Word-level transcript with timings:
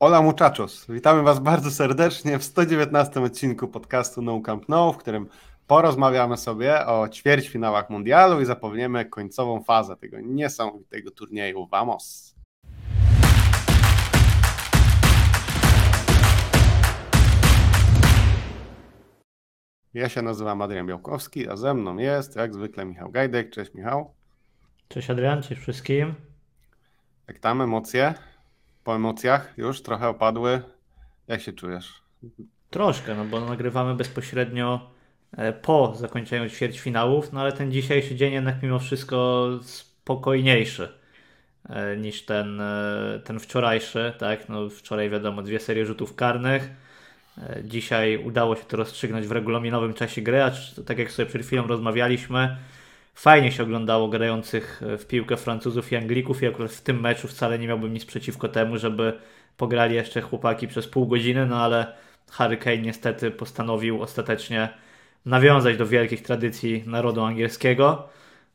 Hola 0.00 0.22
muchachos, 0.22 0.86
witamy 0.88 1.22
Was 1.22 1.40
bardzo 1.40 1.70
serdecznie 1.70 2.38
w 2.38 2.44
119 2.44 3.20
odcinku 3.20 3.68
podcastu 3.68 4.22
No 4.22 4.40
Camp 4.40 4.68
No, 4.68 4.92
w 4.92 4.96
którym 4.96 5.28
porozmawiamy 5.66 6.36
sobie 6.36 6.86
o 6.86 7.08
ćwierćfinałach 7.08 7.90
mundialu 7.90 8.40
i 8.40 8.44
zapowniemy 8.44 9.04
końcową 9.04 9.62
fazę 9.62 9.96
tego 9.96 10.20
niesamowitego 10.20 11.10
turnieju. 11.10 11.66
Vamos! 11.66 12.34
Ja 19.94 20.08
się 20.08 20.22
nazywam 20.22 20.62
Adrian 20.62 20.86
Białkowski, 20.86 21.48
a 21.48 21.56
ze 21.56 21.74
mną 21.74 21.96
jest 21.96 22.36
jak 22.36 22.54
zwykle 22.54 22.84
Michał 22.84 23.10
Gajdek. 23.10 23.50
Cześć 23.50 23.74
Michał. 23.74 24.14
Cześć 24.88 25.10
Adrian, 25.10 25.42
cześć 25.42 25.60
wszystkim. 25.60 26.14
Jak 27.28 27.38
tam 27.38 27.62
emocje? 27.62 28.14
Po 28.88 28.96
emocjach 28.96 29.54
już 29.56 29.82
trochę 29.82 30.08
opadły. 30.08 30.62
Jak 31.26 31.40
się 31.40 31.52
czujesz? 31.52 32.02
Troszkę, 32.70 33.14
no 33.14 33.24
bo 33.24 33.40
nagrywamy 33.40 33.94
bezpośrednio 33.94 34.90
e, 35.36 35.52
po 35.52 35.94
zakończeniu 35.96 36.50
ćwierćfinałów, 36.50 37.32
no 37.32 37.40
ale 37.40 37.52
ten 37.52 37.72
dzisiejszy 37.72 38.14
dzień 38.14 38.32
jednak 38.32 38.62
mimo 38.62 38.78
wszystko 38.78 39.48
spokojniejszy 39.62 40.88
e, 41.68 41.96
niż 41.96 42.24
ten, 42.24 42.60
e, 42.60 43.20
ten 43.24 43.40
wczorajszy, 43.40 44.12
tak? 44.18 44.48
No 44.48 44.68
wczoraj 44.68 45.10
wiadomo, 45.10 45.42
dwie 45.42 45.60
serie 45.60 45.86
rzutów 45.86 46.14
karnych. 46.14 46.70
Dzisiaj 47.64 48.24
udało 48.24 48.56
się 48.56 48.64
to 48.64 48.76
rozstrzygnąć 48.76 49.26
w 49.26 49.32
regulaminowym 49.32 49.94
czasie 49.94 50.22
gry, 50.22 50.42
a 50.42 50.50
tak 50.86 50.98
jak 50.98 51.12
sobie 51.12 51.26
przed 51.26 51.42
chwilą 51.46 51.66
rozmawialiśmy, 51.66 52.56
fajnie 53.18 53.52
się 53.52 53.62
oglądało 53.62 54.08
grających 54.08 54.82
w 54.98 55.06
piłkę 55.06 55.36
Francuzów 55.36 55.92
i 55.92 55.96
Anglików 55.96 56.42
i 56.42 56.46
akurat 56.46 56.72
w 56.72 56.80
tym 56.80 57.00
meczu 57.00 57.28
wcale 57.28 57.58
nie 57.58 57.68
miałbym 57.68 57.92
nic 57.92 58.04
przeciwko 58.04 58.48
temu, 58.48 58.78
żeby 58.78 59.12
pograli 59.56 59.94
jeszcze 59.94 60.20
chłopaki 60.20 60.68
przez 60.68 60.88
pół 60.88 61.06
godziny, 61.06 61.46
no 61.46 61.62
ale 61.62 61.86
Harry 62.30 62.56
Kane 62.56 62.78
niestety 62.78 63.30
postanowił 63.30 64.02
ostatecznie 64.02 64.68
nawiązać 65.26 65.76
do 65.76 65.86
wielkich 65.86 66.22
tradycji 66.22 66.84
narodu 66.86 67.24
angielskiego 67.24 68.08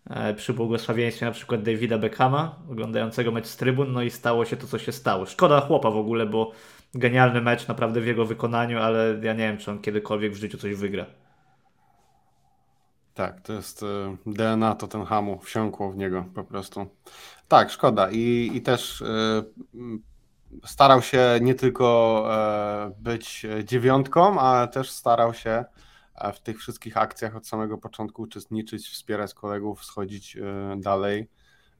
e, 0.09 0.33
przy 0.33 0.53
błogosławieństwie 0.53 1.25
na 1.25 1.31
przykład 1.31 1.63
Davida 1.63 1.97
Beckhama, 1.97 2.55
oglądającego 2.71 3.31
mecz 3.31 3.47
z 3.47 3.57
trybun, 3.57 3.93
no 3.93 4.01
i 4.01 4.09
stało 4.09 4.45
się 4.45 4.57
to, 4.57 4.67
co 4.67 4.79
się 4.79 4.91
stało. 4.91 5.25
Szkoda 5.25 5.61
chłopa 5.61 5.91
w 5.91 5.97
ogóle, 5.97 6.25
bo 6.25 6.51
genialny 6.93 7.41
mecz 7.41 7.67
naprawdę 7.67 8.01
w 8.01 8.07
jego 8.07 8.25
wykonaniu, 8.25 8.79
ale 8.79 9.19
ja 9.21 9.33
nie 9.33 9.47
wiem, 9.47 9.57
czy 9.57 9.71
on 9.71 9.79
kiedykolwiek 9.81 10.33
w 10.33 10.37
życiu 10.37 10.57
coś 10.57 10.75
wygra. 10.75 11.05
Tak, 13.13 13.41
to 13.41 13.53
jest 13.53 13.83
e, 13.83 14.17
DNA 14.25 14.75
Tottenhamu, 14.75 15.39
wsiąkło 15.39 15.91
w 15.91 15.97
niego 15.97 16.25
po 16.35 16.43
prostu. 16.43 16.85
Tak, 17.47 17.71
szkoda. 17.71 18.11
I, 18.11 18.51
i 18.53 18.61
też 18.61 19.01
y, 19.01 19.05
starał 20.65 21.01
się 21.01 21.39
nie 21.41 21.55
tylko 21.55 22.27
y, 22.89 23.01
być 23.03 23.45
dziewiątką, 23.63 24.39
ale 24.39 24.67
też 24.67 24.91
starał 24.91 25.33
się 25.33 25.65
w 26.33 26.39
tych 26.39 26.59
wszystkich 26.59 26.97
akcjach 26.97 27.35
od 27.35 27.47
samego 27.47 27.77
początku 27.77 28.21
uczestniczyć, 28.21 28.89
wspierać 28.89 29.33
kolegów, 29.33 29.85
schodzić 29.85 30.37
dalej. 30.77 31.29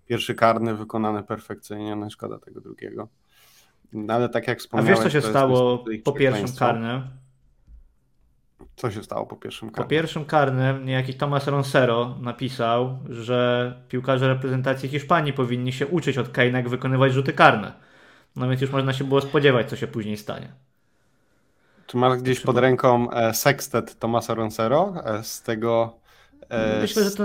Pierwszy 0.05 0.35
karny 0.35 0.75
wykonany 0.75 1.23
perfekcyjnie, 1.23 1.95
no 1.95 2.09
szkoda 2.09 2.39
tego 2.39 2.61
drugiego. 2.61 3.07
No, 3.93 4.13
ale 4.13 4.29
tak 4.29 4.47
jak 4.47 4.59
wspomniałem. 4.59 4.93
A 4.93 4.95
wiesz, 4.95 5.03
co 5.03 5.21
się 5.21 5.29
stało 5.29 5.85
po 6.03 6.11
pierwszym 6.11 6.55
karnym? 6.59 7.22
Co 8.75 8.91
się 8.91 9.03
stało 9.03 9.25
po 9.25 9.35
pierwszym 9.35 9.69
karnym? 9.69 9.83
Po 9.83 9.89
pierwszym 9.89 10.25
karnym 10.25 10.85
niejaki 10.85 11.13
Tomas 11.13 11.47
Ronsero 11.47 12.15
napisał, 12.21 12.99
że 13.09 13.73
piłkarze 13.89 14.27
reprezentacji 14.27 14.89
Hiszpanii 14.89 15.33
powinni 15.33 15.73
się 15.73 15.87
uczyć 15.87 16.17
od 16.17 16.27
Kane'a, 16.31 16.55
jak 16.55 16.69
wykonywać 16.69 17.13
rzuty 17.13 17.33
karne. 17.33 17.73
No 18.35 18.49
więc 18.49 18.61
już 18.61 18.71
można 18.71 18.93
się 18.93 19.03
było 19.03 19.21
spodziewać, 19.21 19.69
co 19.69 19.75
się 19.75 19.87
później 19.87 20.17
stanie. 20.17 20.53
Czy 21.87 21.97
masz 21.97 22.21
gdzieś 22.21 22.39
pod 22.39 22.57
ręką 22.57 23.11
e, 23.11 23.33
sekstet 23.33 23.99
Tomasa 23.99 24.33
Ronsero 24.33 24.93
e, 25.05 25.23
z 25.23 25.41
tego 25.41 25.95
e, 26.49 26.81
Myślę, 26.81 27.03
że 27.03 27.11
to, 27.11 27.23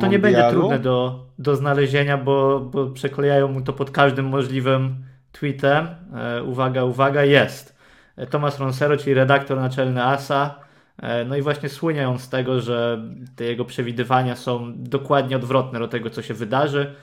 to 0.00 0.06
nie 0.06 0.18
będzie 0.18 0.50
trudne 0.50 0.78
do, 0.78 1.26
do 1.38 1.56
znalezienia, 1.56 2.18
bo, 2.18 2.60
bo 2.60 2.86
przeklejają 2.86 3.48
mu 3.48 3.60
to 3.60 3.72
pod 3.72 3.90
każdym 3.90 4.26
możliwym 4.28 5.04
tweetem. 5.32 5.88
Uwaga, 6.44 6.84
uwaga, 6.84 7.24
jest. 7.24 7.78
Tomas 8.30 8.58
Ronsero, 8.58 8.96
czyli 8.96 9.14
redaktor 9.14 9.58
naczelny 9.58 10.04
ASA, 10.04 10.54
no 11.26 11.36
i 11.36 11.42
właśnie 11.42 11.68
słynie 11.68 12.08
on 12.08 12.18
z 12.18 12.28
tego, 12.28 12.60
że 12.60 13.02
te 13.36 13.44
jego 13.44 13.64
przewidywania 13.64 14.36
są 14.36 14.72
dokładnie 14.76 15.36
odwrotne 15.36 15.78
do 15.78 15.88
tego, 15.88 16.10
co 16.10 16.22
się 16.22 16.34
wydarzy. 16.34 16.94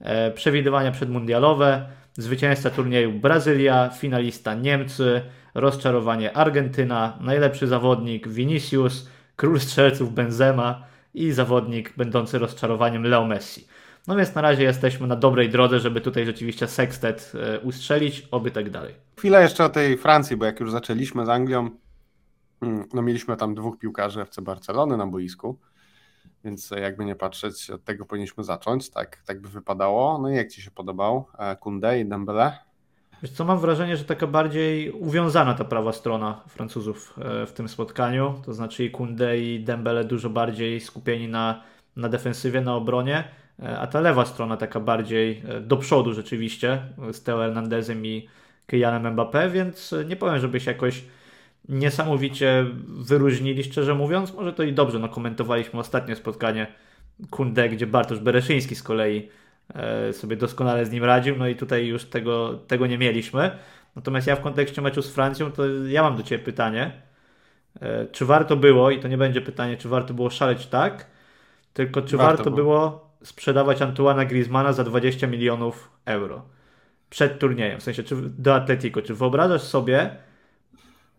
E, 0.00 0.30
przewidywania 0.30 0.90
przedmundialowe, 0.90 1.86
zwycięzca 2.16 2.70
turnieju 2.70 3.12
Brazylia, 3.12 3.90
finalista 3.98 4.54
Niemcy, 4.54 5.20
rozczarowanie 5.54 6.36
Argentyna, 6.36 7.18
najlepszy 7.20 7.66
zawodnik 7.66 8.28
Vinicius, 8.28 9.08
król 9.36 9.60
strzelców 9.60 10.14
Benzema 10.14 10.82
i 11.14 11.32
zawodnik 11.32 11.92
będący 11.96 12.38
rozczarowaniem 12.38 13.02
Leo 13.02 13.24
Messi. 13.24 13.66
No 14.06 14.16
więc 14.16 14.34
na 14.34 14.40
razie 14.42 14.62
jesteśmy 14.62 15.06
na 15.06 15.16
dobrej 15.16 15.48
drodze, 15.48 15.80
żeby 15.80 16.00
tutaj 16.00 16.26
rzeczywiście 16.26 16.66
sextet 16.66 17.32
e, 17.34 17.60
ustrzelić, 17.60 18.28
oby 18.30 18.50
tak 18.50 18.70
dalej. 18.70 18.94
Chwilę 19.18 19.42
jeszcze 19.42 19.64
o 19.64 19.68
tej 19.68 19.96
Francji, 19.96 20.36
bo 20.36 20.44
jak 20.44 20.60
już 20.60 20.70
zaczęliśmy 20.70 21.26
z 21.26 21.28
Anglią, 21.28 21.70
no 22.94 23.02
mieliśmy 23.02 23.36
tam 23.36 23.54
dwóch 23.54 23.78
piłkarzy 23.78 24.20
FC 24.20 24.42
Barcelony 24.42 24.96
na 24.96 25.06
boisku, 25.06 25.58
więc 26.44 26.70
jakby 26.70 27.04
nie 27.04 27.16
patrzeć, 27.16 27.70
od 27.70 27.84
tego 27.84 28.04
powinniśmy 28.04 28.44
zacząć, 28.44 28.90
tak, 28.90 29.22
tak 29.26 29.40
by 29.40 29.48
wypadało. 29.48 30.18
No 30.18 30.30
i 30.30 30.34
jak 30.34 30.50
Ci 30.50 30.62
się 30.62 30.70
podobał 30.70 31.26
e, 31.38 31.56
Kunde 31.56 32.00
i 32.00 32.06
Dembele? 32.06 32.58
Wiesz 33.22 33.32
co, 33.32 33.44
mam 33.44 33.58
wrażenie, 33.58 33.96
że 33.96 34.04
taka 34.04 34.26
bardziej 34.26 34.90
uwiązana 34.90 35.54
ta 35.54 35.64
prawa 35.64 35.92
strona 35.92 36.40
Francuzów 36.48 37.14
e, 37.18 37.46
w 37.46 37.52
tym 37.52 37.68
spotkaniu, 37.68 38.34
to 38.44 38.54
znaczy 38.54 38.84
i 38.84 38.90
Kunde 38.90 39.38
i 39.38 39.64
Dembele 39.64 40.04
dużo 40.04 40.30
bardziej 40.30 40.80
skupieni 40.80 41.28
na, 41.28 41.62
na 41.96 42.08
defensywie, 42.08 42.60
na 42.60 42.74
obronie, 42.74 43.24
e, 43.62 43.78
a 43.78 43.86
ta 43.86 44.00
lewa 44.00 44.24
strona 44.24 44.56
taka 44.56 44.80
bardziej 44.80 45.42
do 45.60 45.76
przodu 45.76 46.12
rzeczywiście, 46.12 46.82
z 47.12 47.22
Teo 47.22 47.38
Hernandezem 47.38 48.06
i 48.06 48.28
Kylianem 48.66 49.16
Mbappé, 49.16 49.50
więc 49.50 49.94
nie 50.08 50.16
powiem, 50.16 50.38
żeby 50.38 50.60
się 50.60 50.70
jakoś 50.70 51.04
niesamowicie 51.68 52.66
wyróżnili, 52.86 53.64
szczerze 53.64 53.94
mówiąc. 53.94 54.34
Może 54.34 54.52
to 54.52 54.62
i 54.62 54.72
dobrze, 54.72 54.98
no 54.98 55.08
komentowaliśmy 55.08 55.80
ostatnie 55.80 56.16
spotkanie 56.16 56.66
Kunde, 57.30 57.68
gdzie 57.68 57.86
Bartosz 57.86 58.20
Bereszyński 58.20 58.74
z 58.74 58.82
kolei 58.82 59.28
e, 59.74 60.12
sobie 60.12 60.36
doskonale 60.36 60.86
z 60.86 60.90
nim 60.90 61.04
radził, 61.04 61.36
no 61.36 61.48
i 61.48 61.56
tutaj 61.56 61.86
już 61.86 62.04
tego, 62.04 62.54
tego 62.54 62.86
nie 62.86 62.98
mieliśmy. 62.98 63.50
Natomiast 63.96 64.26
ja 64.26 64.36
w 64.36 64.40
kontekście 64.40 64.82
meczu 64.82 65.02
z 65.02 65.10
Francją, 65.10 65.52
to 65.52 65.62
ja 65.68 66.02
mam 66.02 66.16
do 66.16 66.22
Ciebie 66.22 66.44
pytanie. 66.44 67.02
E, 67.80 68.06
czy 68.06 68.26
warto 68.26 68.56
było, 68.56 68.90
i 68.90 69.00
to 69.00 69.08
nie 69.08 69.18
będzie 69.18 69.40
pytanie, 69.40 69.76
czy 69.76 69.88
warto 69.88 70.14
było 70.14 70.30
szaleć 70.30 70.66
tak, 70.66 71.06
tylko 71.72 72.02
czy 72.02 72.16
warto, 72.16 72.36
warto 72.36 72.50
było. 72.50 73.10
sprzedawać 73.22 73.82
Antoana 73.82 74.24
Griezmana 74.24 74.72
za 74.72 74.84
20 74.84 75.26
milionów 75.26 75.90
euro 76.04 76.42
przed 77.10 77.38
turniejem, 77.38 77.80
w 77.80 77.82
sensie 77.82 78.02
czy 78.02 78.16
do 78.16 78.54
Atletico. 78.54 79.02
Czy 79.02 79.14
wyobrażasz 79.14 79.62
sobie, 79.62 80.16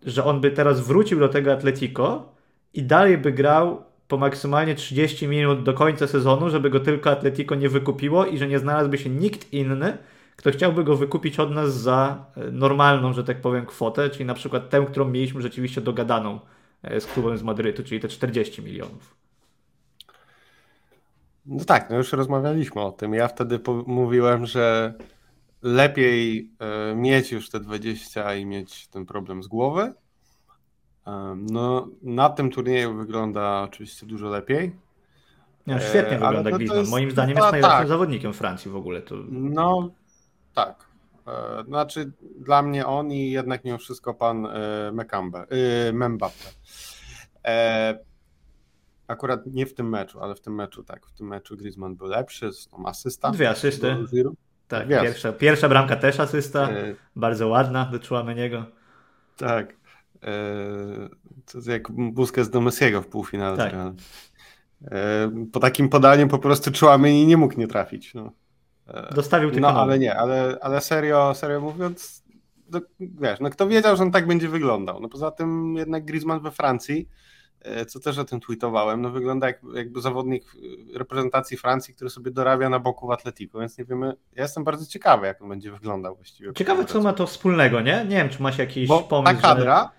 że 0.05 0.23
on 0.23 0.41
by 0.41 0.51
teraz 0.51 0.79
wrócił 0.79 1.19
do 1.19 1.29
tego 1.29 1.53
Atletico 1.53 2.31
i 2.73 2.83
dalej 2.83 3.17
by 3.17 3.31
grał 3.31 3.83
po 4.07 4.17
maksymalnie 4.17 4.75
30 4.75 5.27
minut 5.27 5.63
do 5.63 5.73
końca 5.73 6.07
sezonu, 6.07 6.49
żeby 6.49 6.69
go 6.69 6.79
tylko 6.79 7.11
Atletico 7.11 7.55
nie 7.55 7.69
wykupiło 7.69 8.25
i 8.25 8.37
że 8.37 8.47
nie 8.47 8.59
znalazłby 8.59 8.97
się 8.97 9.09
nikt 9.09 9.53
inny, 9.53 9.97
kto 10.35 10.51
chciałby 10.51 10.83
go 10.83 10.95
wykupić 10.95 11.39
od 11.39 11.51
nas 11.51 11.73
za 11.73 12.25
e, 12.37 12.51
normalną, 12.51 13.13
że 13.13 13.23
tak 13.23 13.41
powiem, 13.41 13.65
kwotę, 13.65 14.09
czyli 14.09 14.25
na 14.25 14.33
przykład 14.33 14.69
tę, 14.69 14.85
którą 14.91 15.05
mieliśmy 15.05 15.41
rzeczywiście 15.41 15.81
dogadaną 15.81 16.39
e, 16.83 17.01
z 17.01 17.05
klubem 17.05 17.37
z 17.37 17.43
Madrytu, 17.43 17.83
czyli 17.83 18.01
te 18.01 18.07
40 18.07 18.61
milionów. 18.61 19.15
No 21.45 21.65
tak, 21.65 21.89
no 21.89 21.97
już 21.97 22.13
rozmawialiśmy 22.13 22.81
o 22.81 22.91
tym. 22.91 23.13
Ja 23.13 23.27
wtedy 23.27 23.59
mówiłem, 23.87 24.45
że 24.45 24.93
lepiej 25.61 26.51
e, 26.59 26.95
mieć 26.95 27.31
już 27.31 27.49
te 27.49 27.59
20 27.59 28.35
i 28.35 28.45
mieć 28.45 28.87
ten 28.87 29.05
problem 29.05 29.43
z 29.43 29.47
głowy. 29.47 29.93
E, 31.07 31.35
no, 31.51 31.87
na 32.01 32.29
tym 32.29 32.51
turnieju 32.51 32.97
wygląda 32.97 33.61
oczywiście 33.61 34.05
dużo 34.05 34.29
lepiej. 34.29 34.75
No, 35.67 35.79
świetnie 35.79 36.17
e, 36.17 36.19
wygląda 36.19 36.51
Griezmann. 36.51 36.79
Jest, 36.79 36.91
Moim 36.91 37.11
zdaniem 37.11 37.37
jest 37.37 37.51
najlepszym 37.51 37.79
tak. 37.79 37.87
zawodnikiem 37.87 38.33
Francji 38.33 38.71
w 38.71 38.75
ogóle. 38.75 39.01
To... 39.01 39.15
No, 39.29 39.89
tak. 40.53 40.89
Znaczy, 41.67 42.11
dla 42.39 42.61
mnie 42.61 42.85
on 42.85 43.11
i 43.11 43.31
jednak 43.31 43.65
mimo 43.65 43.77
wszystko 43.77 44.13
pan 44.13 44.47
Mekambe, 44.93 45.47
Membappe. 45.93 46.49
Akurat 49.07 49.45
nie 49.45 49.65
w 49.65 49.73
tym 49.73 49.89
meczu, 49.89 50.19
ale 50.19 50.35
w 50.35 50.41
tym 50.41 50.55
meczu 50.55 50.83
tak. 50.83 51.05
W 51.05 51.11
tym 51.11 51.27
meczu 51.27 51.57
Griezmann 51.57 51.95
był 51.95 52.07
lepszy, 52.07 52.53
z 52.53 52.67
tą 52.67 52.85
asystą. 52.85 53.31
Dwie 53.31 53.49
asysty. 53.49 53.97
Tak, 54.69 54.87
pierwsza, 54.87 55.31
pierwsza 55.31 55.69
bramka 55.69 55.95
też 55.95 56.19
asysta, 56.19 56.69
e... 56.69 56.95
bardzo 57.15 57.47
ładna 57.47 57.85
do 57.85 57.99
Chouameniego. 58.07 58.65
Tak. 59.37 59.73
E... 60.23 60.29
To 61.51 61.57
jest 61.57 61.67
jak 61.67 61.91
Busquets 61.91 62.49
do 62.49 62.61
Messiego 62.61 63.01
w 63.01 63.07
półfinale. 63.07 63.57
Tak. 63.57 63.73
E... 64.91 65.31
Po 65.51 65.59
takim 65.59 65.89
podaniu 65.89 66.27
po 66.27 66.39
prostu 66.39 66.71
Chouameni 66.79 67.25
nie 67.25 67.37
mógł 67.37 67.59
nie 67.59 67.67
trafić. 67.67 68.13
No. 68.13 68.31
E, 68.87 69.13
Dostawił 69.15 69.51
tylko 69.51 69.71
No 69.71 69.81
ale 69.81 69.99
nie, 69.99 70.15
ale, 70.15 70.57
ale 70.61 70.81
serio, 70.81 71.33
serio 71.33 71.61
mówiąc, 71.61 72.23
no, 72.71 72.81
wiesz, 72.99 73.39
no 73.39 73.49
kto 73.49 73.67
wiedział, 73.67 73.95
że 73.95 74.03
on 74.03 74.11
tak 74.11 74.27
będzie 74.27 74.49
wyglądał. 74.49 74.99
No 74.99 75.09
poza 75.09 75.31
tym 75.31 75.75
jednak 75.77 76.05
Griezmann 76.05 76.39
we 76.39 76.51
Francji, 76.51 77.09
co 77.87 77.99
też 77.99 78.17
o 78.17 78.23
tym 78.23 78.39
tweetowałem, 78.39 79.01
no 79.01 79.09
wygląda 79.09 79.47
jak, 79.47 79.61
jakby 79.73 80.01
zawodnik 80.01 80.43
reprezentacji 80.93 81.57
Francji, 81.57 81.93
który 81.93 82.09
sobie 82.09 82.31
dorabia 82.31 82.69
na 82.69 82.79
boku 82.79 83.07
w 83.07 83.11
Atletico, 83.11 83.59
więc 83.59 83.77
nie 83.77 83.85
wiemy, 83.85 84.13
ja 84.35 84.43
jestem 84.43 84.63
bardzo 84.63 84.85
ciekawy, 84.85 85.27
jak 85.27 85.41
on 85.41 85.49
będzie 85.49 85.71
wyglądał 85.71 86.15
właściwie. 86.15 86.53
Ciekawe, 86.53 86.85
co 86.85 87.01
ma 87.01 87.13
to 87.13 87.27
wspólnego, 87.27 87.81
nie? 87.81 88.05
Nie 88.09 88.15
wiem, 88.15 88.29
czy 88.29 88.43
masz 88.43 88.57
jakiś 88.57 88.87
Bo 88.87 89.03
pomysł. 89.03 89.35
ta 89.35 89.41
kadra, 89.41 89.91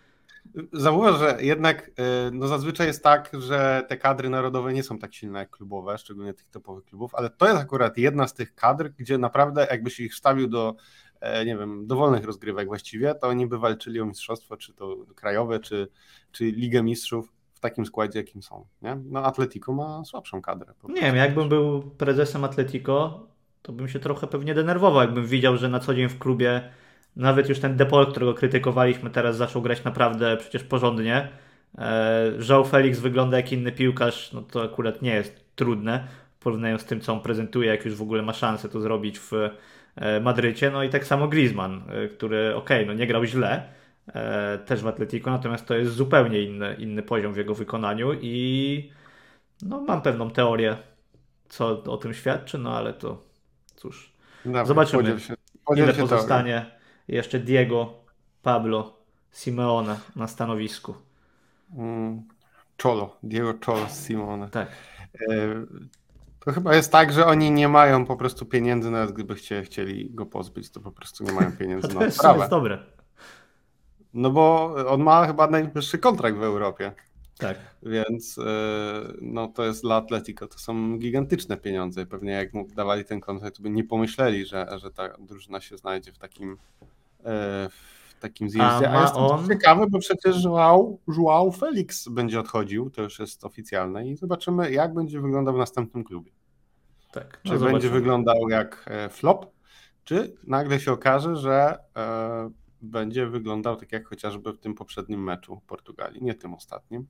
że... 0.54 0.62
zauważ, 0.72 1.18
że 1.18 1.36
jednak 1.40 1.90
e, 1.98 2.30
no 2.32 2.48
zazwyczaj 2.48 2.86
jest 2.86 3.04
tak, 3.04 3.30
że 3.38 3.84
te 3.88 3.96
kadry 3.96 4.28
narodowe 4.28 4.72
nie 4.72 4.82
są 4.82 4.98
tak 4.98 5.14
silne 5.14 5.38
jak 5.38 5.50
klubowe, 5.50 5.98
szczególnie 5.98 6.34
tych 6.34 6.48
topowych 6.48 6.84
klubów, 6.84 7.14
ale 7.14 7.30
to 7.30 7.46
jest 7.48 7.60
akurat 7.60 7.98
jedna 7.98 8.28
z 8.28 8.34
tych 8.34 8.54
kadr, 8.54 8.90
gdzie 8.98 9.18
naprawdę 9.18 9.66
jakbyś 9.70 10.00
ich 10.00 10.12
wstawił 10.12 10.48
do 10.48 10.74
E, 11.20 11.44
nie 11.44 11.56
wiem, 11.56 11.86
dowolnych 11.86 12.24
rozgrywek 12.24 12.68
właściwie, 12.68 13.14
to 13.14 13.28
oni 13.28 13.46
by 13.46 13.58
walczyli 13.58 14.00
o 14.00 14.06
mistrzostwo, 14.06 14.56
czy 14.56 14.72
to 14.72 14.96
krajowe, 15.14 15.60
czy, 15.60 15.88
czy 16.32 16.44
Ligę 16.44 16.82
Mistrzów 16.82 17.32
w 17.60 17.62
takim 17.62 17.86
składzie, 17.86 18.18
jakim 18.18 18.42
są. 18.42 18.66
Nie? 18.82 18.96
No 19.04 19.24
Atletico 19.24 19.72
ma 19.72 20.04
słabszą 20.04 20.42
kadrę. 20.42 20.72
Nie 20.88 21.02
wiem, 21.02 21.16
jakbym 21.16 21.48
był 21.48 21.82
prezesem 21.82 22.44
Atletico, 22.44 23.26
to 23.62 23.72
bym 23.72 23.88
się 23.88 23.98
trochę 23.98 24.26
pewnie 24.26 24.54
denerwował, 24.54 25.00
jakbym 25.00 25.26
widział, 25.26 25.56
że 25.56 25.68
na 25.68 25.80
co 25.80 25.94
dzień 25.94 26.08
w 26.08 26.18
klubie 26.18 26.70
nawet 27.16 27.48
już 27.48 27.60
ten 27.60 27.76
Depol, 27.76 28.06
którego 28.06 28.34
krytykowaliśmy, 28.34 29.10
teraz 29.10 29.36
zaczął 29.36 29.62
grać 29.62 29.84
naprawdę 29.84 30.36
przecież 30.36 30.64
porządnie. 30.64 31.28
E, 31.78 32.32
João 32.38 32.66
Felix 32.66 32.98
wygląda 32.98 33.36
jak 33.36 33.52
inny 33.52 33.72
piłkarz, 33.72 34.32
no 34.32 34.42
to 34.42 34.62
akurat 34.64 35.02
nie 35.02 35.14
jest 35.14 35.44
trudne, 35.54 36.08
porównując 36.40 36.82
z 36.82 36.84
tym, 36.84 37.00
co 37.00 37.12
on 37.12 37.20
prezentuje, 37.20 37.68
jak 37.68 37.84
już 37.84 37.94
w 37.94 38.02
ogóle 38.02 38.22
ma 38.22 38.32
szansę 38.32 38.68
to 38.68 38.80
zrobić 38.80 39.18
w 39.18 39.32
E, 39.96 40.20
Madrycie, 40.20 40.70
no 40.70 40.82
i 40.82 40.88
tak 40.88 41.06
samo 41.06 41.28
Griezmann, 41.28 41.82
e, 41.88 42.08
który 42.08 42.54
ok, 42.54 42.70
no 42.86 42.92
nie 42.92 43.06
grał 43.06 43.24
źle, 43.24 43.62
też 44.66 44.82
w 44.82 44.86
Atletico, 44.86 45.30
natomiast 45.30 45.66
to 45.66 45.74
jest 45.74 45.92
zupełnie 45.92 46.42
inny, 46.42 46.74
inny 46.78 47.02
poziom 47.02 47.32
w 47.32 47.36
jego 47.36 47.54
wykonaniu 47.54 48.12
i 48.12 48.92
no 49.62 49.80
mam 49.80 50.02
pewną 50.02 50.30
teorię, 50.30 50.76
co 51.48 51.82
o 51.82 51.96
tym 51.96 52.14
świadczy, 52.14 52.58
no 52.58 52.76
ale 52.76 52.94
to 52.94 53.22
cóż, 53.76 54.12
Dawaj, 54.44 54.66
zobaczymy 54.66 55.02
podziel 55.02 55.18
się, 55.18 55.34
podziel 55.64 55.84
ile 55.84 55.94
pozostanie 55.94 56.52
teorię. 56.52 56.70
jeszcze 57.08 57.38
Diego, 57.38 57.94
Pablo, 58.42 58.96
Simeone 59.32 59.98
na 60.16 60.26
stanowisku. 60.26 60.94
Mm, 61.76 62.22
Cholo, 62.82 63.16
Diego 63.22 63.54
Cholo 63.66 63.88
Simone. 63.88 64.48
Tak. 64.48 64.68
To 66.44 66.52
chyba 66.52 66.74
jest 66.74 66.92
tak, 66.92 67.12
że 67.12 67.26
oni 67.26 67.50
nie 67.50 67.68
mają 67.68 68.06
po 68.06 68.16
prostu 68.16 68.46
pieniędzy, 68.46 68.90
nawet 68.90 69.12
gdyby 69.12 69.34
chcie, 69.34 69.62
chcieli 69.62 70.10
go 70.10 70.26
pozbyć, 70.26 70.70
to 70.70 70.80
po 70.80 70.92
prostu 70.92 71.24
nie 71.24 71.32
mają 71.32 71.52
pieniędzy 71.58 71.88
to 71.88 71.94
na 71.94 72.00
To 72.00 72.06
jest 72.06 72.50
dobre. 72.50 72.78
No 74.14 74.30
bo 74.30 74.74
on 74.88 75.02
ma 75.02 75.26
chyba 75.26 75.46
najwyższy 75.46 75.98
kontrakt 75.98 76.36
w 76.36 76.42
Europie. 76.42 76.92
Tak. 77.40 77.56
Więc 77.82 78.38
e, 78.38 78.42
no 79.20 79.48
to 79.48 79.64
jest 79.64 79.82
dla 79.82 79.96
Atletico, 79.96 80.46
to 80.46 80.58
są 80.58 80.98
gigantyczne 80.98 81.56
pieniądze. 81.56 82.06
Pewnie 82.06 82.32
jak 82.32 82.54
mu 82.54 82.66
dawali 82.74 83.04
ten 83.04 83.20
kontrakt, 83.20 83.56
to 83.56 83.62
by 83.62 83.70
nie 83.70 83.84
pomyśleli, 83.84 84.46
że, 84.46 84.66
że 84.76 84.90
ta 84.90 85.08
drużyna 85.18 85.60
się 85.60 85.76
znajdzie 85.76 86.12
w 86.12 86.18
takim 86.18 86.52
e, 87.24 87.68
w 87.68 88.20
takim 88.20 88.50
zjeździe. 88.50 88.90
A, 88.90 88.98
A 88.98 89.02
jestem 89.02 89.22
on... 89.22 89.48
ciekawy, 89.48 89.86
bo 89.90 89.98
przecież 89.98 90.44
Joao, 90.44 90.98
Joao 91.18 91.52
Felix 91.52 92.08
będzie 92.08 92.40
odchodził, 92.40 92.90
to 92.90 93.02
już 93.02 93.18
jest 93.18 93.44
oficjalne 93.44 94.08
i 94.08 94.16
zobaczymy 94.16 94.72
jak 94.72 94.94
będzie 94.94 95.20
wyglądał 95.20 95.54
w 95.54 95.58
następnym 95.58 96.04
klubie. 96.04 96.30
Tak, 97.12 97.40
no 97.44 97.50
czy 97.52 97.58
zobaczymy. 97.58 97.72
będzie 97.72 97.90
wyglądał 97.90 98.48
jak 98.48 98.84
e, 98.86 99.08
flop, 99.08 99.46
czy 100.04 100.36
nagle 100.46 100.80
się 100.80 100.92
okaże, 100.92 101.36
że 101.36 101.78
będzie 102.82 103.26
wyglądał 103.26 103.76
tak 103.76 103.92
jak 103.92 104.08
chociażby 104.08 104.52
w 104.52 104.58
tym 104.58 104.74
poprzednim 104.74 105.24
meczu 105.24 105.60
Portugalii, 105.66 106.22
nie 106.22 106.34
tym 106.34 106.54
ostatnim, 106.54 107.06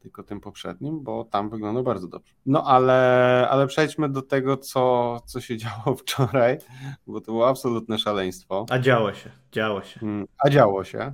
tylko 0.00 0.22
tym 0.22 0.40
poprzednim, 0.40 1.02
bo 1.02 1.24
tam 1.24 1.50
wyglądał 1.50 1.84
bardzo 1.84 2.08
dobrze. 2.08 2.34
No 2.46 2.64
ale, 2.64 3.48
ale 3.50 3.66
przejdźmy 3.66 4.08
do 4.08 4.22
tego, 4.22 4.56
co, 4.56 5.16
co 5.26 5.40
się 5.40 5.56
działo 5.56 5.94
wczoraj, 6.00 6.58
bo 7.06 7.20
to 7.20 7.26
było 7.26 7.48
absolutne 7.48 7.98
szaleństwo. 7.98 8.66
A 8.70 8.78
działo 8.78 9.14
się, 9.14 9.30
działo 9.52 9.82
się. 9.82 10.00
Mm, 10.02 10.26
a 10.38 10.50
działo 10.50 10.84
się. 10.84 11.12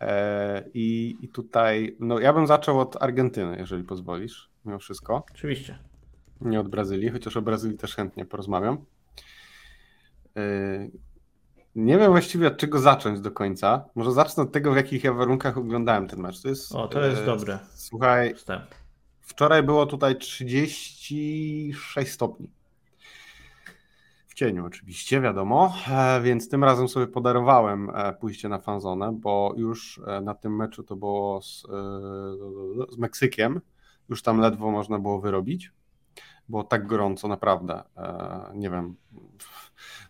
E, 0.00 0.64
I, 0.74 1.16
I 1.20 1.28
tutaj, 1.28 1.96
no 2.00 2.18
ja 2.18 2.32
bym 2.32 2.46
zaczął 2.46 2.80
od 2.80 3.02
Argentyny, 3.02 3.56
jeżeli 3.58 3.84
pozwolisz, 3.84 4.50
mimo 4.64 4.78
wszystko. 4.78 5.24
Oczywiście. 5.30 5.78
Nie 6.40 6.60
od 6.60 6.68
Brazylii, 6.68 7.10
chociaż 7.10 7.36
o 7.36 7.42
Brazylii 7.42 7.78
też 7.78 7.94
chętnie 7.94 8.24
porozmawiam. 8.24 8.84
Nie 11.76 11.98
wiem 11.98 12.10
właściwie 12.10 12.46
od 12.46 12.56
czego 12.56 12.78
zacząć 12.78 13.20
do 13.20 13.30
końca. 13.30 13.84
Może 13.94 14.12
zacznę 14.12 14.42
od 14.42 14.52
tego, 14.52 14.72
w 14.72 14.76
jakich 14.76 15.04
ja 15.04 15.12
warunkach 15.12 15.58
oglądałem 15.58 16.08
ten 16.08 16.20
mecz. 16.20 16.42
To 16.42 16.48
jest, 16.48 16.74
o, 16.74 16.88
to 16.88 17.00
jest 17.06 17.22
e, 17.22 17.26
dobre. 17.26 17.58
Słuchaj, 17.74 18.34
Wstęp. 18.34 18.64
wczoraj 19.20 19.62
było 19.62 19.86
tutaj 19.86 20.16
36 20.18 22.10
stopni. 22.12 22.50
W 24.26 24.34
cieniu 24.34 24.66
oczywiście, 24.66 25.20
wiadomo, 25.20 25.74
e, 25.88 26.20
więc 26.20 26.48
tym 26.48 26.64
razem 26.64 26.88
sobie 26.88 27.06
podarowałem 27.06 27.90
e, 27.94 28.12
pójście 28.12 28.48
na 28.48 28.58
fanzonę, 28.58 29.12
bo 29.20 29.54
już 29.56 30.00
e, 30.06 30.20
na 30.20 30.34
tym 30.34 30.56
meczu 30.56 30.82
to 30.82 30.96
było 30.96 31.42
z, 31.42 31.64
e, 31.64 31.68
z 32.94 32.98
Meksykiem, 32.98 33.60
już 34.08 34.22
tam 34.22 34.40
ledwo 34.40 34.70
można 34.70 34.98
było 34.98 35.20
wyrobić. 35.20 35.72
Było 36.48 36.64
tak 36.64 36.86
gorąco, 36.86 37.28
naprawdę. 37.28 37.82
E, 37.96 38.50
nie 38.54 38.70
wiem, 38.70 38.96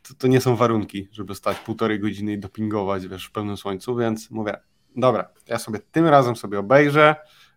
to, 0.09 0.15
to, 0.15 0.27
nie 0.27 0.41
są 0.41 0.57
warunki, 0.57 1.09
żeby 1.13 1.35
stać 1.35 1.59
półtorej 1.59 2.01
godziny 2.01 2.33
i 2.33 2.39
dopingować 2.39 3.09
wiesz, 3.09 3.27
w 3.27 3.33
pełnym 3.33 3.57
słońcu, 3.57 3.97
więc 3.97 4.31
mówię, 4.31 4.57
dobra, 4.97 5.29
ja 5.47 5.59
sobie 5.59 5.79
tym 5.79 6.07
razem 6.07 6.37
sobie 6.37 6.59
obejrzę. 6.59 7.17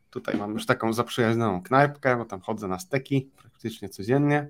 Tutaj 0.10 0.38
mam 0.38 0.54
już 0.54 0.66
taką 0.66 0.94
zaprzyjaźnioną 0.94 1.63
knajpkę, 1.63 2.18
bo 2.18 2.25
tam 2.25 2.42
chodzę 2.42 2.68
na 2.68 2.80
steki 2.80 3.31
praktycznie 3.38 3.90
codziennie. 3.90 4.50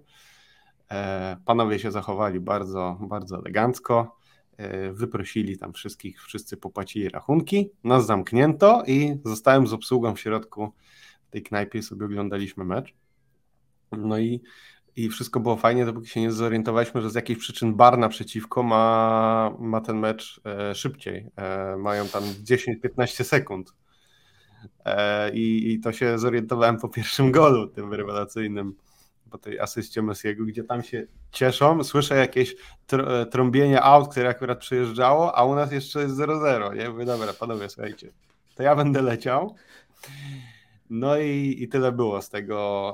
E, 0.92 1.38
panowie 1.46 1.80
się 1.80 1.92
zachowali 1.92 2.40
bardzo, 2.40 2.98
bardzo 3.02 3.38
elegancko. 3.38 4.20
E, 4.58 4.92
wyprosili 4.92 5.58
tam 5.58 5.74
wszystkich, 5.74 6.24
wszyscy 6.24 6.58
popłacili 6.58 7.10
rachunki. 7.10 7.72
Nas 7.84 8.06
zamknięto 8.06 8.84
i 8.88 9.20
zostałem 9.26 9.68
z 9.68 9.74
obsługą 9.74 10.16
w 10.16 10.20
środku 10.20 10.74
tej 11.30 11.44
knajpy 11.44 11.78
i 11.78 11.84
sobie 11.84 12.06
oglądaliśmy 12.06 12.66
mecz. 12.66 12.94
No 13.92 14.20
i 14.20 14.42
i 14.96 15.10
wszystko 15.10 15.40
było 15.40 15.56
fajnie, 15.56 15.86
dopóki 15.86 16.08
się 16.08 16.22
nie 16.22 16.32
zorientowaliśmy, 16.32 17.02
że 17.02 17.10
z 17.10 17.16
jakichś 17.16 17.40
przyczyn 17.42 17.74
bar 17.74 17.98
naprzeciwko 17.98 18.64
ma, 18.64 19.56
ma 19.60 19.82
ten 19.82 19.98
mecz 20.00 20.42
e, 20.46 20.76
szybciej. 20.76 21.32
E, 21.36 21.78
mają 21.78 22.08
tam 22.08 22.24
10-15 22.24 23.24
sekund. 23.24 23.74
E, 24.86 25.32
i, 25.34 25.74
I 25.74 25.80
to 25.80 25.92
się 25.92 26.20
zorientowałem 26.20 26.78
po 26.78 26.90
pierwszym 26.90 27.32
golu, 27.38 27.68
tym 27.68 27.94
rewelacyjnym, 27.94 28.76
po 29.30 29.38
tej 29.38 29.60
asyście 29.60 30.02
Messiego, 30.02 30.46
gdzie 30.46 30.64
tam 30.64 30.84
się 30.84 31.06
cieszą. 31.32 31.84
Słyszę 31.84 32.16
jakieś 32.16 32.56
tr 32.88 33.12
e, 33.12 33.26
trąbienie 33.26 33.82
aut, 33.82 34.12
które 34.12 34.30
akurat 34.30 34.60
przyjeżdżało, 34.60 35.36
a 35.36 35.44
u 35.44 35.56
nas 35.56 35.72
jeszcze 35.72 36.02
jest 36.02 36.16
0-0. 36.16 36.76
Nie 36.76 36.90
mówię, 36.90 37.06
dobra, 37.06 37.34
panowie, 37.34 37.70
słuchajcie, 37.70 38.12
to 38.56 38.64
ja 38.64 38.76
będę 38.76 39.02
leciał. 39.02 39.56
No 40.90 41.18
i, 41.18 41.58
i 41.60 41.68
tyle 41.68 41.92
było 41.92 42.22
z 42.22 42.30
tego 42.30 42.94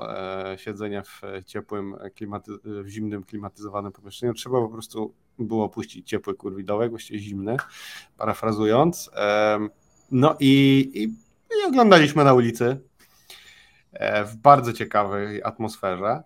e, 0.52 0.58
siedzenia 0.58 1.02
w 1.02 1.22
ciepłym, 1.46 1.96
klimaty, 2.14 2.52
w 2.64 2.88
zimnym, 2.88 3.24
klimatyzowanym 3.24 3.92
pomieszczeniu. 3.92 4.34
Trzeba 4.34 4.60
po 4.60 4.68
prostu 4.68 5.14
było 5.38 5.68
puścić 5.68 6.08
ciepły 6.08 6.34
kurwidołek, 6.34 6.90
właściwie 6.90 7.18
zimny, 7.18 7.56
parafrazując. 8.16 9.10
E, 9.16 9.58
no 10.10 10.36
i, 10.40 10.90
i, 10.94 11.02
i, 11.58 11.66
oglądaliśmy 11.68 12.24
na 12.24 12.34
ulicy 12.34 12.80
e, 13.92 14.24
w 14.24 14.36
bardzo 14.36 14.72
ciekawej 14.72 15.42
atmosferze. 15.42 16.22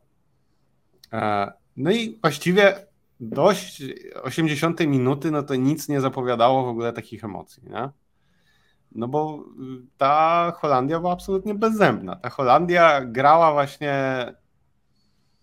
E, 1.12 1.52
no 1.76 1.90
i 1.90 2.18
właściwie 2.20 2.86
dość 3.20 3.82
80 4.22 4.80
minuty, 4.80 5.30
no 5.30 5.42
to 5.42 5.54
nic 5.54 5.88
nie 5.88 6.00
zapowiadało 6.00 6.64
w 6.64 6.68
ogóle 6.68 6.92
takich 6.92 7.24
emocji, 7.24 7.62
nie? 7.70 7.88
No 8.92 9.08
bo 9.08 9.44
y, 9.60 9.86
ta 9.96 10.52
Holandia 10.56 11.00
była 11.00 11.12
absolutnie 11.12 11.54
bezzębna. 11.54 12.16
Ta 12.16 12.30
Holandia 12.30 13.04
grała 13.04 13.52
właśnie. 13.52 13.94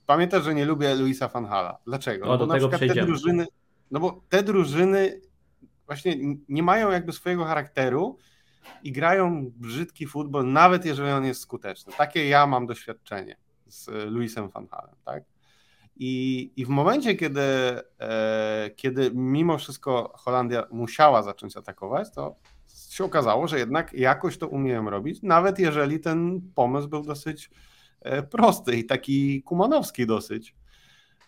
Pamiętasz, 0.05 0.43
że 0.43 0.55
nie 0.55 0.65
lubię 0.65 0.95
Luisa 0.95 1.27
van 1.27 1.45
Hala. 1.45 1.77
Dlaczego? 1.85 2.25
No, 2.25 2.37
bo 2.37 2.45
na 2.45 2.55
przykład 2.55 2.81
te 2.81 3.05
drużyny. 3.05 3.47
No 3.91 3.99
bo 3.99 4.21
te 4.29 4.43
drużyny 4.43 5.21
właśnie 5.85 6.15
nie 6.49 6.63
mają 6.63 6.91
jakby 6.91 7.11
swojego 7.11 7.45
charakteru 7.45 8.17
i 8.83 8.91
grają 8.91 9.51
brzydki 9.55 10.07
futbol, 10.07 10.51
nawet 10.51 10.85
jeżeli 10.85 11.11
on 11.11 11.25
jest 11.25 11.41
skuteczny. 11.41 11.93
Takie 11.97 12.27
ja 12.27 12.47
mam 12.47 12.67
doświadczenie 12.67 13.37
z 13.67 14.11
Luisem 14.11 14.49
van 14.49 14.67
Halem, 14.67 14.95
tak? 15.05 15.23
I, 15.99 16.51
I 16.55 16.65
w 16.65 16.69
momencie, 16.69 17.15
kiedy, 17.15 17.41
e, 17.99 18.69
kiedy 18.75 19.11
mimo 19.13 19.57
wszystko 19.57 20.13
Holandia 20.15 20.63
musiała 20.71 21.23
zacząć 21.23 21.57
atakować, 21.57 22.11
to 22.15 22.35
się 22.97 23.03
okazało, 23.03 23.47
że 23.47 23.59
jednak 23.59 23.93
jakoś 23.93 24.37
to 24.37 24.47
umiem 24.47 24.87
robić, 24.87 25.21
nawet 25.23 25.59
jeżeli 25.59 25.99
ten 25.99 26.41
pomysł 26.55 26.87
był 26.87 27.01
dosyć 27.01 27.49
e, 28.01 28.23
prosty 28.23 28.75
i 28.75 28.85
taki 28.85 29.43
kumanowski 29.43 30.05
dosyć. 30.05 30.55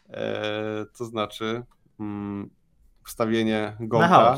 E, 0.10 0.86
to 0.98 1.06
znaczy 1.06 1.64
mm, 2.00 2.50
wstawienie 3.06 3.78
gołka, 3.80 4.38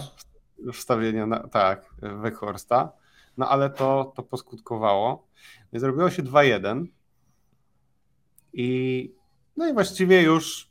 wstawienia, 0.73 1.25
na, 1.25 1.47
tak, 1.47 1.95
Weghorsta. 2.01 2.91
No 3.37 3.49
ale 3.49 3.69
to, 3.69 4.13
to 4.15 4.23
poskutkowało. 4.23 5.27
Zrobiło 5.73 6.09
się 6.09 6.23
2-1 6.23 6.85
i 8.53 9.13
no 9.57 9.69
i 9.69 9.73
właściwie 9.73 10.21
już 10.21 10.70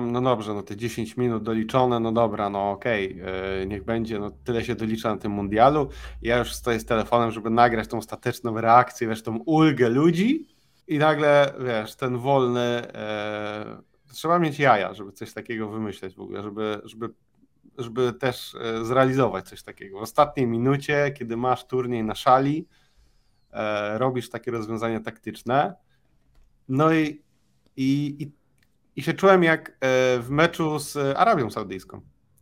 no 0.00 0.20
dobrze, 0.20 0.54
no 0.54 0.62
te 0.62 0.76
10 0.76 1.16
minut 1.16 1.42
doliczone, 1.42 2.00
no 2.00 2.12
dobra, 2.12 2.50
no 2.50 2.70
okej, 2.70 3.22
okay, 3.22 3.66
niech 3.66 3.84
będzie, 3.84 4.18
no 4.18 4.30
tyle 4.44 4.64
się 4.64 4.74
dolicza 4.74 5.14
na 5.14 5.20
tym 5.20 5.32
mundialu. 5.32 5.88
Ja 6.22 6.38
już 6.38 6.52
stoję 6.52 6.80
z 6.80 6.84
telefonem, 6.84 7.30
żeby 7.30 7.50
nagrać 7.50 7.88
tą 7.88 8.02
statyczną 8.02 8.60
reakcję, 8.60 9.08
wiesz, 9.08 9.22
tą 9.22 9.36
ulgę 9.36 9.88
ludzi 9.88 10.46
i 10.88 10.98
nagle, 10.98 11.54
wiesz, 11.60 11.96
ten 11.96 12.18
wolny, 12.18 12.60
e, 12.60 13.82
trzeba 14.12 14.38
mieć 14.38 14.58
jaja, 14.58 14.94
żeby 14.94 15.12
coś 15.12 15.32
takiego 15.32 15.68
wymyśleć 15.68 16.14
w 16.14 16.20
ogóle, 16.20 16.42
żeby, 16.42 16.80
żeby, 16.84 17.08
żeby 17.78 18.12
też 18.12 18.54
e, 18.54 18.84
zrealizować 18.84 19.48
coś 19.48 19.62
takiego. 19.62 19.98
W 19.98 20.02
ostatniej 20.02 20.46
minucie, 20.46 21.12
kiedy 21.18 21.36
masz 21.36 21.64
turniej 21.64 22.04
na 22.04 22.14
szali, 22.14 22.66
e, 23.52 23.98
robisz 23.98 24.30
takie 24.30 24.50
rozwiązania 24.50 25.00
taktyczne, 25.00 25.74
no 26.68 26.94
i, 26.94 27.22
i, 27.76 28.16
i 28.18 28.41
i 28.96 29.02
się 29.02 29.14
czułem 29.14 29.42
jak 29.42 29.68
e, 29.68 29.72
w 30.18 30.26
meczu 30.30 30.78
z 30.78 30.96
Arabią 31.16 31.50
Saudyjską. 31.50 32.00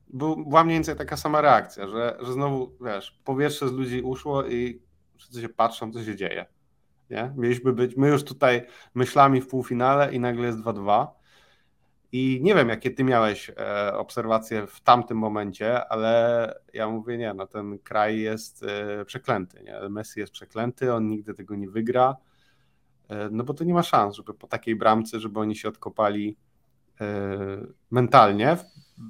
Była 0.09 0.64
mniej 0.64 0.76
więcej 0.76 0.97
taka 0.97 1.16
sama 1.16 1.40
reakcja, 1.40 1.87
że, 1.87 2.19
że 2.21 2.33
znowu, 2.33 2.76
wiesz, 2.80 3.21
powietrze 3.25 3.69
z 3.69 3.73
ludzi 3.73 4.02
uszło 4.02 4.47
i 4.47 4.83
wszyscy 5.16 5.40
się 5.40 5.49
patrzą, 5.49 5.92
co 5.92 6.04
się 6.04 6.16
dzieje. 6.16 6.47
Nie? 7.11 7.33
Mieliśmy 7.37 7.73
być, 7.73 7.97
my 7.97 8.09
już 8.09 8.25
tutaj 8.25 8.66
myślami 8.95 9.40
w 9.40 9.49
półfinale 9.49 10.12
i 10.12 10.21
nagle 10.21 10.47
jest 10.47 10.59
2-2. 10.59 11.07
I 12.12 12.40
nie 12.42 12.54
wiem, 12.54 12.69
jakie 12.69 12.90
ty 12.90 13.04
miałeś 13.04 13.50
e, 13.50 13.95
obserwacje 13.95 14.66
w 14.66 14.80
tamtym 14.80 15.19
momencie, 15.19 15.88
ale 15.88 16.54
ja 16.75 16.88
mówię, 16.88 17.19
nie, 17.19 17.35
no 17.35 17.47
ten 17.47 17.78
kraj 17.78 18.21
jest 18.21 18.62
e, 18.62 19.04
przeklęty. 19.04 19.62
Nie? 19.62 19.88
Messi 19.88 20.21
jest 20.21 20.33
przeklęty, 20.33 20.95
on 20.95 21.09
nigdy 21.09 21.35
tego 21.35 21.57
nie 21.57 21.69
wygra. 21.69 22.16
E, 23.11 23.29
no 23.31 23.45
bo 23.45 23.55
to 23.55 23.64
nie 23.64 23.75
ma 23.75 23.83
szans, 23.83 24.14
żeby 24.14 24.35
po 24.35 24.47
takiej 24.47 24.76
bramce, 24.76 25.21
żeby 25.21 25.40
oni 25.40 25.57
się 25.57 25.69
odkopali 25.69 26.37
e, 27.00 27.07
mentalnie 27.90 28.57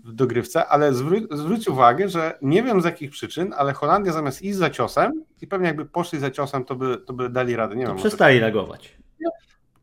w 0.05 0.13
dogrywce, 0.13 0.67
ale 0.67 0.95
zwróć, 0.95 1.25
zwróć 1.31 1.69
uwagę, 1.69 2.09
że 2.09 2.39
nie 2.43 2.63
wiem 2.63 2.81
z 2.81 2.85
jakich 2.85 3.11
przyczyn, 3.11 3.55
ale 3.57 3.73
Holandia 3.73 4.13
zamiast 4.13 4.43
iść 4.43 4.57
za 4.57 4.71
ciosem 4.71 5.25
i 5.41 5.47
pewnie 5.47 5.67
jakby 5.67 5.87
poszli 5.87 6.19
za 6.19 6.31
ciosem, 6.31 6.65
to 6.65 6.77
by, 6.77 6.99
to 7.07 7.13
by 7.13 7.31
dali 7.31 7.57
radę. 7.57 7.77
Nie 7.77 7.85
to 7.85 7.91
wiem, 7.91 7.99
przestali 7.99 8.35
może... 8.35 8.41
reagować. 8.41 8.99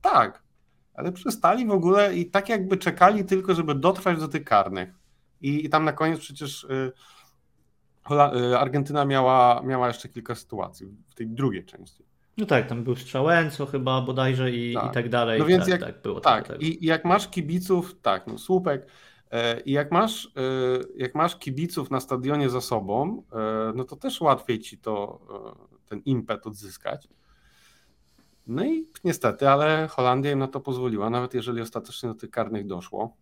Tak, 0.02 0.44
ale 0.94 1.12
przestali 1.12 1.66
w 1.66 1.72
ogóle 1.72 2.16
i 2.16 2.32
tak 2.32 2.50
jakby 2.50 2.78
czekali 2.78 3.26
tylko, 3.26 3.56
żeby 3.56 3.76
dotrwać 3.76 4.20
do 4.20 4.28
tych 4.28 4.44
karnych. 4.44 4.90
I, 5.42 5.66
i 5.66 5.70
tam 5.70 5.86
na 5.86 5.94
koniec 5.94 6.20
przecież 6.20 6.64
y, 6.64 6.92
y, 8.52 8.58
Argentyna 8.58 9.06
miała, 9.06 9.62
miała 9.64 9.88
jeszcze 9.88 10.10
kilka 10.10 10.36
sytuacji 10.36 10.88
w 11.08 11.16
tej 11.16 11.28
drugiej 11.28 11.66
części. 11.66 12.07
No 12.38 12.46
tak, 12.46 12.68
tam 12.68 12.84
był 12.84 12.96
Strzałęco 12.96 13.66
chyba 13.66 14.02
bodajże 14.02 14.52
i 14.52 14.74
tak, 14.74 14.92
i 14.92 14.94
tak 14.94 15.10
dalej. 15.10 15.40
No 15.40 15.46
więc 15.46 15.64
tak, 15.64 15.70
jak, 15.70 15.82
tak, 15.82 16.02
było 16.02 16.20
tak 16.20 16.62
i, 16.62 16.86
jak 16.86 17.06
masz 17.06 17.28
kibiców, 17.28 17.96
tak, 18.02 18.28
no 18.28 18.38
słupek, 18.38 18.88
e, 19.32 19.62
i 19.62 19.72
jak 19.72 19.92
masz, 19.92 20.26
e, 20.26 20.30
jak 20.98 21.16
masz 21.16 21.36
kibiców 21.36 21.92
na 21.92 22.00
stadionie 22.00 22.50
za 22.50 22.62
sobą, 22.62 23.24
e, 23.34 23.72
no 23.76 23.84
to 23.84 23.96
też 23.96 24.22
łatwiej 24.22 24.60
ci 24.60 24.78
to, 24.78 25.20
ten 25.86 26.02
impet 26.06 26.48
odzyskać. 26.48 27.08
No 28.48 28.66
i 28.66 28.86
niestety, 29.04 29.50
ale 29.50 29.88
Holandia 29.88 30.32
im 30.32 30.40
na 30.40 30.48
to 30.48 30.60
pozwoliła, 30.60 31.10
nawet 31.10 31.34
jeżeli 31.34 31.62
ostatecznie 31.62 32.10
do 32.10 32.16
tych 32.16 32.30
karnych 32.30 32.68
doszło. 32.68 33.18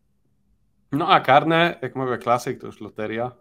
No 0.91 1.09
a 1.09 1.19
karne, 1.19 1.79
jak 1.81 1.95
mówię 1.95 2.17
klasyk, 2.17 2.61
to 2.61 2.67
już 2.67 2.81
loteria. 2.81 3.31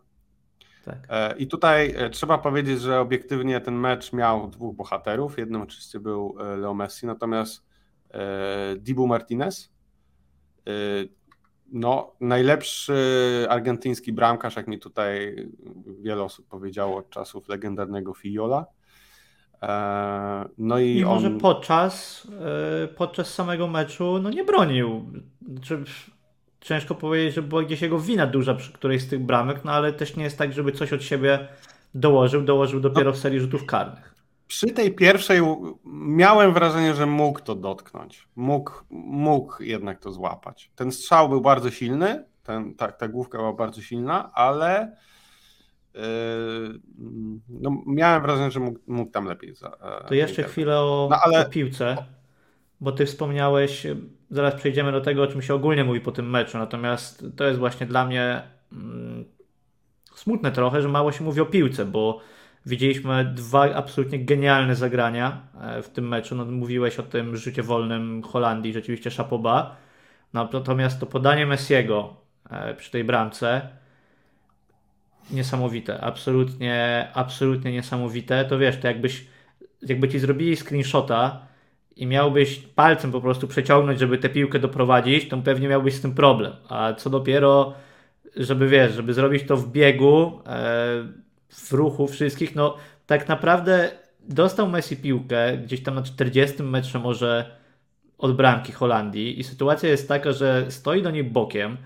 Tak. 0.85 0.99
E, 1.09 1.37
I 1.37 1.47
tutaj 1.47 1.95
e, 1.97 2.11
trzeba 2.11 2.39
powiedzieć, 2.39 2.81
że 2.81 3.01
obiektywnie 3.01 3.61
ten 3.61 3.75
mecz 3.75 4.13
miał 4.13 4.49
dwóch 4.49 4.77
bohaterów. 4.77 5.39
Jednym 5.39 5.63
oczywiście 5.63 6.01
był 6.01 6.37
e, 6.41 6.57
Leo 6.57 6.75
Messi, 6.75 7.07
natomiast 7.07 7.75
Dibu 8.77 9.07
Martinez, 9.07 9.73
no, 11.73 12.15
najlepszy 12.21 12.97
argentyński 13.49 14.13
bramkarz, 14.13 14.57
jak 14.57 14.69
mi 14.69 14.79
tutaj 14.79 15.37
wiele 16.01 16.23
osób 16.23 16.49
powiedziało 16.49 16.97
od 16.97 17.11
czasów 17.11 17.49
legendarnego 17.49 18.15
Fiola. 18.15 18.67
No 20.59 20.79
i 20.79 20.95
Mimo, 20.95 21.13
on... 21.13 21.21
że 21.21 21.31
podczas, 21.31 22.27
podczas 22.97 23.35
samego 23.35 23.69
meczu 23.69 24.19
no 24.23 24.31
nie 24.31 24.45
bronił. 24.45 25.13
Znaczy, 25.49 25.85
ciężko 26.65 26.95
powiedzieć, 26.95 27.35
że 27.35 27.43
była 27.43 27.63
gdzieś 27.63 27.83
jego 27.83 27.99
wina 27.99 28.27
duża 28.27 28.55
przy 28.55 28.73
którejś 28.73 29.03
z 29.03 29.09
tych 29.09 29.21
bramek, 29.21 29.65
no 29.65 29.73
ale 29.73 29.93
też 29.93 30.17
nie 30.17 30.25
jest 30.25 30.39
tak, 30.39 30.53
żeby 30.53 30.73
coś 30.73 30.93
od 30.93 31.03
siebie 31.03 31.49
dołożył. 31.95 32.43
Dołożył 32.43 32.81
dopiero 32.81 33.13
w 33.13 33.17
serii 33.17 33.41
rzutów 33.41 33.67
karnych. 33.67 34.15
Przy 34.47 34.67
tej 34.67 34.95
pierwszej 34.95 35.41
miałem 36.07 36.53
wrażenie, 36.53 36.95
że 36.95 37.07
mógł 37.07 37.41
to 37.41 37.55
dotknąć. 37.55 38.29
Mógł, 38.37 38.73
mógł 38.91 39.63
jednak 39.63 40.01
to 40.01 40.13
złapać. 40.13 40.71
Ten 40.77 40.93
strzał 40.93 41.29
był 41.29 41.41
bardzo 41.41 41.71
silny, 41.71 42.25
ten, 42.43 42.75
ta, 42.75 42.93
ta 42.93 43.09
główka 43.09 43.39
była 43.39 43.53
bardzo 43.53 43.83
silna, 43.83 44.33
ale 44.33 44.97
yy, 45.95 46.01
no, 47.49 47.83
miałem 47.87 48.23
wrażenie, 48.23 48.51
że 48.51 48.61
mógł, 48.61 48.79
mógł 48.87 49.11
tam 49.11 49.25
lepiej. 49.25 49.55
Za, 49.55 49.71
to 50.09 50.15
jeszcze 50.15 50.43
chwilę 50.43 50.81
o, 50.81 51.09
no, 51.11 51.17
ale... 51.25 51.47
o 51.47 51.51
piłce, 51.51 51.97
bo 52.85 52.93
ty 52.93 53.07
wspomniałeś 53.07 53.87
zaraz 54.31 54.55
przejdziemy 54.55 54.93
do 54.93 55.01
tego, 55.01 55.23
o 55.23 55.27
czym 55.27 55.43
się 55.43 55.55
ogólnie 55.55 55.85
mówi 55.85 56.01
po 56.01 56.13
tym 56.13 56.31
meczu. 56.31 56.59
Natomiast 56.59 57.25
to 57.37 57.45
jest 57.45 57.59
właśnie 57.59 57.87
dla 57.87 58.07
mnie 58.07 58.43
mm, 58.73 59.25
smutne 60.15 60.53
trochę, 60.53 60.83
że 60.83 60.89
mało 60.89 61.13
się 61.13 61.25
mówi 61.25 61.41
o 61.41 61.47
piłce, 61.47 61.85
bo 61.85 62.21
widzieliśmy 62.67 63.25
dwa 63.35 63.75
absolutnie 63.75 64.25
genialne 64.25 64.77
zagrania 64.77 65.43
e, 65.61 65.83
w 65.83 65.89
tym 65.89 66.09
meczu. 66.09 66.35
No, 66.35 66.45
mówiłeś 66.45 66.99
o 66.99 67.03
tym 67.03 67.37
rzucie 67.37 67.63
wolnym 67.63 68.23
Holandii, 68.23 68.73
rzeczywiście 68.73 69.11
szapoba. 69.11 69.77
No, 70.33 70.49
natomiast 70.53 71.01
to 71.01 71.07
podanie 71.07 71.47
Messiego 71.47 72.17
e, 72.51 72.75
przy 72.75 72.91
tej 72.91 73.05
bramce 73.05 73.69
niesamowite, 75.31 76.01
absolutnie, 76.01 77.09
absolutnie 77.15 77.73
niesamowite. 77.73 78.45
To 78.45 78.59
wiesz, 78.59 78.77
to 78.77 78.89
jakbyś, 78.89 79.27
jakby 79.83 80.09
ci 80.09 80.19
zrobili 80.19 80.57
screenshota 80.57 81.54
i 81.97 82.07
miałbyś 82.07 82.59
palcem 82.59 83.13
po 83.13 83.21
prostu 83.21 83.49
przeciągnąć, 83.49 83.99
żeby 83.99 84.19
tę 84.19 84.29
piłkę 84.29 84.59
doprowadzić, 84.59 85.29
to 85.29 85.37
pewnie 85.37 85.69
miałbyś 85.69 85.95
z 85.95 86.01
tym 86.01 86.15
problem. 86.15 86.53
A 86.69 86.93
co 86.95 87.11
dopiero, 87.11 87.75
żeby 88.37 88.69
wiesz, 88.69 88.93
żeby 88.93 89.15
zrobić 89.15 89.43
to 89.47 89.57
w 89.57 89.73
biegu, 89.73 90.41
e, 90.47 91.05
w 91.49 91.73
ruchu 91.73 92.07
wszystkich, 92.07 92.55
no 92.55 92.77
tak 93.07 93.29
naprawdę 93.29 93.91
dostał 94.29 94.69
Messi 94.69 94.97
piłkę 94.97 95.59
gdzieś 95.59 95.83
tam 95.83 95.95
na 95.95 96.03
40 96.03 96.63
metrze 96.63 96.99
może 96.99 97.57
od 98.19 98.37
bramki 98.37 98.73
Holandii 98.73 99.41
i 99.41 99.45
sytuacja 99.45 99.89
jest 99.89 100.09
taka, 100.09 100.33
że 100.33 100.67
stoi 100.69 101.03
do 101.03 101.11
niej 101.11 101.25
bokiem, 101.25 101.77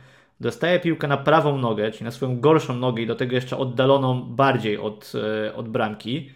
dostaje 0.40 0.80
piłkę 0.80 1.08
na 1.08 1.16
prawą 1.16 1.58
nogę, 1.58 1.90
czyli 1.90 2.04
na 2.04 2.10
swoją 2.10 2.40
gorszą 2.40 2.76
nogę 2.76 3.02
i 3.02 3.06
do 3.06 3.14
tego 3.14 3.34
jeszcze 3.34 3.56
oddaloną 3.56 4.22
bardziej 4.22 4.78
od, 4.78 5.12
e, 5.46 5.54
od 5.54 5.68
bramki. 5.68 6.30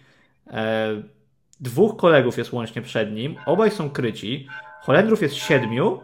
Dwóch 1.63 1.97
kolegów 1.97 2.37
jest 2.37 2.53
łącznie 2.53 2.81
przed 2.81 3.11
nim, 3.11 3.35
obaj 3.45 3.71
są 3.71 3.89
kryci. 3.89 4.47
Holendrów 4.81 5.21
jest 5.21 5.35
siedmiu. 5.35 6.01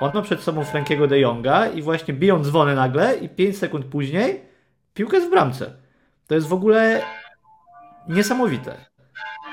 On 0.00 0.10
ma 0.14 0.22
przed 0.22 0.40
sobą 0.40 0.64
Frankiego 0.64 1.06
de 1.06 1.20
Jonga 1.20 1.66
i 1.66 1.82
właśnie 1.82 2.14
biją 2.14 2.44
dzwony 2.44 2.74
nagle 2.74 3.16
i 3.16 3.28
5 3.28 3.58
sekund 3.58 3.86
później 3.86 4.44
piłkę 4.94 5.16
jest 5.16 5.28
w 5.28 5.30
bramce. 5.30 5.76
To 6.26 6.34
jest 6.34 6.46
w 6.46 6.52
ogóle 6.52 7.02
niesamowite. 8.08 8.84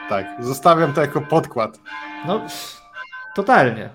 Tak, 0.10 0.25
zostawiam 0.39 0.93
to 0.93 1.01
jako 1.01 1.22
podkład. 1.22 1.79
No, 2.27 2.41
totalnie. 3.36 3.89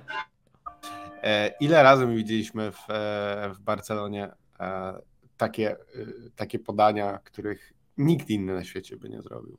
E, 1.22 1.54
ile 1.60 1.82
razy 1.82 2.06
my 2.06 2.16
widzieliśmy 2.16 2.72
w, 2.72 2.90
e, 2.90 3.50
w 3.54 3.60
Barcelonie 3.60 4.28
e, 4.60 4.94
takie, 5.36 5.76
takie 6.36 6.58
podania, 6.58 7.18
których 7.18 7.72
nikt 7.98 8.30
inny 8.30 8.54
na 8.54 8.64
świecie 8.64 8.96
by 8.96 9.08
nie 9.08 9.22
zrobił? 9.22 9.58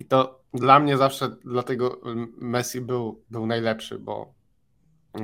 I 0.00 0.04
to 0.04 0.44
dla 0.54 0.78
mnie 0.78 0.96
zawsze 0.96 1.36
dlatego 1.44 2.00
Messi 2.36 2.80
był, 2.80 3.22
był 3.30 3.46
najlepszy, 3.46 3.98
bo, 3.98 4.34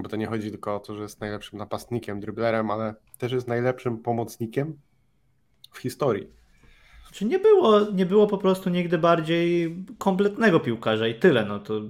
bo 0.02 0.08
to 0.08 0.16
nie 0.16 0.26
chodzi 0.26 0.50
tylko 0.50 0.76
o 0.76 0.80
to, 0.80 0.94
że 0.94 1.02
jest 1.02 1.20
najlepszym 1.20 1.58
napastnikiem, 1.58 2.20
driblerem, 2.20 2.70
ale 2.70 2.94
też 3.18 3.32
jest 3.32 3.48
najlepszym 3.48 3.98
pomocnikiem 3.98 4.78
w 5.72 5.78
historii. 5.78 6.28
Czy 7.12 7.24
nie 7.24 7.38
było, 7.38 7.80
nie 7.80 8.06
było 8.06 8.26
po 8.26 8.38
prostu 8.38 8.70
nigdy 8.70 8.98
bardziej 8.98 9.76
kompletnego 9.98 10.60
piłkarza 10.60 11.08
i 11.08 11.14
tyle. 11.14 11.44
No 11.44 11.58
to 11.58 11.80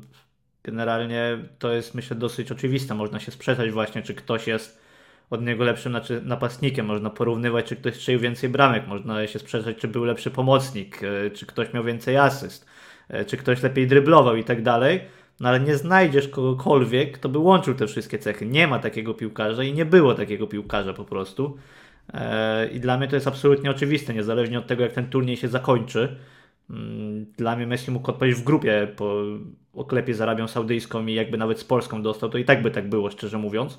generalnie 0.63 1.49
to 1.59 1.73
jest 1.73 1.95
myślę 1.95 2.17
dosyć 2.17 2.53
oczywiste. 2.53 2.95
Można 2.95 3.21
się 3.21 3.33
sprzeczać 3.33 3.71
właśnie, 3.71 4.03
czy 4.03 4.15
ktoś 4.15 4.47
jest 4.47 4.82
od 5.33 5.45
niego 5.45 5.65
lepszym 5.65 5.93
znaczy 5.93 6.23
napastnikiem. 6.25 6.87
Można 6.87 7.11
porównywać, 7.11 7.67
czy 7.67 7.77
ktoś 7.77 7.95
strzelił 7.95 8.21
więcej 8.21 8.51
bramek. 8.51 8.87
Można 8.87 9.27
się 9.27 9.39
sprzeczać, 9.39 9.77
czy 9.77 9.89
był 9.89 10.05
lepszy 10.05 10.31
pomocnik, 10.31 11.01
e, 11.03 11.31
czy 11.31 11.47
ktoś 11.47 11.73
miał 11.73 11.85
więcej 11.85 12.17
asyst. 12.17 12.67
E, 13.09 13.25
czy 13.25 13.37
ktoś 13.37 13.63
lepiej 13.63 13.87
dryblował 13.87 14.37
i 14.37 14.45
tak 14.45 14.63
dalej, 14.63 15.01
no 15.41 15.49
ale 15.49 15.61
nie 15.61 15.77
znajdziesz 15.77 16.29
kogokolwiek, 16.29 17.19
kto 17.19 17.29
by 17.29 17.39
łączył 17.39 17.75
te 17.75 17.87
wszystkie 17.87 18.19
cechy. 18.19 18.47
Nie 18.47 18.67
ma 18.67 18.79
takiego 18.79 19.15
piłkarza 19.15 19.63
i 19.63 19.73
nie 19.73 19.85
było 19.85 20.15
takiego 20.15 20.47
piłkarza 20.47 20.93
po 20.93 21.05
prostu. 21.05 21.57
E, 22.15 22.69
I 22.69 22.81
dla 22.81 22.99
mnie 22.99 23.09
to 23.09 23.17
jest 23.17 23.29
absolutnie 23.29 23.71
oczywiste, 23.71 24.15
niezależnie 24.15 24.59
od 24.59 24.67
tego, 24.67 24.83
jak 24.83 24.93
ten 24.93 25.07
turniej 25.07 25.37
się 25.37 25.49
zakończy. 25.49 26.17
Mm, 26.71 27.27
dla 27.37 27.57
mnie 27.57 27.67
Messi 27.67 27.91
mógł 27.91 28.11
odpaść 28.11 28.35
w 28.35 28.45
grupie 28.45 28.89
po 28.97 29.23
oklepie 29.75 30.15
z 30.15 30.21
Arabią 30.21 30.49
Saudyjską 30.49 31.07
i 31.07 31.15
jakby 31.15 31.39
nawet 31.39 31.61
z 31.61 31.65
Polską 31.65 32.03
dostał, 32.03 32.31
to 32.31 32.39
i 32.39 32.45
tak 32.45 32.63
by 32.63 32.71
tak 32.71 32.89
było, 32.89 33.11
szczerze 33.11 33.39
mówiąc. 33.39 33.79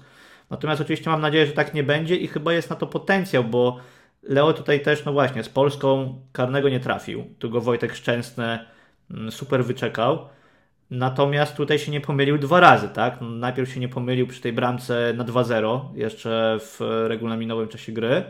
Natomiast 0.50 0.82
oczywiście 0.82 1.10
mam 1.10 1.22
nadzieję, 1.22 1.46
że 1.46 1.52
tak 1.52 1.74
nie 1.74 1.84
będzie 1.84 2.16
i 2.16 2.28
chyba 2.28 2.54
jest 2.54 2.70
na 2.70 2.76
to 2.76 2.88
potencjał, 2.88 3.44
bo 3.44 3.80
Leo 4.24 4.54
tutaj 4.54 4.82
też, 4.82 5.06
no 5.06 5.14
właśnie, 5.14 5.44
z 5.44 5.50
Polską 5.50 6.20
karnego 6.32 6.70
nie 6.70 6.80
trafił. 6.80 7.24
Tu 7.40 7.50
go 7.50 7.62
Wojtek 7.62 7.96
Szczęsny 7.96 8.60
mm, 9.12 9.32
super 9.32 9.66
wyczekał. 9.66 10.30
Natomiast 10.92 11.56
tutaj 11.56 11.80
się 11.80 11.92
nie 11.92 12.02
pomylił 12.02 12.38
dwa 12.38 12.60
razy, 12.60 12.90
tak? 12.90 13.18
Najpierw 13.22 13.74
się 13.74 13.80
nie 13.80 13.90
pomylił 13.90 14.28
przy 14.28 14.42
tej 14.42 14.54
bramce 14.54 15.14
na 15.16 15.26
2-0, 15.26 15.82
jeszcze 15.96 16.58
w 16.60 16.80
regulaminowym 17.08 17.68
czasie 17.68 17.92
gry, 17.92 18.24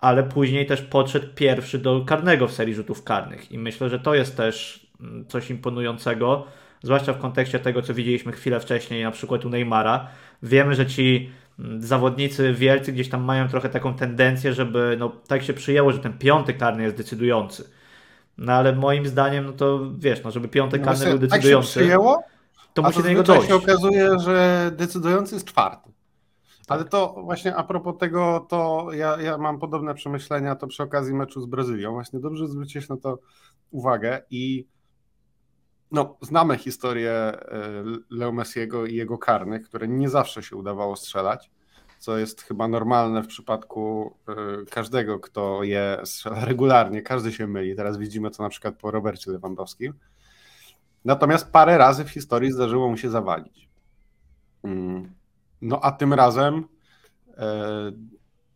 ale 0.00 0.22
później 0.22 0.66
też 0.66 0.82
podszedł 0.82 1.26
pierwszy 1.34 1.78
do 1.78 2.04
karnego 2.04 2.48
w 2.48 2.52
serii 2.52 2.74
rzutów 2.74 3.04
karnych. 3.04 3.52
I 3.52 3.58
myślę, 3.58 3.90
że 3.90 4.00
to 4.00 4.14
jest 4.14 4.36
też 4.36 4.86
mm, 5.00 5.26
coś 5.28 5.50
imponującego, 5.50 6.46
zwłaszcza 6.82 7.12
w 7.12 7.18
kontekście 7.18 7.58
tego, 7.58 7.82
co 7.82 7.94
widzieliśmy 7.94 8.32
chwilę 8.32 8.60
wcześniej, 8.60 9.04
na 9.04 9.10
przykład 9.10 9.44
u 9.44 9.48
Neymara. 9.48 10.08
Wiemy, 10.42 10.74
że 10.74 10.86
ci 10.86 11.30
mm, 11.58 11.82
zawodnicy 11.82 12.52
wielcy 12.52 12.92
gdzieś 12.92 13.08
tam 13.08 13.22
mają 13.24 13.48
trochę 13.48 13.68
taką 13.68 13.94
tendencję, 13.94 14.52
żeby, 14.52 14.96
no 14.98 15.12
tak 15.28 15.42
się 15.42 15.52
przyjęło, 15.52 15.92
że 15.92 15.98
ten 15.98 16.18
piąty 16.18 16.54
karny 16.54 16.82
jest 16.82 16.96
decydujący 16.96 17.64
no 18.38 18.52
ale 18.52 18.72
moim 18.72 19.06
zdaniem, 19.06 19.46
no 19.46 19.52
to 19.52 19.80
wiesz, 19.98 20.24
no 20.24 20.30
żeby 20.30 20.48
piątek 20.48 20.84
karny 20.84 21.06
był 21.06 21.18
decydujący. 21.18 21.68
Tak 21.68 21.74
się 21.74 21.80
przyjęło, 21.80 22.22
to 22.74 22.82
musi 22.82 23.02
do 23.02 23.08
niego 23.08 23.22
dojść. 23.22 23.48
się 23.48 23.54
okazuje, 23.54 24.18
że 24.18 24.70
decydujący 24.76 25.34
jest 25.34 25.46
czwarty. 25.46 25.90
Ale 26.68 26.84
to 26.84 27.14
właśnie 27.24 27.56
a 27.56 27.64
propos 27.64 27.94
tego, 27.98 28.46
to 28.48 28.88
ja, 28.92 29.20
ja 29.20 29.38
mam 29.38 29.58
podobne 29.58 29.94
przemyślenia 29.94 30.54
to 30.54 30.66
przy 30.66 30.82
okazji 30.82 31.14
meczu 31.14 31.40
z 31.40 31.46
Brazylią. 31.46 31.92
Właśnie 31.92 32.20
dobrze 32.20 32.48
zwrócić 32.48 32.88
na 32.88 32.96
to 32.96 33.18
uwagę 33.70 34.22
i 34.30 34.66
no, 35.90 36.16
znamy 36.20 36.58
historię 36.58 37.12
e, 37.12 37.40
Leo 38.10 38.32
Messiego 38.32 38.86
i 38.86 38.94
jego 38.94 39.18
karnych, 39.18 39.68
które 39.68 39.88
nie 39.88 40.08
zawsze 40.08 40.42
się 40.42 40.56
udawało 40.56 40.96
strzelać 40.96 41.50
co 41.98 42.18
jest 42.18 42.42
chyba 42.42 42.68
normalne 42.68 43.22
w 43.22 43.26
przypadku 43.26 44.14
y, 44.62 44.66
każdego, 44.66 45.20
kto 45.20 45.62
je 45.62 46.00
strzela 46.04 46.44
regularnie. 46.44 47.02
Każdy 47.02 47.32
się 47.32 47.46
myli. 47.46 47.76
Teraz 47.76 47.98
widzimy 47.98 48.30
to 48.30 48.42
na 48.42 48.48
przykład 48.48 48.76
po 48.76 48.90
Robercie 48.90 49.30
Lewandowskim. 49.30 49.94
Natomiast 51.04 51.52
parę 51.52 51.78
razy 51.78 52.04
w 52.04 52.10
historii 52.10 52.52
zdarzyło 52.52 52.88
mu 52.88 52.96
się 52.96 53.10
zawalić. 53.10 53.68
Mm. 54.62 55.12
No 55.62 55.80
a 55.82 55.92
tym 55.92 56.14
razem 56.14 56.64
e, 57.36 57.92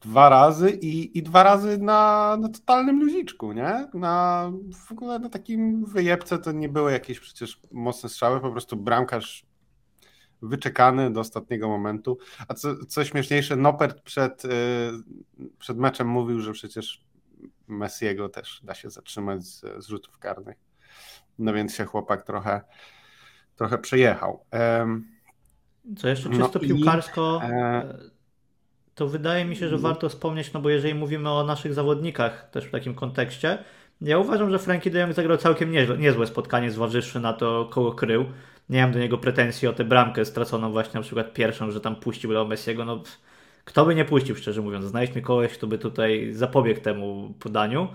dwa 0.02 0.28
razy 0.28 0.70
i, 0.70 1.18
i 1.18 1.22
dwa 1.22 1.42
razy 1.42 1.78
na, 1.78 2.36
na 2.40 2.48
totalnym 2.48 3.00
luziczku, 3.00 3.52
nie? 3.52 3.88
Na, 3.94 4.50
w 4.86 4.92
ogóle 4.92 5.18
na 5.18 5.28
takim 5.28 5.84
wyjebce 5.84 6.38
to 6.38 6.52
nie 6.52 6.68
były 6.68 6.92
jakieś 6.92 7.20
przecież 7.20 7.60
mocne 7.72 8.08
strzały, 8.08 8.40
po 8.40 8.50
prostu 8.50 8.76
bramkarz 8.76 9.46
wyczekany 10.42 11.10
do 11.12 11.20
ostatniego 11.20 11.68
momentu. 11.68 12.18
A 12.48 12.54
co, 12.54 12.86
co 12.86 13.04
śmieszniejsze, 13.04 13.56
Nopert 13.56 14.00
przed, 14.00 14.44
y, 14.44 14.48
przed 15.58 15.78
meczem 15.78 16.08
mówił, 16.08 16.40
że 16.40 16.52
przecież 16.52 17.04
Messiego 17.68 18.28
też 18.28 18.60
da 18.64 18.74
się 18.74 18.90
zatrzymać 18.90 19.44
z, 19.44 19.84
z 19.84 19.88
rzutów 19.88 20.18
karnych. 20.18 20.56
No 21.38 21.52
więc 21.52 21.74
się 21.74 21.84
chłopak 21.84 22.22
trochę, 22.22 22.60
trochę 23.56 23.78
przejechał. 23.78 24.44
Co 25.96 26.08
jeszcze 26.08 26.30
czysto 26.30 26.50
no 26.54 26.60
piłkarsko, 26.60 27.40
i, 27.42 27.46
e... 27.52 28.21
to 28.94 29.08
wydaje 29.08 29.44
mi 29.44 29.56
się, 29.56 29.68
że 29.68 29.76
no. 29.76 29.82
warto 29.82 30.08
wspomnieć, 30.08 30.52
no 30.52 30.60
bo 30.60 30.70
jeżeli 30.70 30.94
mówimy 30.94 31.30
o 31.30 31.44
naszych 31.44 31.74
zawodnikach 31.74 32.50
też 32.50 32.64
w 32.64 32.70
takim 32.70 32.94
kontekście, 32.94 33.58
ja 34.00 34.18
uważam, 34.18 34.50
że 34.50 34.58
Frankie 34.58 34.90
de 34.90 34.98
Jong 34.98 35.12
zagrał 35.12 35.38
całkiem 35.38 35.72
niezłe, 35.72 35.98
niezłe 35.98 36.26
spotkanie, 36.26 36.70
zważywszy 36.70 37.20
na 37.20 37.32
to, 37.32 37.68
kogo 37.70 37.92
krył 37.92 38.24
nie 38.68 38.82
mam 38.82 38.92
do 38.92 38.98
niego 38.98 39.18
pretensji 39.18 39.68
o 39.68 39.72
tę 39.72 39.84
bramkę 39.84 40.24
straconą 40.24 40.72
właśnie 40.72 40.94
na 40.94 41.02
przykład 41.02 41.32
pierwszą, 41.32 41.70
że 41.70 41.80
tam 41.80 41.96
puścił 41.96 42.30
Leo 42.30 42.44
Messiego, 42.44 42.84
no 42.84 43.02
kto 43.64 43.86
by 43.86 43.94
nie 43.94 44.04
puścił, 44.04 44.36
szczerze 44.36 44.62
mówiąc. 44.62 44.84
Znajdźmy 44.84 45.22
kogoś, 45.22 45.52
kto 45.52 45.66
by 45.66 45.78
tutaj 45.78 46.32
zapobiegł 46.32 46.80
temu 46.80 47.34
podaniu. 47.40 47.88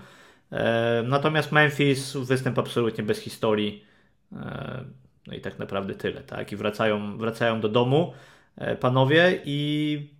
E, 0.52 1.02
natomiast 1.06 1.52
Memphis 1.52 2.16
występ 2.16 2.58
absolutnie 2.58 3.04
bez 3.04 3.18
historii. 3.18 3.84
E, 4.32 4.84
no 5.26 5.34
i 5.34 5.40
tak 5.40 5.58
naprawdę 5.58 5.94
tyle, 5.94 6.20
tak? 6.20 6.52
I 6.52 6.56
wracają, 6.56 7.18
wracają 7.18 7.60
do 7.60 7.68
domu 7.68 8.12
e, 8.56 8.76
panowie 8.76 9.40
i 9.44 10.17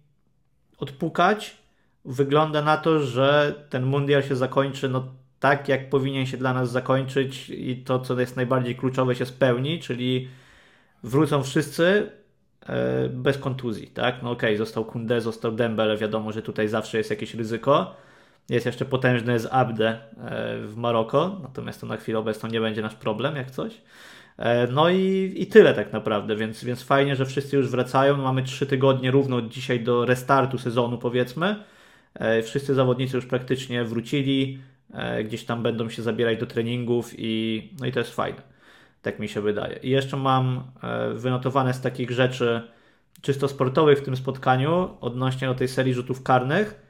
odpukać 0.79 1.57
wygląda 2.05 2.62
na 2.62 2.77
to, 2.77 3.01
że 3.01 3.55
ten 3.71 3.87
mundial 3.87 4.23
się 4.23 4.37
zakończy 4.37 4.88
no 4.88 5.07
tak, 5.41 5.69
jak 5.69 5.91
powinien 5.91 6.27
się 6.27 6.37
dla 6.37 6.55
nas 6.55 6.71
zakończyć 6.71 7.51
i 7.51 7.77
to, 7.77 7.99
co 7.99 8.21
jest 8.21 8.37
najbardziej 8.37 8.77
kluczowe, 8.77 9.14
się 9.14 9.27
spełni, 9.27 9.81
czyli 9.81 10.29
wrócą 11.03 11.43
wszyscy 11.43 12.12
e, 12.67 13.09
bez 13.09 13.38
kontuzji, 13.38 13.87
tak? 13.87 14.23
No 14.23 14.31
okej, 14.31 14.51
okay, 14.51 14.59
został 14.59 14.85
Kunde, 14.85 15.21
został 15.21 15.53
Dembele, 15.53 15.97
wiadomo, 15.97 16.33
że 16.33 16.43
tutaj 16.43 16.69
zawsze 16.69 16.99
jest 16.99 17.11
jakieś 17.11 17.35
ryzyko. 17.35 17.97
Jest 18.49 18.67
jeszcze 18.67 18.85
potężny 18.85 19.38
z 19.38 19.47
Abde 19.47 19.88
e, 19.88 20.01
w 20.67 20.77
Maroko, 20.77 21.41
natomiast 21.43 21.81
to 21.81 21.87
na 21.87 21.97
chwilę 21.97 22.19
obecną 22.19 22.49
nie 22.49 22.61
będzie 22.61 22.83
nasz 22.83 22.95
problem, 22.95 23.37
jak 23.37 23.51
coś. 23.51 23.81
E, 24.38 24.66
no 24.66 24.90
i, 24.90 25.35
i 25.37 25.46
tyle 25.46 25.74
tak 25.74 25.92
naprawdę, 25.92 26.37
więc, 26.37 26.64
więc 26.64 26.83
fajnie, 26.83 27.16
że 27.16 27.27
wszyscy 27.27 27.57
już 27.57 27.70
wracają. 27.70 28.16
Mamy 28.16 28.42
trzy 28.42 28.66
tygodnie 28.66 29.11
równo 29.11 29.42
dzisiaj 29.42 29.81
do 29.81 30.05
restartu 30.05 30.59
sezonu, 30.59 30.98
powiedzmy. 30.98 31.57
Wszyscy 32.42 32.74
zawodnicy 32.74 33.16
już 33.16 33.27
praktycznie 33.27 33.85
wrócili, 33.85 34.59
gdzieś 35.24 35.44
tam 35.44 35.62
będą 35.62 35.88
się 35.88 36.03
zabierać 36.03 36.38
do 36.38 36.46
treningów 36.46 37.14
i 37.18 37.62
no 37.81 37.87
i 37.87 37.92
to 37.92 37.98
jest 37.98 38.14
fajne. 38.14 38.42
Tak 39.03 39.18
mi 39.18 39.29
się 39.29 39.40
wydaje. 39.40 39.79
I 39.83 39.90
jeszcze 39.90 40.16
mam 40.16 40.70
e, 40.83 41.14
wynotowane 41.14 41.74
z 41.74 41.81
takich 41.81 42.11
rzeczy 42.11 42.62
czysto 43.22 43.48
sportowych 43.48 43.98
w 43.98 44.05
tym 44.05 44.16
spotkaniu 44.16 44.96
odnośnie 45.01 45.48
do 45.48 45.55
tej 45.55 45.68
serii 45.68 45.94
rzutów 45.94 46.22
karnych. 46.22 46.83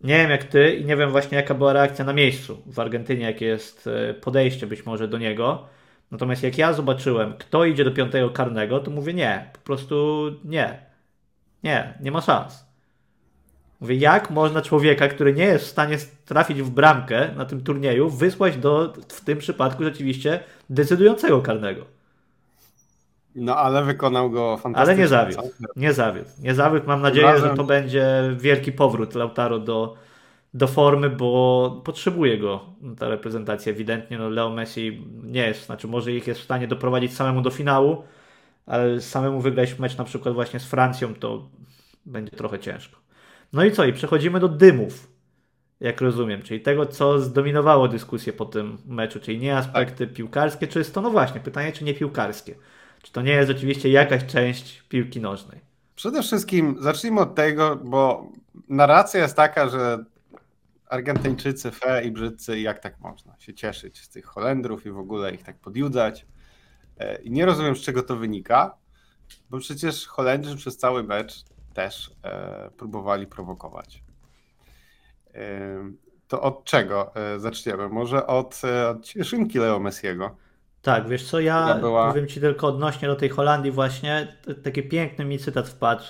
Nie 0.00 0.16
wiem 0.16 0.30
jak 0.30 0.44
ty 0.44 0.74
i 0.74 0.84
nie 0.84 0.96
wiem 0.96 1.10
właśnie 1.10 1.36
jaka 1.36 1.54
była 1.54 1.72
reakcja 1.72 2.04
na 2.04 2.12
miejscu 2.12 2.62
w 2.66 2.78
Argentynie, 2.78 3.24
jakie 3.24 3.46
jest 3.46 3.86
e, 3.86 4.14
podejście 4.14 4.66
być 4.66 4.86
może 4.86 5.08
do 5.08 5.18
niego. 5.18 5.68
Natomiast 6.10 6.42
jak 6.42 6.58
ja 6.58 6.72
zobaczyłem, 6.72 7.34
kto 7.38 7.64
idzie 7.64 7.84
do 7.84 7.90
piątego 7.90 8.30
karnego, 8.30 8.80
to 8.80 8.90
mówię 8.90 9.14
nie, 9.14 9.50
po 9.52 9.58
prostu 9.58 10.26
nie. 10.44 10.78
Nie, 11.62 11.94
nie 12.00 12.10
ma 12.12 12.20
szans. 12.20 12.64
Mówię, 13.80 13.96
jak 13.96 14.30
można 14.30 14.62
człowieka, 14.62 15.08
który 15.08 15.32
nie 15.32 15.44
jest 15.44 15.64
w 15.64 15.68
stanie 15.68 15.96
trafić 16.24 16.62
w 16.62 16.70
bramkę 16.70 17.28
na 17.36 17.44
tym 17.44 17.60
turnieju, 17.60 18.10
wysłać 18.10 18.56
do, 18.56 18.92
w 19.08 19.24
tym 19.24 19.38
przypadku 19.38 19.84
rzeczywiście, 19.84 20.40
decydującego 20.70 21.42
karnego. 21.42 21.84
No 23.34 23.56
ale 23.56 23.84
wykonał 23.84 24.30
go 24.30 24.56
fantastycznie. 24.56 24.92
Ale 24.92 25.02
nie 25.02 25.08
zawiódł. 25.08 25.42
Nie 25.76 25.92
zawiódł. 25.92 26.28
Nie 26.38 26.54
zawiódł. 26.54 26.86
Mam 26.86 27.02
nadzieję, 27.02 27.38
że 27.38 27.54
to 27.54 27.64
będzie 27.64 28.06
wielki 28.36 28.72
powrót 28.72 29.14
Lautaro 29.14 29.58
do, 29.58 29.94
do 30.54 30.66
formy, 30.66 31.10
bo 31.10 31.82
potrzebuje 31.84 32.38
go 32.38 32.66
ta 32.98 33.08
reprezentacja 33.08 33.72
ewidentnie. 33.72 34.18
No 34.18 34.28
Leo 34.28 34.50
Messi 34.50 35.02
nie 35.22 35.46
jest, 35.46 35.66
znaczy 35.66 35.88
może 35.88 36.12
ich 36.12 36.26
jest 36.26 36.40
w 36.40 36.44
stanie 36.44 36.68
doprowadzić 36.68 37.14
samemu 37.14 37.40
do 37.40 37.50
finału, 37.50 38.02
ale 38.66 39.00
samemu 39.00 39.40
wygrać 39.40 39.78
mecz 39.78 39.98
na 39.98 40.04
przykład 40.04 40.34
właśnie 40.34 40.60
z 40.60 40.64
Francją 40.64 41.14
to 41.14 41.48
będzie 42.06 42.30
trochę 42.30 42.58
ciężko. 42.58 42.98
No 43.52 43.64
i 43.64 43.72
co? 43.72 43.84
I 43.84 43.92
przechodzimy 43.92 44.40
do 44.40 44.48
dymów, 44.48 45.08
jak 45.80 46.00
rozumiem, 46.00 46.42
czyli 46.42 46.60
tego, 46.60 46.86
co 46.86 47.20
zdominowało 47.20 47.88
dyskusję 47.88 48.32
po 48.32 48.44
tym 48.44 48.78
meczu, 48.86 49.20
czyli 49.20 49.38
nie 49.38 49.56
aspekty 49.56 50.06
piłkarskie 50.06 50.66
czysto, 50.66 51.00
no 51.00 51.10
właśnie, 51.10 51.40
pytanie, 51.40 51.72
czy 51.72 51.84
nie 51.84 51.94
piłkarskie. 51.94 52.54
Czy 53.02 53.12
to 53.12 53.22
nie 53.22 53.32
jest 53.32 53.48
rzeczywiście 53.48 53.88
jakaś 53.88 54.26
część 54.26 54.82
piłki 54.82 55.20
nożnej? 55.20 55.60
Przede 55.96 56.22
wszystkim 56.22 56.76
zacznijmy 56.80 57.20
od 57.20 57.34
tego, 57.34 57.76
bo 57.76 58.32
narracja 58.68 59.20
jest 59.20 59.36
taka, 59.36 59.68
że 59.68 60.04
Argentyńczycy 60.94 61.70
fe 61.70 62.04
i 62.04 62.10
brzydcy, 62.10 62.60
jak 62.60 62.78
tak 62.78 63.00
można 63.00 63.36
się 63.38 63.54
cieszyć 63.54 64.02
z 64.02 64.08
tych 64.08 64.24
Holendrów 64.24 64.86
i 64.86 64.90
w 64.90 64.98
ogóle 64.98 65.34
ich 65.34 65.42
tak 65.42 65.58
podjudzać. 65.58 66.26
E, 66.98 67.22
I 67.22 67.30
nie 67.30 67.46
rozumiem, 67.46 67.76
z 67.76 67.80
czego 67.80 68.02
to 68.02 68.16
wynika, 68.16 68.76
bo 69.50 69.58
przecież 69.58 70.06
Holendrzy 70.06 70.56
przez 70.56 70.76
cały 70.76 71.02
mecz 71.02 71.44
też 71.74 72.10
e, 72.22 72.70
próbowali 72.76 73.26
prowokować. 73.26 74.04
E, 75.34 75.40
to 76.28 76.40
od 76.42 76.64
czego 76.64 77.12
zaczniemy? 77.36 77.88
Może 77.88 78.26
od, 78.26 78.62
od 78.90 79.04
Cieszynki 79.04 79.58
Leo 79.58 79.80
Messiego. 79.80 80.36
Tak, 80.82 81.08
wiesz 81.08 81.30
co, 81.30 81.40
ja 81.40 81.74
była... 81.74 82.08
powiem 82.08 82.28
Ci 82.28 82.40
tylko 82.40 82.66
odnośnie 82.66 83.08
do 83.08 83.16
tej 83.16 83.28
Holandii 83.28 83.72
właśnie, 83.72 84.36
taki 84.64 84.82
piękny 84.82 85.24
mi 85.24 85.38
cytat 85.38 85.68
wpadł, 85.68 86.04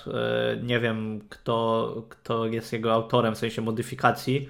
nie 0.63 0.81
wiem 0.81 1.21
kto, 1.29 2.07
kto 2.09 2.47
jest 2.47 2.73
jego 2.73 2.93
autorem, 2.93 3.35
w 3.35 3.39
sensie 3.39 3.63
modyfikacji, 3.63 4.49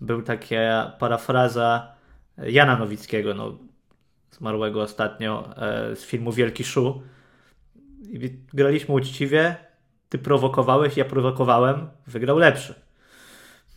był 0.00 0.22
taka 0.22 0.92
parafraza 0.98 1.92
Jana 2.38 2.78
Nowickiego, 2.78 3.34
no, 3.34 3.58
zmarłego 4.30 4.82
ostatnio 4.82 5.54
z 5.94 6.04
filmu 6.04 6.32
Wielki 6.32 6.64
Szu. 6.64 7.02
graliśmy 8.54 8.94
uczciwie, 8.94 9.56
ty 10.08 10.18
prowokowałeś, 10.18 10.96
ja 10.96 11.04
prowokowałem, 11.04 11.88
wygrał 12.06 12.38
lepszy. 12.38 12.74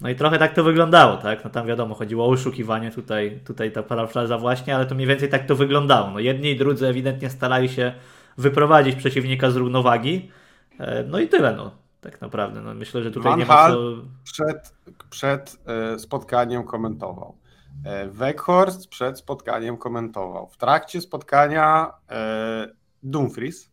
No 0.02 0.10
i 0.10 0.16
trochę 0.16 0.40
tak 0.40 0.54
to 0.54 0.64
wyglądało, 0.64 1.18
tak? 1.18 1.44
No 1.44 1.50
tam 1.50 1.68
wiadomo, 1.68 1.96
chodziło 1.96 2.26
o 2.26 2.30
oszukiwanie, 2.30 2.92
tutaj, 2.92 3.40
tutaj 3.46 3.72
ta 3.72 3.84
parafraza 3.84 4.38
właśnie, 4.38 4.76
ale 4.76 4.86
to 4.86 4.96
mniej 4.96 5.08
więcej 5.08 5.30
tak 5.30 5.46
to 5.46 5.56
wyglądało. 5.56 6.12
No 6.12 6.20
jedni 6.20 6.50
i 6.50 6.56
drudzy 6.56 6.88
ewidentnie 6.88 7.30
starali 7.30 7.70
się 7.70 7.94
wyprowadzić 8.38 8.96
przeciwnika 8.96 9.52
z 9.52 9.56
równowagi. 9.56 10.32
E, 10.80 11.04
no 11.04 11.20
i 11.20 11.28
tyle, 11.28 11.56
no. 11.56 11.72
Tak 12.02 12.22
naprawdę. 12.22 12.62
No, 12.62 12.74
myślę, 12.74 13.04
że 13.04 13.12
tutaj 13.12 13.32
Van 13.32 13.40
nie 13.40 13.46
ma 13.46 13.70
co... 13.70 13.78
przed, 14.24 14.74
przed 15.10 15.58
e, 15.66 16.00
spotkaniem 16.00 16.64
komentował. 16.64 17.38
E, 17.86 18.08
Weghorst 18.08 18.88
przed 18.88 19.20
spotkaniem 19.20 19.78
komentował. 19.78 20.48
W 20.48 20.58
trakcie 20.58 21.02
spotkania 21.02 21.94
e, 22.10 22.68
Dumfries 23.04 23.72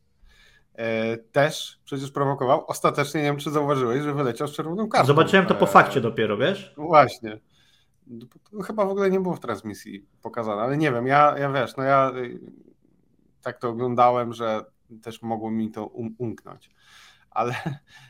też 1.32 1.80
przecież 1.84 2.10
prowokował. 2.10 2.64
Ostatecznie 2.66 3.20
nie 3.20 3.26
wiem, 3.26 3.36
czy 3.36 3.50
zauważyłeś, 3.50 4.02
że 4.02 4.14
wyleciał 4.14 4.48
z 4.48 4.52
czerwoną 4.52 4.88
kartą. 4.88 5.06
Zobaczyłem 5.06 5.46
to 5.46 5.54
po 5.54 5.66
fakcie 5.66 6.00
dopiero, 6.00 6.36
wiesz? 6.36 6.74
Właśnie. 6.76 7.40
To 8.50 8.62
chyba 8.62 8.84
w 8.84 8.90
ogóle 8.90 9.10
nie 9.10 9.20
było 9.20 9.36
w 9.36 9.40
transmisji 9.40 10.06
pokazane, 10.22 10.62
ale 10.62 10.76
nie 10.76 10.92
wiem, 10.92 11.06
ja, 11.06 11.34
ja 11.38 11.52
wiesz, 11.52 11.76
no 11.76 11.82
ja 11.82 12.12
y, 12.16 12.40
tak 13.42 13.58
to 13.58 13.68
oglądałem, 13.68 14.32
że 14.32 14.64
też 15.02 15.22
mogło 15.22 15.50
mi 15.50 15.70
to 15.70 15.86
um, 15.86 16.14
umknąć. 16.18 16.70
Ale, 17.30 17.54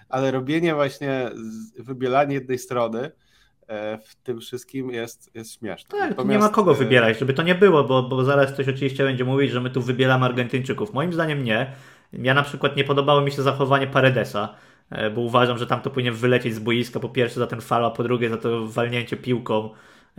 ale 0.08 0.30
robienie 0.30 0.74
właśnie, 0.74 1.30
wybielanie 1.78 2.34
jednej 2.34 2.58
strony 2.58 3.10
e, 3.66 3.98
w 3.98 4.14
tym 4.14 4.40
wszystkim 4.40 4.90
jest, 4.90 5.30
jest 5.34 5.58
śmieszne. 5.58 5.90
Tak, 5.90 6.00
tu 6.00 6.04
nie 6.04 6.08
Natomiast, 6.10 6.40
ma 6.40 6.48
kogo 6.48 6.72
e, 6.72 6.74
wybierać, 6.74 7.18
żeby 7.18 7.34
to 7.34 7.42
nie 7.42 7.54
było, 7.54 7.84
bo, 7.84 8.02
bo 8.02 8.24
zaraz 8.24 8.52
ktoś 8.52 8.68
oczywiście 8.68 9.04
będzie 9.04 9.24
mówić, 9.24 9.50
że 9.50 9.60
my 9.60 9.70
tu 9.70 9.82
wybieramy 9.82 10.24
Argentyńczyków. 10.24 10.92
Moim 10.92 11.12
zdaniem 11.12 11.44
nie. 11.44 11.72
Ja 12.12 12.34
na 12.34 12.42
przykład 12.42 12.76
nie 12.76 12.84
podobało 12.84 13.20
mi 13.20 13.32
się 13.32 13.42
zachowanie 13.42 13.86
Paredesa, 13.86 14.54
e, 14.90 15.10
bo 15.10 15.20
uważam, 15.20 15.58
że 15.58 15.66
tam 15.66 15.80
to 15.80 15.90
powinien 15.90 16.14
wylecieć 16.14 16.54
z 16.54 16.58
boiska, 16.58 17.00
po 17.00 17.08
pierwsze 17.08 17.40
za 17.40 17.46
ten 17.46 17.60
fal, 17.60 17.84
a 17.84 17.90
po 17.90 18.02
drugie 18.02 18.30
za 18.30 18.36
to 18.36 18.66
walnięcie 18.66 19.16
piłką 19.16 19.70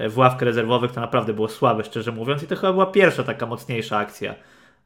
w 0.09 0.17
ławkę 0.17 0.45
rezerwowych, 0.45 0.91
to 0.91 1.01
naprawdę 1.01 1.33
było 1.33 1.47
słabe, 1.47 1.83
szczerze 1.83 2.11
mówiąc 2.11 2.43
i 2.43 2.47
to 2.47 2.55
chyba 2.55 2.73
była 2.73 2.85
pierwsza 2.85 3.23
taka 3.23 3.45
mocniejsza 3.45 3.97
akcja 3.97 4.35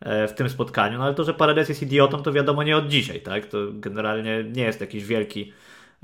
w 0.06 0.34
tym 0.36 0.50
spotkaniu, 0.50 0.98
no 0.98 1.04
ale 1.04 1.14
to, 1.14 1.24
że 1.24 1.34
Paredes 1.34 1.70
jest 1.70 1.82
idiotą, 1.82 2.24
to 2.24 2.34
wiadomo 2.34 2.64
nie 2.64 2.78
od 2.78 2.88
dzisiaj, 2.88 3.22
tak? 3.22 3.46
To 3.46 3.58
generalnie 3.74 4.44
nie 4.44 4.64
jest 4.64 4.82
jakiś 4.82 5.06
wielki, 5.06 5.54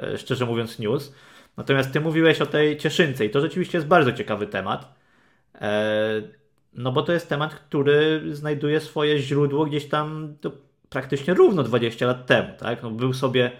e, 0.03 0.17
szczerze 0.17 0.45
mówiąc, 0.45 0.79
news. 0.79 1.13
Natomiast 1.57 1.93
ty 1.93 2.01
mówiłeś 2.01 2.41
o 2.41 2.45
tej 2.45 2.77
cieszynce 2.77 3.25
i 3.25 3.29
to 3.29 3.41
rzeczywiście 3.41 3.77
jest 3.77 3.87
bardzo 3.87 4.13
ciekawy 4.13 4.47
temat. 4.47 4.93
E, 5.61 6.21
No 6.73 6.91
bo 6.91 7.01
to 7.01 7.11
jest 7.13 7.29
temat, 7.29 7.55
który 7.55 8.21
znajduje 8.35 8.79
swoje 8.81 9.19
źródło 9.19 9.65
gdzieś 9.65 9.89
tam 9.89 10.35
to 10.41 10.51
praktycznie 10.89 11.33
równo 11.33 11.63
20 11.63 12.05
lat 12.07 12.25
temu, 12.25 12.49
tak? 12.59 12.83
No 12.83 12.91
był 12.91 13.13
sobie 13.13 13.51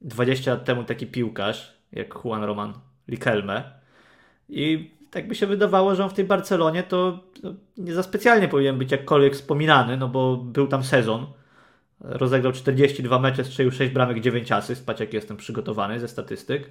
20 0.00 0.50
lat 0.50 0.64
temu 0.64 0.84
taki 0.84 1.06
piłkarz 1.06 1.76
jak 1.92 2.14
Juan 2.24 2.44
Roman 2.44 2.72
Riquelme 3.08 3.72
i 4.48 4.90
tak 5.16 5.28
by 5.28 5.34
się 5.34 5.46
wydawało, 5.46 5.94
że 5.94 6.04
on 6.04 6.10
w 6.10 6.14
tej 6.14 6.24
Barcelonie 6.24 6.82
to 6.82 7.18
nie 7.76 7.94
za 7.94 8.02
specjalnie 8.02 8.48
powinien 8.48 8.78
być 8.78 8.92
jakkolwiek 8.92 9.34
wspominany, 9.34 9.96
no 9.96 10.08
bo 10.08 10.36
był 10.36 10.66
tam 10.66 10.84
sezon, 10.84 11.26
rozegrał 12.00 12.52
42 12.52 13.18
mecze, 13.18 13.44
strzelił 13.44 13.72
6 13.72 13.92
bramek, 13.92 14.20
9 14.20 14.52
asyst, 14.52 14.86
patrz 14.86 15.00
jak 15.00 15.12
jestem 15.12 15.36
przygotowany 15.36 16.00
ze 16.00 16.08
statystyk. 16.08 16.70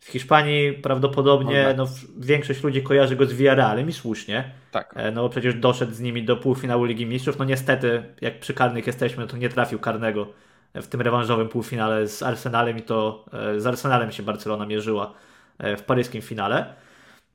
W 0.00 0.08
Hiszpanii 0.08 0.72
prawdopodobnie 0.72 1.74
no, 1.76 1.86
większość 2.18 2.62
ludzi 2.62 2.82
kojarzy 2.82 3.16
go 3.16 3.26
z 3.26 3.32
Villarrealem 3.32 3.88
i 3.88 3.92
słusznie, 3.92 4.50
Tak. 4.70 4.92
E, 4.96 5.10
no 5.10 5.22
bo 5.22 5.28
przecież 5.28 5.54
doszedł 5.54 5.92
z 5.92 6.00
nimi 6.00 6.22
do 6.22 6.36
półfinału 6.36 6.84
Ligi 6.84 7.06
Mistrzów. 7.06 7.38
No 7.38 7.44
niestety, 7.44 8.02
jak 8.20 8.40
przy 8.40 8.54
karnych 8.54 8.86
jesteśmy, 8.86 9.26
to 9.26 9.36
nie 9.36 9.48
trafił 9.48 9.78
karnego 9.78 10.26
w 10.74 10.86
tym 10.86 11.00
rewanżowym 11.00 11.48
półfinale 11.48 12.08
z 12.08 12.22
Arsenalem 12.22 12.78
i 12.78 12.82
to 12.82 13.24
e, 13.32 13.60
z 13.60 13.66
Arsenalem 13.66 14.12
się 14.12 14.22
Barcelona 14.22 14.66
mierzyła 14.66 15.14
e, 15.58 15.76
w 15.76 15.82
paryskim 15.82 16.22
finale. 16.22 16.87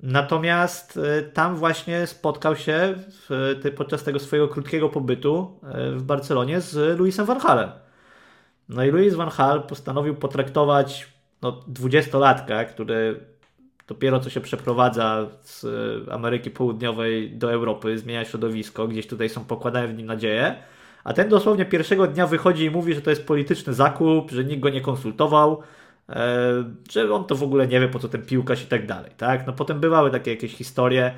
Natomiast 0.04 0.98
e, 0.98 1.22
tam 1.22 1.56
właśnie 1.56 2.08
spotkał 2.08 2.56
się 2.56 2.94
w, 2.98 3.54
podczas 3.76 4.04
tego 4.04 4.20
swojego 4.20 4.48
krótkiego 4.48 4.90
pobytu 4.90 5.60
e, 5.64 5.92
w 5.92 6.04
Barcelonie 6.04 6.62
z 6.62 7.00
Luisem 7.00 7.26
Van 7.26 7.40
Halem. 7.40 7.70
No 8.70 8.84
i 8.84 8.90
Luis 8.90 9.14
Van 9.14 9.30
Hal 9.30 9.64
postanowił 9.64 10.16
potraktować 10.16 11.14
no, 11.42 11.64
dwudziestolatka, 11.68 12.66
który 12.66 13.20
dopiero 13.88 14.20
co 14.20 14.30
się 14.30 14.42
przeprowadza 14.42 15.28
z 15.42 15.66
Ameryki 16.10 16.52
Południowej 16.52 17.38
do 17.38 17.54
Europy, 17.54 17.98
zmienia 17.98 18.26
środowisko, 18.26 18.88
gdzieś 18.88 19.08
tutaj 19.08 19.30
są 19.30 19.46
pokładają 19.46 19.88
w 19.88 19.94
nim 19.94 20.08
nadzieje, 20.08 20.56
a 21.04 21.14
ten 21.14 21.30
dosłownie 21.30 21.66
pierwszego 21.66 22.08
dnia 22.08 22.28
wychodzi 22.28 22.66
i 22.66 22.70
mówi, 22.70 22.94
że 22.94 23.02
to 23.02 23.10
jest 23.10 23.28
polityczny 23.28 23.74
zakup, 23.74 24.32
że 24.32 24.44
nikt 24.44 24.62
go 24.62 24.70
nie 24.70 24.82
konsultował, 24.82 25.64
że 26.92 27.14
on 27.14 27.26
to 27.26 27.36
w 27.36 27.44
ogóle 27.44 27.68
nie 27.68 27.80
wie, 27.80 27.88
po 27.88 28.00
co 28.00 28.10
ten 28.10 28.22
piłkarz 28.22 28.64
i 28.64 28.68
tak 28.68 28.88
dalej, 28.88 29.12
tak? 29.18 29.48
No 29.48 29.54
potem 29.54 29.80
bywały 29.80 30.12
takie 30.12 30.32
jakieś 30.32 30.54
historie, 30.56 31.14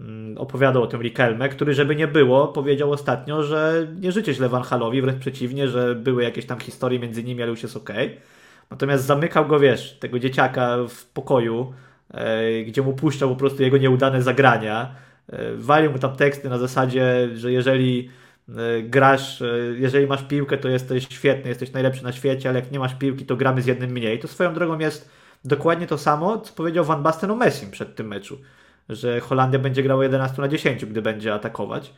mm, 0.00 0.38
opowiadał 0.38 0.82
o 0.82 0.86
tym 0.86 1.00
Riquelme, 1.00 1.48
który 1.48 1.74
żeby 1.74 1.96
nie 1.96 2.08
było, 2.08 2.48
powiedział 2.48 2.92
ostatnio, 2.92 3.42
że 3.42 3.86
nie 4.00 4.12
życie 4.12 4.34
źle 4.34 4.48
Van 4.48 4.62
Halowi, 4.62 5.02
wręcz 5.02 5.20
przeciwnie, 5.20 5.68
że 5.68 5.94
były 5.94 6.22
jakieś 6.22 6.46
tam 6.46 6.60
historie 6.60 6.98
między 6.98 7.24
nimi, 7.24 7.42
ale 7.42 7.50
już 7.50 7.62
jest 7.62 7.76
okej. 7.76 8.20
Natomiast 8.70 9.04
zamykał 9.04 9.46
go, 9.46 9.60
wiesz, 9.60 9.98
tego 10.00 10.18
dzieciaka 10.18 10.76
w 10.88 11.04
pokoju, 11.04 11.72
e, 12.10 12.62
gdzie 12.62 12.82
mu 12.82 12.92
puszczał 12.92 13.28
po 13.28 13.36
prostu 13.36 13.62
jego 13.62 13.78
nieudane 13.78 14.22
zagrania. 14.22 14.94
E, 15.28 15.56
walił 15.56 15.92
mu 15.92 15.98
tam 15.98 16.16
teksty 16.16 16.48
na 16.48 16.58
zasadzie, 16.58 17.28
że 17.34 17.52
jeżeli 17.52 18.08
e, 18.08 18.25
grasz, 18.82 19.42
e, 19.42 19.46
jeżeli 19.76 20.06
masz 20.06 20.22
piłkę, 20.22 20.58
to 20.58 20.68
jesteś 20.68 21.06
świetny, 21.10 21.48
jesteś 21.48 21.72
najlepszy 21.72 22.04
na 22.04 22.12
świecie, 22.12 22.48
ale 22.48 22.60
jak 22.60 22.70
nie 22.70 22.78
masz 22.78 22.94
piłki, 22.94 23.26
to 23.26 23.36
gramy 23.36 23.62
z 23.62 23.66
jednym 23.66 23.90
mniej. 23.90 24.18
To 24.18 24.28
swoją 24.28 24.54
drogą 24.54 24.78
jest 24.78 25.10
dokładnie 25.44 25.86
to 25.86 25.98
samo, 25.98 26.38
co 26.38 26.54
powiedział 26.54 26.84
Van 26.84 27.02
Basten 27.02 27.30
o 27.30 27.36
Messim 27.36 27.70
przed 27.70 27.94
tym 27.94 28.06
meczu, 28.06 28.38
że 28.88 29.20
Holandia 29.20 29.58
będzie 29.58 29.82
grała 29.82 30.02
11 30.02 30.42
na 30.42 30.48
10, 30.48 30.86
gdy 30.86 31.02
będzie 31.02 31.34
atakować. 31.34 31.92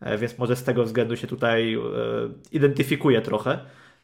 E, 0.00 0.18
Więc 0.18 0.38
może 0.38 0.56
z 0.56 0.64
tego 0.64 0.84
względu 0.84 1.16
się 1.16 1.26
tutaj 1.26 1.74
e, 1.74 1.78
identyfikuje 2.52 3.22
trochę 3.22 3.58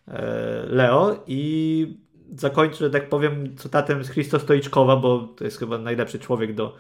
e, 0.09 0.23
Leo 0.69 1.25
i 1.27 1.99
zakończę, 2.35 2.77
że 2.77 2.91
tak 2.91 3.09
powiem, 3.09 3.57
cytatem 3.57 4.05
z 4.05 4.11
Christo 4.11 4.41
Stoiczkowa, 4.41 4.97
bo 4.97 5.19
to 5.19 5.45
jest 5.45 5.59
chyba 5.59 5.79
najlepszy 5.79 6.19
człowiek 6.19 6.55
do 6.55 6.77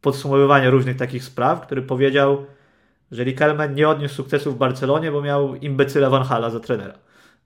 podsumowywania 0.00 0.70
różnych 0.70 0.96
takich 0.96 1.24
spraw, 1.24 1.60
który 1.66 1.82
powiedział, 1.82 2.46
że 3.12 3.24
Riquelme 3.24 3.68
nie 3.68 3.88
odniósł 3.88 4.14
sukcesu 4.14 4.52
w 4.52 4.56
Barcelonie, 4.56 5.12
bo 5.12 5.22
miał 5.22 5.54
imbecyla 5.54 6.10
Van 6.10 6.22
Hala 6.22 6.50
za 6.50 6.60
trenera. 6.60 6.94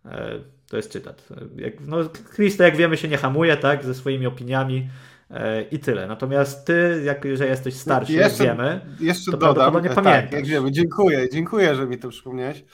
E, 0.06 0.30
To 0.70 0.76
jest 0.76 0.92
cytat. 0.92 1.28
Jak, 1.56 1.72
no, 1.86 1.96
Christo, 2.34 2.62
jak 2.64 2.76
wiemy, 2.76 2.96
się 2.96 3.08
nie 3.08 3.16
hamuje, 3.16 3.56
tak, 3.56 3.84
ze 3.84 3.94
swoimi 3.94 4.26
opiniami 4.26 4.88
e, 5.30 5.62
i 5.62 5.78
tyle. 5.78 6.06
Natomiast 6.06 6.66
ty, 6.66 7.02
jak 7.04 7.24
że 7.34 7.46
jesteś 7.46 7.74
starszy, 7.74 8.12
jak 8.12 8.28
Jeszcze- 8.30 8.44
wiemy, 8.44 8.80
Jeszcze 9.00 9.30
to 9.30 9.36
dodam, 9.36 9.54
prawdopodobnie 9.54 9.90
e, 9.90 9.94
pamiętasz. 9.94 10.22
tak, 10.24 10.32
jak 10.32 10.46
wiemy, 10.46 10.72
dziękuję, 10.72 11.28
dziękuję, 11.32 11.74
że 11.74 11.86
mi 11.86 11.98
to 11.98 12.08
przypomniałeś. 12.08 12.64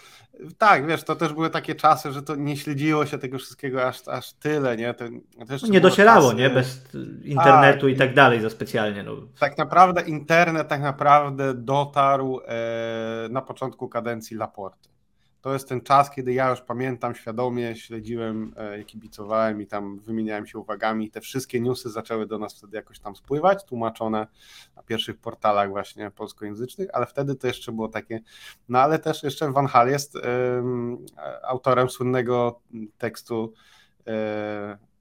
Tak, 0.59 0.87
wiesz, 0.87 1.05
to 1.05 1.17
też 1.17 1.33
były 1.33 1.51
takie 1.51 1.75
czasy, 1.75 2.13
że 2.13 2.23
to 2.23 2.37
nie 2.37 2.57
śledziło 2.57 3.07
się 3.07 3.19
tego 3.19 3.39
wszystkiego 3.39 3.87
aż, 3.87 4.09
aż 4.09 4.33
tyle, 4.33 4.77
nie? 4.77 4.95
To, 4.95 5.05
to 5.49 5.55
no, 5.63 5.69
nie 5.69 5.81
docierało, 5.81 6.31
czasy- 6.31 6.37
nie? 6.43 6.51
Bez 6.51 6.83
internetu 7.25 7.87
Tak. 7.87 7.91
i 7.91 7.97
tak 7.97 8.15
dalej 8.15 8.41
za 8.41 8.51
specjalnie. 8.51 9.03
No. 9.03 9.13
Tak 9.39 9.59
naprawdę 9.59 10.03
internet 10.03 10.69
tak 10.69 10.81
naprawdę 10.81 11.55
dotarł 11.55 12.41
e, 12.47 13.29
na 13.31 13.43
początku 13.43 13.89
kadencji 13.89 14.37
Laporty. 14.37 14.96
To 15.47 15.53
jest 15.53 15.69
ten 15.69 15.81
czas, 15.81 16.11
kiedy 16.11 16.33
ja 16.33 16.51
już 16.51 16.61
pamiętam 16.61 17.15
świadomie, 17.15 17.77
śledziłem, 17.77 18.53
e, 18.57 18.85
kibicowałem 18.85 19.63
i 19.63 19.67
tam 19.67 19.99
wymieniałem 19.99 20.47
się 20.47 20.59
uwagami. 20.59 21.11
Te 21.11 21.21
wszystkie 21.21 21.61
newsy 21.61 21.91
zaczęły 21.91 22.27
do 22.27 22.39
nas 22.39 22.59
wtedy 22.59 22.77
jakoś 22.77 22.99
tam 22.99 23.17
spływać, 23.17 23.65
tłumaczone 23.65 24.27
na 24.77 24.83
pierwszych 24.83 25.17
portalach 25.19 25.69
właśnie 25.69 26.11
polskojęzycznych, 26.11 26.89
ale 26.93 27.07
wtedy 27.07 27.35
to 27.35 27.47
jeszcze 27.47 27.73
było 27.73 27.89
takie. 27.89 28.21
No 28.69 28.79
ale 28.79 28.99
też 28.99 29.23
jeszcze 29.23 29.53
Van 29.53 29.67
Hal 29.67 29.89
jest 29.89 30.17
em, 30.17 30.99
autorem 31.43 31.91
słynnego 31.91 32.61
tekstu 32.99 33.53
e, 34.07 34.13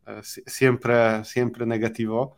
e, 0.08 0.22
Siempre, 0.48 1.22
siempre 1.26 1.66
negativo 1.66 2.36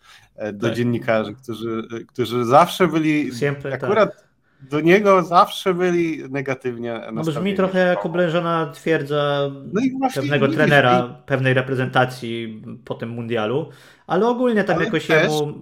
do 0.53 0.67
Tak. 0.67 0.77
dziennikarzy, 0.77 1.33
którzy, 1.33 1.87
którzy 2.07 2.45
zawsze 2.45 2.87
byli, 2.87 3.35
Siempre, 3.35 3.77
tak. 3.77 4.26
Do 4.61 4.79
niego 4.81 5.23
zawsze 5.23 5.73
byli 5.73 6.23
negatywnie 6.29 6.93
No 6.93 7.11
nastawieni. 7.11 7.23
brzmi 7.43 7.55
trochę 7.55 7.79
jak 7.79 8.05
oblężona 8.05 8.71
twierdza 8.73 9.49
No 9.73 9.81
i 9.81 9.91
pewnego 10.15 10.47
trenera, 10.47 11.21
pewnej 11.25 11.53
reprezentacji 11.53 12.63
po 12.85 12.95
tym 12.95 13.09
mundialu, 13.09 13.69
ale 14.07 14.27
ogólnie 14.27 14.63
tam 14.63 14.75
Ale 14.75 14.85
jakoś 14.85 15.07
też- 15.07 15.23
jemu 15.31 15.61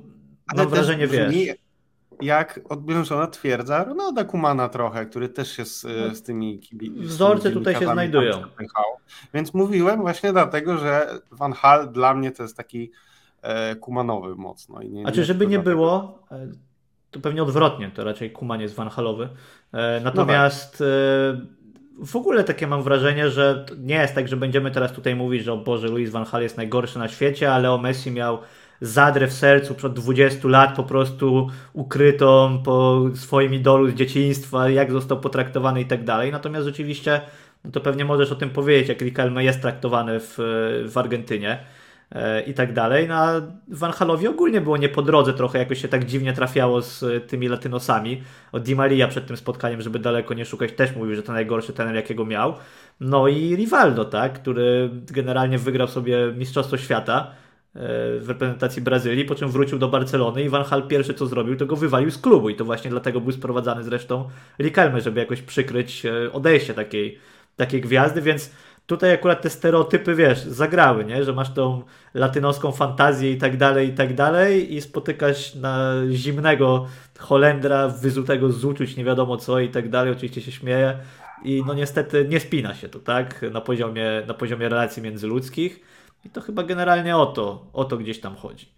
mam 0.56 0.68
wrażenie, 0.70 1.08
brzmi 1.08 1.46
wiesz, 1.46 1.56
Jak 2.22 2.60
odblężona 2.70 3.28
twierdza 3.28 3.84
Ronalda 3.84 4.24
Kumana 4.24 4.70
trochę, 4.70 5.06
który 5.06 5.30
też 5.30 5.52
się 5.52 5.66
z, 5.66 5.82
z 6.18 6.22
tymi 6.22 6.60
kibi- 6.60 6.86
z 6.88 6.90
tymi 6.90 7.00
No, 7.02 7.08
Wzorce 7.08 7.52
tutaj 7.52 7.76
się 7.76 7.86
znajdują. 7.86 8.42
Więc 9.34 9.54
mówiłem 9.54 10.02
właśnie 10.02 10.32
dlatego, 10.32 10.78
że 10.78 11.10
Van 11.32 11.54
Hal 11.54 11.92
dla 11.92 12.14
mnie 12.14 12.32
to 12.32 12.44
jest 12.44 12.58
taki 12.58 12.92
e, 13.42 13.76
kumanowy 13.76 14.36
mocno. 14.36 14.82
I 14.82 14.90
nie, 14.90 15.08
A 15.08 15.12
czy 15.12 15.24
żeby 15.26 15.48
nie 15.48 15.60
było, 15.60 16.20
to 17.16 17.22
pewnie 17.22 17.44
odwrotnie, 17.44 17.92
to 17.96 18.04
raczej 18.04 18.32
Kuman 18.32 18.62
jest 18.62 18.76
Van 18.76 18.90
Halowy. 18.90 19.30
No 19.74 19.80
E. 19.80 20.02
Natomiast 20.04 20.82
e, 20.82 20.86
w 22.06 22.16
ogóle 22.16 22.44
takie 22.44 22.68
mam 22.68 22.84
wrażenie, 22.84 23.30
że 23.30 23.66
nie 23.78 23.96
jest 23.96 24.16
tak, 24.16 24.28
że 24.28 24.38
będziemy 24.38 24.72
teraz 24.72 24.92
tutaj 24.92 25.16
mówić, 25.16 25.44
że 25.44 25.54
o 25.54 25.58
Boże, 25.58 25.88
Luis 25.88 26.10
Van 26.10 26.26
Hal 26.26 26.42
jest 26.42 26.58
najgorszy 26.58 27.00
na 27.00 27.08
świecie, 27.08 27.54
ale 27.54 27.72
o 27.72 27.78
Messi 27.78 28.12
miał 28.12 28.38
zadrę 28.82 29.28
w 29.28 29.34
sercu 29.34 29.76
przed 29.76 29.94
20 29.94 30.48
lat 30.48 30.76
po 30.76 30.84
prostu 30.84 31.48
ukrytą 31.74 32.62
po 32.66 33.04
swoim 33.14 33.54
idolu 33.54 33.90
z 33.90 33.94
dzieciństwa, 33.94 34.70
jak 34.70 34.92
został 34.92 35.20
potraktowany 35.20 35.82
i 35.82 35.86
tak 35.86 36.04
dalej. 36.04 36.32
Natomiast 36.32 36.66
rzeczywiście, 36.66 37.22
no 37.66 37.72
to 37.72 37.82
pewnie 37.82 38.06
możesz 38.06 38.32
o 38.32 38.36
tym 38.36 38.50
powiedzieć, 38.50 38.90
jak 38.90 39.02
Riquelme 39.02 39.44
jest 39.44 39.62
traktowany 39.62 40.20
w, 40.20 40.36
w 40.90 40.98
Argentynie 40.98 41.60
i 42.48 42.54
tak 42.54 42.74
dalej. 42.74 43.08
No, 43.08 43.16
a 43.16 43.42
Van 43.68 43.92
Halowi 43.92 44.28
ogólnie 44.28 44.62
było 44.62 44.78
nie 44.78 44.90
po 44.90 45.02
drodze 45.02 45.34
trochę, 45.34 45.60
jakoś 45.60 45.82
się 45.82 45.88
tak 45.88 46.06
dziwnie 46.06 46.34
trafiało 46.34 46.82
z 46.82 47.28
tymi 47.30 47.48
latynosami. 47.48 48.24
Od 48.52 48.64
Di 48.64 48.76
Maria 48.76 49.08
przed 49.08 49.28
tym 49.28 49.38
spotkaniem, 49.38 49.82
żeby 49.82 50.00
daleko 50.00 50.34
nie 50.34 50.46
szukać, 50.46 50.72
też 50.72 50.96
mówił, 50.96 51.16
że 51.16 51.24
to 51.24 51.34
najgorszy 51.34 51.74
trener, 51.74 51.96
jakiego 51.96 52.26
miał. 52.26 52.54
No 53.00 53.28
i 53.28 53.56
Rivaldo, 53.56 54.06
tak, 54.06 54.34
który 54.34 54.90
generalnie 55.12 55.58
wygrał 55.58 55.88
sobie 55.88 56.34
Mistrzostwo 56.38 56.78
Świata 56.78 57.32
w 58.20 58.26
reprezentacji 58.28 58.82
Brazylii, 58.82 59.26
po 59.26 59.36
czym 59.36 59.50
wrócił 59.50 59.80
do 59.80 59.88
Barcelony 59.88 60.44
i 60.44 60.50
Van 60.50 60.64
Hal 60.64 60.88
pierwsze 60.88 61.14
co 61.14 61.28
zrobił, 61.28 61.56
to 61.56 61.66
go 61.66 61.76
wywalił 61.76 62.12
z 62.12 62.18
klubu 62.18 62.50
i 62.50 62.56
to 62.56 62.66
właśnie 62.66 62.92
dlatego 62.92 63.22
był 63.22 63.32
sprowadzany 63.32 63.84
zresztą 63.84 64.30
Riquelme, 64.60 65.02
żeby 65.02 65.20
jakoś 65.20 65.42
przykryć 65.42 66.06
e, 66.06 66.32
odejście 66.34 66.74
takiej, 66.74 67.20
takiej 67.56 67.82
gwiazdy, 67.82 68.22
więc 68.22 68.52
tutaj 68.86 69.14
akurat 69.14 69.42
te 69.42 69.50
stereotypy, 69.50 70.16
wiesz, 70.16 70.44
zagrały, 70.44 71.06
nie? 71.06 71.24
że 71.24 71.34
masz 71.34 71.54
tą 71.54 71.84
latynoską 72.14 72.72
fantazję 72.72 73.32
i 73.32 73.38
tak 73.38 73.58
dalej, 73.58 73.90
i 73.90 73.94
tak 73.94 74.14
dalej 74.14 74.74
i 74.74 74.82
spotykasz 74.82 75.56
na 75.56 75.94
zimnego 76.12 76.86
Holendra 77.20 77.88
wyzutego 77.88 78.52
z 78.52 78.66
uczuć, 78.66 78.98
nie 78.98 79.04
wiadomo 79.04 79.38
co 79.38 79.60
i 79.60 79.70
tak 79.70 79.90
dalej, 79.90 80.12
oczywiście 80.12 80.42
się 80.42 80.52
śmieje 80.52 80.98
i 81.44 81.64
no 81.68 81.74
niestety 81.74 82.26
nie 82.30 82.40
spina 82.40 82.74
się 82.74 82.90
to, 82.90 83.00
tak, 83.00 83.42
na 83.52 83.62
poziomie, 83.62 84.06
na 84.28 84.34
poziomie 84.34 84.70
relacji 84.70 85.04
międzyludzkich 85.04 85.80
i 86.26 86.30
to 86.30 86.42
chyba 86.42 86.64
generalnie 86.64 87.18
o 87.18 87.26
to, 87.26 87.66
o 87.74 87.86
to 87.86 87.98
gdzieś 87.98 88.22
tam 88.22 88.36
chodzi. 88.36 88.76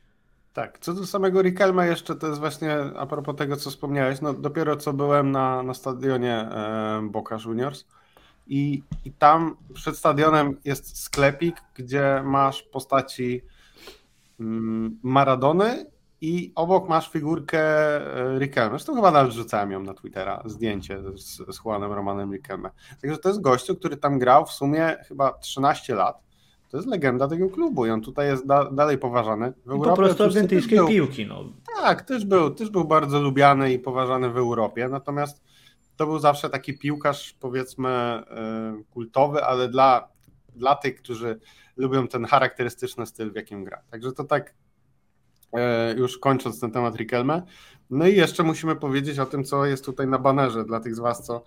Tak, 0.53 0.79
co 0.79 0.93
do 0.93 1.05
samego 1.05 1.41
Riquelme 1.41 1.87
jeszcze, 1.87 2.15
to 2.15 2.27
jest 2.27 2.39
właśnie 2.39 2.77
a 2.97 3.05
propos 3.05 3.35
tego, 3.35 3.55
co 3.55 3.69
wspomniałeś, 3.69 4.21
no 4.21 4.33
dopiero 4.33 4.75
co 4.75 4.93
byłem 4.93 5.31
na, 5.31 5.63
na 5.63 5.73
stadionie 5.73 6.33
e, 6.33 7.01
Boca 7.11 7.37
Juniors 7.45 7.85
i, 8.49 8.83
i 9.05 9.11
tam 9.11 9.55
przed 9.73 9.97
stadionem 9.97 10.57
jest 10.65 10.99
sklepik, 10.99 11.55
gdzie 11.75 12.21
masz 12.25 12.63
postaci 12.63 13.41
mm, 14.39 14.99
Maradony 15.03 15.85
i 16.21 16.51
obok 16.55 16.89
masz 16.89 17.09
figurkę 17.09 17.59
e, 17.59 18.39
Riquelme. 18.39 18.69
Zresztą 18.69 18.95
chyba 18.95 19.11
nawet 19.11 19.33
rzucałem 19.33 19.71
ją 19.71 19.83
na 19.83 19.93
Twittera, 19.93 20.43
zdjęcie 20.45 21.01
z, 21.15 21.55
z 21.55 21.59
Juanem 21.65 21.91
Romanem 21.91 22.33
Riquelme. 22.33 22.69
Także 23.01 23.17
to 23.17 23.29
jest 23.29 23.41
gościu, 23.41 23.75
który 23.75 23.97
tam 23.97 24.19
grał 24.19 24.45
w 24.45 24.51
sumie 24.51 24.97
chyba 25.07 25.33
13 25.33 25.95
lat 25.95 26.27
to 26.69 26.77
jest 26.77 26.89
legenda 26.89 27.27
tego 27.27 27.49
klubu 27.49 27.85
i 27.85 27.89
on 27.89 28.01
tutaj 28.01 28.27
jest 28.27 28.45
da, 28.45 28.71
dalej 28.71 28.97
poważany. 28.97 29.53
W 29.65 29.71
Europie, 29.71 29.89
po 29.89 29.95
prostu 29.95 30.23
argentyńskiej 30.23 30.79
piłki. 30.87 31.25
No. 31.25 31.43
Tak, 31.81 32.01
też 32.01 32.25
był, 32.25 32.49
też 32.49 32.69
był 32.69 32.85
bardzo 32.85 33.21
lubiany 33.21 33.73
i 33.73 33.79
poważany 33.79 34.29
w 34.29 34.37
Europie, 34.37 34.89
natomiast 34.89 35.43
to 35.97 36.05
był 36.05 36.19
zawsze 36.19 36.49
taki 36.49 36.77
piłkarz 36.77 37.35
powiedzmy 37.39 37.89
e, 37.89 38.23
kultowy, 38.89 39.43
ale 39.43 39.69
dla, 39.69 40.07
dla 40.55 40.75
tych, 40.75 40.95
którzy 40.95 41.39
lubią 41.77 42.07
ten 42.07 42.25
charakterystyczny 42.25 43.05
styl, 43.05 43.31
w 43.31 43.35
jakim 43.35 43.63
gra. 43.63 43.81
Także 43.91 44.11
to 44.11 44.23
tak 44.23 44.53
e, 45.53 45.93
już 45.97 46.17
kończąc 46.17 46.59
ten 46.59 46.71
temat 46.71 46.95
Riquelme. 46.95 47.41
No 47.89 48.07
i 48.07 48.15
jeszcze 48.15 48.43
musimy 48.43 48.75
powiedzieć 48.75 49.19
o 49.19 49.25
tym, 49.25 49.43
co 49.43 49.65
jest 49.65 49.85
tutaj 49.85 50.07
na 50.07 50.19
banerze 50.19 50.65
dla 50.65 50.79
tych 50.79 50.95
z 50.95 50.99
Was, 50.99 51.25
co 51.25 51.43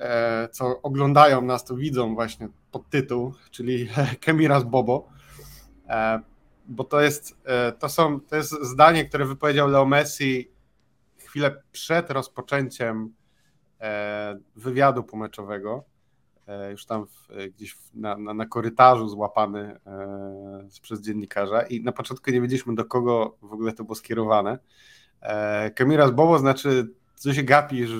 E, 0.00 0.48
co 0.52 0.82
oglądają 0.82 1.42
nas, 1.42 1.64
to 1.64 1.76
widzą 1.76 2.14
właśnie 2.14 2.48
podtytuł, 2.70 3.34
czyli 3.50 3.88
Kemiras 4.20 4.64
Bobo, 4.64 5.08
bo 6.66 6.84
to 6.84 7.00
jest, 7.00 7.36
to 7.78 7.88
są, 7.88 8.20
to 8.20 8.36
jest 8.36 8.62
zdanie, 8.62 9.04
które 9.04 9.24
wypowiedział 9.26 9.68
Leo 9.68 9.86
Messi 9.86 10.50
chwilę 11.16 11.62
przed 11.72 12.10
rozpoczęciem 12.10 13.14
wywiadu 14.56 15.04
pomeczowego, 15.04 15.84
już 16.70 16.86
tam 16.86 17.06
w, 17.06 17.28
gdzieś 17.56 17.76
na, 17.94 18.16
na, 18.16 18.34
na, 18.34 18.46
korytarzu 18.46 19.08
złapany 19.08 19.76
przez 20.82 21.00
dziennikarza 21.00 21.62
i 21.62 21.82
na 21.82 21.92
początku 21.92 22.30
nie 22.30 22.40
wiedzieliśmy 22.40 22.74
do 22.74 22.84
kogo 22.84 23.36
w 23.42 23.52
ogóle 23.52 23.72
to 23.72 23.84
było 23.84 23.94
skierowane. 23.94 24.58
Kemiras 25.74 26.10
Bobo 26.10 26.38
znaczy 26.38 26.88
co 27.20 27.34
się 27.34 27.42
gapisz, 27.42 27.90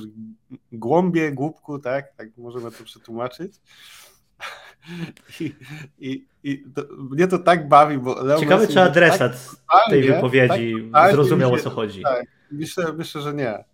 głąbie, 0.72 1.32
głupku, 1.32 1.78
tak? 1.78 2.12
Tak 2.16 2.28
możemy 2.36 2.70
to 2.70 2.84
przetłumaczyć. 2.84 3.52
I, 5.40 5.54
i, 5.98 6.26
i 6.42 6.64
to, 6.74 6.82
mnie 6.98 7.26
to 7.26 7.38
tak 7.38 7.68
bawi, 7.68 7.98
bo 7.98 8.22
Leo 8.24 8.40
Ciekawe, 8.40 8.68
czy 8.68 8.80
adresat 8.80 9.32
tak, 9.72 9.90
tej 9.90 10.02
wypowiedzi 10.02 10.90
tak, 10.92 11.12
zrozumiał, 11.12 11.52
o 11.52 11.58
co 11.58 11.70
chodzi. 11.70 12.02
Tak, 12.02 12.26
myślę, 12.50 12.92
myślę, 12.92 13.20
że 13.20 13.34
nie. 13.34 13.64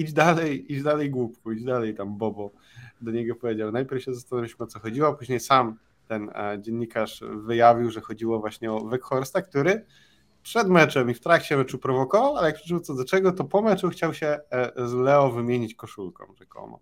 Idź 0.00 0.12
dalej, 0.12 0.72
idź 0.72 0.82
dalej, 0.82 1.10
głupku, 1.10 1.52
idź 1.52 1.64
dalej 1.64 1.94
tam, 1.94 2.18
Bobo. 2.18 2.50
Do 3.00 3.10
niego 3.10 3.34
powiedział. 3.34 3.72
Najpierw 3.72 4.02
się 4.02 4.14
zastanowiliśmy, 4.14 4.64
o 4.64 4.66
co 4.66 4.80
chodziło, 4.80 5.08
a 5.08 5.12
później 5.12 5.40
sam 5.40 5.76
ten 6.08 6.30
e, 6.34 6.58
dziennikarz 6.60 7.20
wyjawił, 7.46 7.90
że 7.90 8.00
chodziło 8.00 8.40
właśnie 8.40 8.72
o 8.72 8.80
Weghorsta, 8.80 9.42
który 9.42 9.84
przed 10.42 10.68
meczem 10.68 11.10
i 11.10 11.14
w 11.14 11.20
trakcie 11.20 11.56
meczu 11.56 11.78
prowokował, 11.78 12.36
ale 12.36 12.46
jak 12.46 12.56
przyszło 12.56 12.80
co 12.80 12.94
do 12.94 13.04
czego, 13.04 13.32
to 13.32 13.44
po 13.44 13.62
meczu 13.62 13.88
chciał 13.88 14.14
się 14.14 14.38
e, 14.50 14.88
z 14.88 14.92
Leo 14.92 15.30
wymienić 15.30 15.74
koszulką 15.74 16.24
rzekomo. 16.38 16.80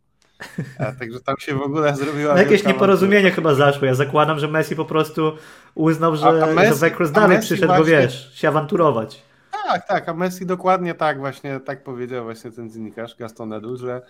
E, 0.78 0.92
także 0.92 1.20
tam 1.20 1.34
się 1.38 1.54
w 1.54 1.62
ogóle 1.62 1.96
zrobiła. 1.96 2.34
No 2.34 2.40
jakieś 2.40 2.64
nieporozumienie 2.64 3.30
chyba 3.30 3.54
zaszło. 3.54 3.86
Ja 3.86 3.94
zakładam, 3.94 4.38
że 4.38 4.48
Messi 4.48 4.76
po 4.76 4.84
prostu 4.84 5.32
uznał, 5.74 6.16
że, 6.16 6.26
a, 6.26 6.50
a 6.50 6.54
Messi, 6.54 6.74
że 6.74 6.80
Wekros 6.80 7.12
dalej 7.12 7.40
przyszedł, 7.40 7.66
właśnie... 7.66 7.84
bo 7.84 8.00
wiesz, 8.00 8.34
się 8.34 8.48
awanturować. 8.48 9.25
Tak, 9.66 9.88
tak, 9.88 10.08
a 10.08 10.14
Messi 10.14 10.46
dokładnie 10.46 10.94
tak 10.94 11.18
właśnie, 11.18 11.60
tak 11.60 11.84
powiedział 11.84 12.24
właśnie 12.24 12.50
ten 12.50 12.70
dziennikarz 12.70 13.16
Gaston 13.16 13.52
Edu, 13.52 13.76
że, 13.76 14.02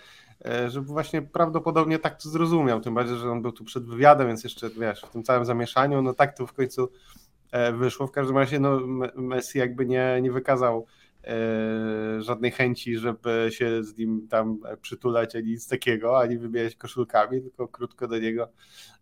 e, 0.45 0.71
że 0.71 0.81
właśnie 0.81 1.23
prawdopodobnie 1.23 1.99
tak 1.99 2.23
to 2.23 2.29
zrozumiał, 2.29 2.81
tym 2.81 2.95
bardziej, 2.95 3.16
że 3.16 3.31
on 3.31 3.42
był 3.42 3.53
tu 3.53 3.64
przed 3.64 3.85
wywiadem, 3.85 4.27
więc 4.27 4.45
jeszcze 4.45 4.71
wiesz, 4.71 5.01
w 5.01 5.11
tym 5.11 5.23
całym 5.23 5.45
zamieszaniu, 5.45 6.03
no 6.03 6.14
tak 6.14 6.37
to 6.37 6.47
w 6.47 6.53
końcu 6.53 6.88
E, 7.57 7.73
wyszło. 7.73 8.07
W 8.07 8.12
każdym 8.12 8.38
razie 8.38 8.61
no, 8.61 8.81
Messi 9.16 9.59
jakby 9.59 9.87
nie, 9.87 10.19
nie 10.23 10.33
wykazał 10.33 10.87
żadnej 12.19 12.51
chęci, 12.51 12.99
żeby 12.99 13.49
się 13.51 13.85
z 13.85 13.99
nim 13.99 14.29
tam 14.31 14.61
przytulać, 14.81 15.37
ani 15.37 15.47
nic 15.47 15.69
takiego, 15.69 16.21
ani 16.21 16.39
wybierać 16.39 16.77
koszulkami, 16.77 17.43
tylko 17.43 17.69
krótko 17.69 18.09
do 18.09 18.19
niego 18.19 18.49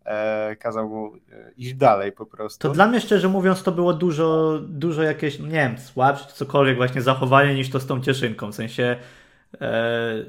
e, 0.04 0.56
kazał 0.56 0.88
mu 0.88 1.12
iść 1.56 1.74
dalej 1.74 2.12
po 2.12 2.26
prostu. 2.26 2.68
To 2.68 2.74
dla 2.74 2.86
mnie 2.86 3.00
szczerze 3.00 3.28
mówiąc 3.28 3.62
to 3.62 3.72
było 3.72 3.92
dużo, 3.92 4.60
dużo 4.68 5.02
jakieś, 5.02 5.38
nie 5.38 5.48
wiem, 5.48 5.78
słabsze 5.78 6.26
cokolwiek 6.32 6.76
właśnie 6.76 7.02
zachowanie 7.02 7.54
niż 7.54 7.70
to 7.70 7.80
z 7.80 7.86
tą 7.86 8.00
cieszynką, 8.00 8.52
w 8.52 8.54
sensie 8.54 8.96
E, 8.96 9.23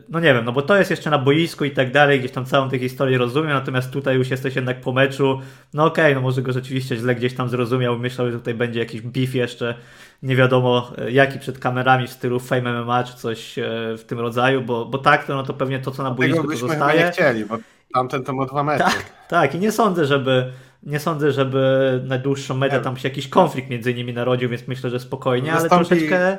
no 0.09 0.19
nie 0.19 0.33
wiem, 0.33 0.45
no 0.45 0.51
bo 0.51 0.61
to 0.61 0.77
jest 0.77 0.91
jeszcze 0.91 1.09
na 1.09 1.17
boisku 1.17 1.65
i 1.65 1.71
tak 1.71 1.91
dalej, 1.91 2.19
gdzieś 2.19 2.31
tam 2.31 2.45
całą 2.45 2.69
tę 2.69 2.79
historię 2.79 3.17
rozumiem, 3.17 3.51
natomiast 3.51 3.91
tutaj 3.91 4.15
już 4.15 4.29
jesteś 4.29 4.55
jednak 4.55 4.81
po 4.81 4.91
meczu, 4.91 5.41
no 5.73 5.85
okej, 5.85 6.05
okay, 6.05 6.15
no 6.15 6.21
może 6.21 6.41
go 6.41 6.53
rzeczywiście 6.53 6.97
źle 6.97 7.15
gdzieś 7.15 7.33
tam 7.33 7.49
zrozumiał, 7.49 7.99
myślał, 7.99 8.31
że 8.31 8.37
tutaj 8.37 8.53
będzie 8.53 8.79
jakiś 8.79 9.01
beef 9.01 9.35
jeszcze, 9.35 9.75
nie 10.23 10.35
wiadomo 10.35 10.91
e, 10.97 11.11
jaki 11.11 11.39
przed 11.39 11.59
kamerami 11.59 12.07
w 12.07 12.11
stylu 12.11 12.39
Fame 12.39 12.83
MMA 12.83 13.03
czy 13.03 13.17
coś 13.17 13.59
e, 13.59 13.63
w 13.97 14.03
tym 14.07 14.19
rodzaju, 14.19 14.61
bo, 14.61 14.85
bo 14.85 14.97
tak, 14.97 15.25
to, 15.25 15.35
no 15.35 15.43
to 15.43 15.53
pewnie 15.53 15.79
to 15.79 15.91
co 15.91 16.03
na 16.03 16.11
boisku 16.11 16.47
to 16.47 16.57
zostaje. 16.57 16.99
nie 16.99 17.11
chcieli, 17.11 17.45
bo 17.45 17.57
tamten 17.93 18.23
to 18.23 18.33
ma 18.33 18.45
dwa 18.45 18.63
metry. 18.63 18.85
Tak, 18.85 19.05
tak 19.29 19.55
i 19.55 19.59
nie 19.59 19.71
sądzę, 19.71 20.05
żeby 20.05 20.51
nie 20.83 20.99
sądzę, 20.99 21.31
żeby 21.31 22.01
na 22.05 22.17
dłuższą 22.17 22.57
metę 22.57 22.79
tam 22.79 22.97
się 22.97 23.09
jakiś 23.09 23.27
konflikt 23.27 23.69
między 23.69 23.93
nimi 23.93 24.13
narodził, 24.13 24.49
więc 24.49 24.67
myślę, 24.67 24.89
że 24.89 24.99
spokojnie, 24.99 25.53
ale 25.53 25.69
troszeczkę... 25.69 26.37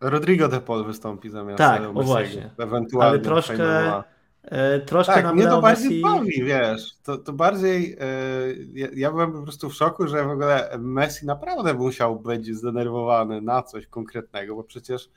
Rodrigo 0.00 0.48
de 0.48 0.60
Paul 0.60 0.84
wystąpi 0.84 1.30
zamiast 1.30 1.58
Tak, 1.58 1.82
o 1.82 2.02
właśnie. 2.02 2.50
Ewentualnie 2.58 3.10
Ale 3.10 3.18
troszkę, 3.18 4.02
e, 4.42 4.80
troszkę 4.80 5.22
tak, 5.22 5.34
mnie 5.34 5.44
to 5.44 5.60
bardziej 5.60 5.88
Messi... 5.88 6.02
bawi, 6.02 6.44
wiesz. 6.44 6.94
To, 7.02 7.18
to 7.18 7.32
bardziej 7.32 7.96
e, 8.00 8.06
ja, 8.72 8.86
ja, 8.94 9.10
byłem 9.10 9.32
po 9.32 9.42
prostu 9.42 9.70
w 9.70 9.74
szoku, 9.74 10.06
że 10.06 10.24
w 10.24 10.30
ogóle 10.30 10.70
Messi 10.78 11.26
naprawdę 11.26 11.74
musiał 11.74 12.20
być 12.20 12.56
zdenerwowany 12.56 13.42
na 13.42 13.62
coś 13.62 13.86
konkretnego, 13.86 14.56
bo 14.56 14.64
przecież 14.64 15.10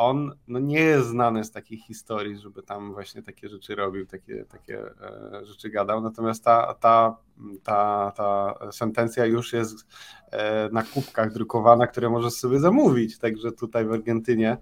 on 0.00 0.32
no, 0.48 0.58
nie 0.58 0.80
jest 0.80 1.08
znany 1.08 1.44
z 1.44 1.50
takich 1.50 1.84
historii, 1.84 2.38
żeby 2.38 2.62
tam 2.62 2.92
właśnie 2.92 3.22
takie 3.22 3.48
rzeczy 3.48 3.74
robił, 3.74 4.06
takie, 4.06 4.44
takie 4.44 4.78
e, 4.80 5.44
rzeczy 5.44 5.70
gadał. 5.70 6.00
Natomiast 6.00 6.44
ta, 6.44 6.74
ta, 6.80 7.16
ta, 7.64 8.12
ta 8.16 8.54
sentencja 8.72 9.26
już 9.26 9.52
jest 9.52 9.86
e, 10.30 10.68
na 10.72 10.82
kubkach 10.82 11.32
drukowana, 11.32 11.86
które 11.86 12.10
możesz 12.10 12.32
sobie 12.32 12.60
zamówić, 12.60 13.18
także 13.18 13.52
tutaj 13.52 13.84
w 13.84 13.92
Argentynie. 13.92 14.56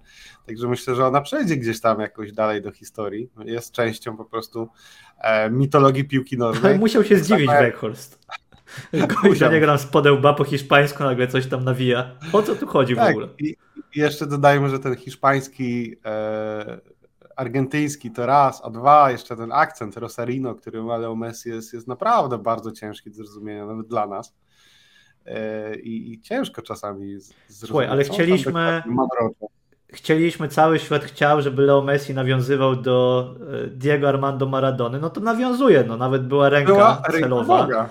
Także 0.45 0.67
myślę, 0.67 0.95
że 0.95 1.07
ona 1.07 1.21
przejdzie 1.21 1.57
gdzieś 1.57 1.81
tam 1.81 1.99
jakoś 1.99 2.31
dalej 2.31 2.61
do 2.61 2.71
historii. 2.71 3.29
Jest 3.45 3.71
częścią 3.71 4.17
po 4.17 4.25
prostu 4.25 4.69
e, 5.17 5.49
mitologii 5.49 6.07
piłki 6.07 6.37
nożnej. 6.37 6.79
Musiał 6.85 7.03
się 7.03 7.17
zdziwić 7.17 7.47
Weghorst. 7.47 8.19
Gość 9.23 9.41
nie 9.41 9.59
gram 9.59 9.77
z 9.77 9.85
podełba 9.85 10.33
po 10.33 10.43
hiszpańsku, 10.43 11.03
nagle 11.03 11.27
coś 11.27 11.47
tam 11.47 11.63
nawija. 11.63 12.11
O 12.33 12.43
co 12.43 12.55
tu 12.55 12.67
chodzi 12.67 12.95
tak, 12.95 13.07
w 13.07 13.09
ogóle? 13.09 13.27
I, 13.39 13.55
jeszcze 13.95 14.25
dodajmy, 14.25 14.69
że 14.69 14.79
ten 14.79 14.95
hiszpański, 14.95 15.95
e, 16.05 16.79
argentyński 17.35 18.11
to 18.11 18.25
raz, 18.25 18.61
a 18.63 18.69
dwa, 18.69 19.11
jeszcze 19.11 19.35
ten 19.35 19.51
akcent 19.51 19.97
Rosarino, 19.97 20.55
który 20.55 20.83
ma 20.83 20.97
Leo 20.97 21.15
Messi 21.15 21.49
jest, 21.49 21.73
jest 21.73 21.87
naprawdę 21.87 22.37
bardzo 22.37 22.71
ciężki 22.71 23.09
do 23.09 23.15
zrozumienia, 23.15 23.65
nawet 23.65 23.87
dla 23.87 24.07
nas. 24.07 24.35
i, 25.83 26.13
i 26.13 26.21
ciężko 26.21 26.61
czasami 26.61 27.19
zrozumieć. 27.19 27.69
Słuchaj, 27.69 27.87
ale 27.87 28.03
chcieliśmy 28.03 28.83
chcieliśmy, 29.93 30.47
cały 30.47 30.79
świat 30.79 31.03
chciał, 31.03 31.41
żeby 31.41 31.61
Leo 31.61 31.81
Messi 31.81 32.13
nawiązywał 32.13 32.75
do 32.75 33.35
Diego 33.67 34.09
Armando 34.09 34.45
Maradony, 34.45 34.99
no 34.99 35.09
to 35.09 35.21
nawiązuje, 35.21 35.83
no 35.87 35.97
nawet 35.97 36.27
była 36.27 36.49
ręka 36.49 36.73
była 36.73 37.01
celowa. 37.11 37.89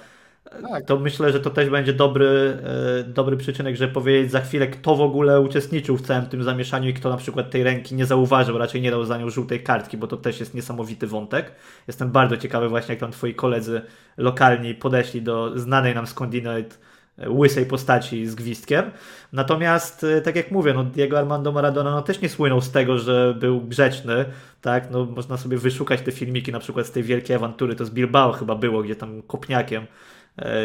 Tak. 0.62 0.84
To 0.84 0.98
myślę, 0.98 1.32
że 1.32 1.40
to 1.40 1.50
też 1.50 1.70
będzie 1.70 1.92
dobry, 1.92 2.58
e, 3.00 3.04
dobry 3.04 3.36
przyczynek, 3.36 3.76
żeby 3.76 3.92
powiedzieć 3.92 4.30
za 4.30 4.40
chwilę, 4.40 4.66
kto 4.66 4.96
w 4.96 5.00
ogóle 5.00 5.40
uczestniczył 5.40 5.96
w 5.96 6.02
całym 6.02 6.26
tym 6.26 6.42
zamieszaniu 6.42 6.88
i 6.88 6.94
kto 6.94 7.10
na 7.10 7.16
przykład 7.16 7.50
tej 7.50 7.62
ręki 7.62 7.94
nie 7.94 8.06
zauważył, 8.06 8.58
raczej 8.58 8.80
nie 8.80 8.90
dał 8.90 9.04
za 9.04 9.18
nią 9.18 9.30
żółtej 9.30 9.62
kartki, 9.62 9.96
bo 9.96 10.06
to 10.06 10.16
też 10.16 10.40
jest 10.40 10.54
niesamowity 10.54 11.06
wątek. 11.06 11.52
Jestem 11.86 12.10
bardzo 12.10 12.36
ciekawy 12.36 12.68
właśnie, 12.68 12.92
jak 12.92 13.00
tam 13.00 13.12
twoi 13.12 13.34
koledzy 13.34 13.82
lokalni 14.16 14.74
podeszli 14.74 15.22
do 15.22 15.58
znanej 15.58 15.94
nam 15.94 16.06
skądinąd 16.06 16.78
e, 17.18 17.30
łysej 17.30 17.66
postaci 17.66 18.26
z 18.26 18.34
gwizdkiem. 18.34 18.90
Natomiast, 19.32 20.04
e, 20.04 20.20
tak 20.20 20.36
jak 20.36 20.50
mówię, 20.50 20.74
no 20.74 20.84
Diego 20.84 21.18
Armando 21.18 21.52
Maradona 21.52 21.90
no, 21.90 22.02
też 22.02 22.20
nie 22.20 22.28
słynął 22.28 22.60
z 22.60 22.70
tego, 22.70 22.98
że 22.98 23.34
był 23.40 23.60
grzeczny, 23.60 24.24
tak, 24.60 24.90
no 24.90 25.04
można 25.04 25.36
sobie 25.36 25.58
wyszukać 25.58 26.00
te 26.00 26.12
filmiki 26.12 26.52
na 26.52 26.58
przykład 26.58 26.86
z 26.86 26.90
tej 26.90 27.02
wielkiej 27.02 27.36
awantury, 27.36 27.74
to 27.74 27.84
z 27.84 27.90
Bilbao 27.90 28.32
chyba 28.32 28.54
było, 28.54 28.82
gdzie 28.82 28.96
tam 28.96 29.22
kopniakiem 29.22 29.86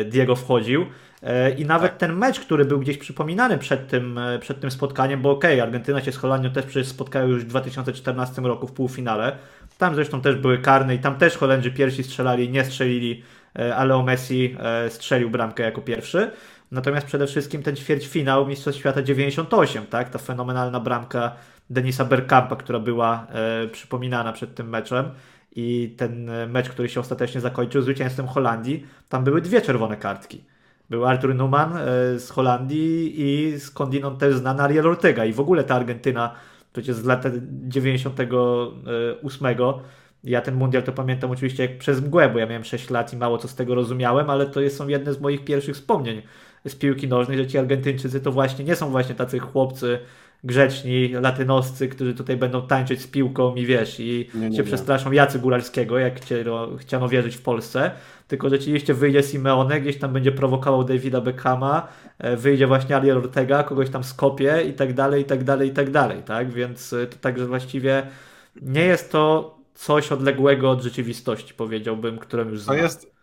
Diego 0.06 0.36
wchodził. 0.36 0.86
E, 1.24 1.52
I 1.52 1.66
nawet 1.66 1.92
tak. 1.92 2.00
ten 2.00 2.16
mecz, 2.16 2.40
który 2.40 2.66
był 2.66 2.80
gdzieś 2.80 2.98
przypominany 2.98 3.58
przed 3.58 3.88
tym, 3.88 4.18
e, 4.18 4.40
przed 4.40 4.60
tym 4.60 4.72
spotkaniem, 4.72 5.22
bo 5.22 5.32
okej, 5.32 5.54
okay, 5.54 5.64
Argentyna 5.64 6.02
się 6.02 6.12
z 6.12 6.18
Holandią 6.18 6.52
też 6.52 6.66
przecież 6.66 6.88
spotkały 6.88 7.30
już 7.30 7.44
w 7.44 7.48
2014 7.48 8.42
roku 8.42 8.68
w 8.68 8.72
półfinale. 8.72 9.38
Tam 9.78 9.96
zresztą 9.96 10.22
też 10.22 10.36
były 10.36 10.58
karne 10.58 10.96
i 10.96 11.00
tam 11.00 11.16
też 11.16 11.38
Holendrzy 11.38 11.72
pierwsi 11.72 12.04
strzelali, 12.04 12.50
nie 12.50 12.66
strzelili, 12.66 13.24
ale 13.76 13.96
o 13.96 14.04
Messi 14.04 14.58
strzelił 14.90 15.30
bramkę 15.30 15.64
jako 15.64 15.82
pierwszy. 15.82 16.32
Natomiast 16.72 17.08
przede 17.08 17.28
wszystkim 17.28 17.64
ten 17.64 17.76
ćwierćfinał 17.76 18.48
Mistrzostw 18.48 18.80
Świata 18.80 19.02
98, 19.02 19.86
tak? 19.86 20.10
Ta 20.10 20.20
fenomenalna 20.20 20.80
bramka 20.80 21.32
Denisa 21.70 22.06
Bergkampa, 22.06 22.56
która 22.56 22.80
była 22.80 23.28
e, 23.30 23.68
przypominana 23.68 24.34
przed 24.34 24.56
tym 24.56 24.70
meczem 24.70 25.06
i 25.56 25.96
ten 25.98 26.32
mecz, 26.48 26.70
który 26.70 26.90
się 26.90 27.00
ostatecznie 27.00 27.42
zakończył 27.42 27.82
zwycięstwem 27.82 28.28
Holandii, 28.28 28.86
tam 29.10 29.24
były 29.24 29.42
dwie 29.42 29.62
czerwone 29.62 29.98
kartki. 29.98 30.44
Był 30.90 31.06
Artur 31.06 31.36
Numan 31.36 31.78
e, 31.78 31.80
z 32.20 32.30
Holandii 32.30 33.22
i 33.22 33.60
skądinąd 33.60 34.20
też 34.20 34.36
znany 34.36 34.64
Ariel 34.64 34.88
Ortega 34.88 35.26
i 35.26 35.34
w 35.34 35.40
ogóle 35.40 35.64
ta 35.64 35.76
Argentyna 35.76 36.36
przecież 36.74 36.96
z 36.96 37.06
lat 37.06 37.24
98 37.68 39.48
ja 40.24 40.42
ten 40.42 40.56
mundial 40.56 40.84
to 40.84 40.92
pamiętam 40.92 41.32
oczywiście 41.32 41.64
jak 41.64 41.78
przez 41.78 42.02
mgłę, 42.02 42.30
bo 42.30 42.40
ja 42.40 42.46
miałem 42.46 42.64
6 42.64 42.90
lat 42.90 43.14
i 43.14 43.18
mało 43.18 43.38
co 43.38 43.48
z 43.48 43.56
tego 43.56 43.76
rozumiałem, 43.76 44.30
ale 44.30 44.46
to 44.46 44.70
są 44.70 44.88
jedne 44.88 45.14
z 45.14 45.22
moich 45.22 45.46
pierwszych 45.46 45.76
wspomnień 45.76 46.22
z 46.68 46.76
piłki 46.76 47.08
nożnej, 47.08 47.38
że 47.38 47.48
ci 47.48 47.58
Argentyńczycy 47.58 48.22
to 48.22 48.32
właśnie 48.32 48.66
nie 48.66 48.76
są 48.76 48.90
właśnie 48.90 49.16
tacy 49.16 49.40
chłopcy 49.40 50.00
grzeczni 50.44 51.10
latynoscy, 51.10 51.88
którzy 51.88 52.14
tutaj 52.14 52.38
będą 52.38 52.68
tańczyć 52.68 53.02
z 53.02 53.08
piłką 53.08 53.56
i 53.56 53.66
wiesz, 53.66 54.00
i 54.00 54.30
nie, 54.34 54.50
nie, 54.50 54.58
się 54.58 54.64
nie. 54.64 54.64
przestraszą 54.64 55.12
Jacy 55.12 55.40
Góralskiego, 55.40 56.00
jak 56.00 56.22
chciano, 56.22 56.70
chciano 56.78 57.10
wierzyć 57.10 57.36
w 57.36 57.42
Polsce, 57.42 57.92
tylko 58.28 58.50
rzeczywiście 58.50 58.94
wyjdzie 58.94 59.24
Simeone, 59.24 59.82
gdzieś 59.82 59.98
tam 59.98 60.14
będzie 60.14 60.32
prowokował 60.32 60.84
Davida 60.84 61.22
Beckhama, 61.22 61.88
e, 62.20 62.38
wyjdzie 62.38 62.68
właśnie 62.68 62.96
Ariel 62.96 63.18
Ortega, 63.18 63.64
kogoś 63.64 63.90
tam 63.90 64.04
skopie 64.04 64.64
i 64.70 64.74
tak 64.74 64.94
dalej, 64.94 65.22
i 65.22 65.26
tak 65.26 65.44
dalej, 65.44 65.70
i 65.70 65.74
tak 65.74 65.92
dalej, 65.92 66.24
tak? 66.24 66.52
Więc 66.52 66.94
e, 66.94 67.08
to 67.08 67.18
także 67.18 67.46
właściwie 67.46 68.08
nie 68.62 68.84
jest 68.84 69.12
to 69.12 69.54
coś 69.74 70.12
odległego 70.12 70.72
od 70.72 70.82
rzeczywistości, 70.82 71.54
powiedziałbym, 71.54 72.20
którą 72.20 72.50
już 72.50 72.62
znam. 72.62 72.78
To 72.78 72.84
jest 72.84 73.14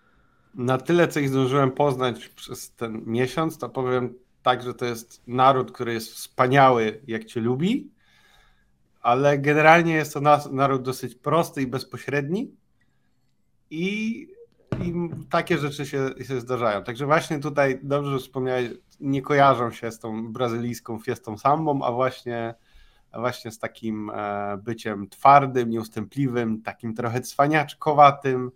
na 0.54 0.78
tyle, 0.78 1.09
co 1.09 1.20
ich 1.20 1.28
zdążyłem 1.28 1.70
poznać 1.70 2.28
przez 2.28 2.74
ten 2.74 3.02
miesiąc, 3.06 3.59
to 3.59 3.68
powiem 3.68 4.14
tak, 4.42 4.62
że 4.62 4.74
to 4.74 4.85
jest 4.85 5.22
naród, 5.26 5.72
który 5.72 5.92
jest 5.92 6.12
wspaniały, 6.12 7.03
jak 7.07 7.24
cię 7.24 7.40
lubi, 7.40 7.90
ale 9.00 9.38
generalnie 9.38 9.94
jest 9.94 10.14
to 10.14 10.20
naród 10.50 10.83
dosyć 10.83 11.14
prosty 11.14 11.62
i 11.62 11.66
bezpośredni 11.66 12.55
i, 13.70 14.26
i 14.81 14.94
takie 15.31 15.59
rzeczy 15.59 15.87
się, 15.87 16.11
się 16.22 16.40
zdarzają. 16.40 16.85
Także 16.85 17.07
właśnie 17.07 17.38
tutaj 17.38 17.81
dobrze, 17.83 18.18
wspomniałeś, 18.18 18.70
nie 19.00 19.22
kojarzą 19.22 19.70
się 19.70 19.90
z 19.90 19.98
tą 19.98 20.33
brazylijską 20.33 20.98
fiestą 20.98 21.38
sambą, 21.38 21.83
a 21.83 21.92
właśnie, 21.92 22.55
a 23.12 23.20
właśnie 23.20 23.50
z 23.50 23.59
takim 23.59 24.11
e, 24.14 24.59
byciem 24.62 25.09
twardym, 25.09 25.70
nieustępliwym, 25.70 26.62
takim 26.62 26.94
trochę 26.94 27.20
cwaniaczkowatym, 27.20 28.50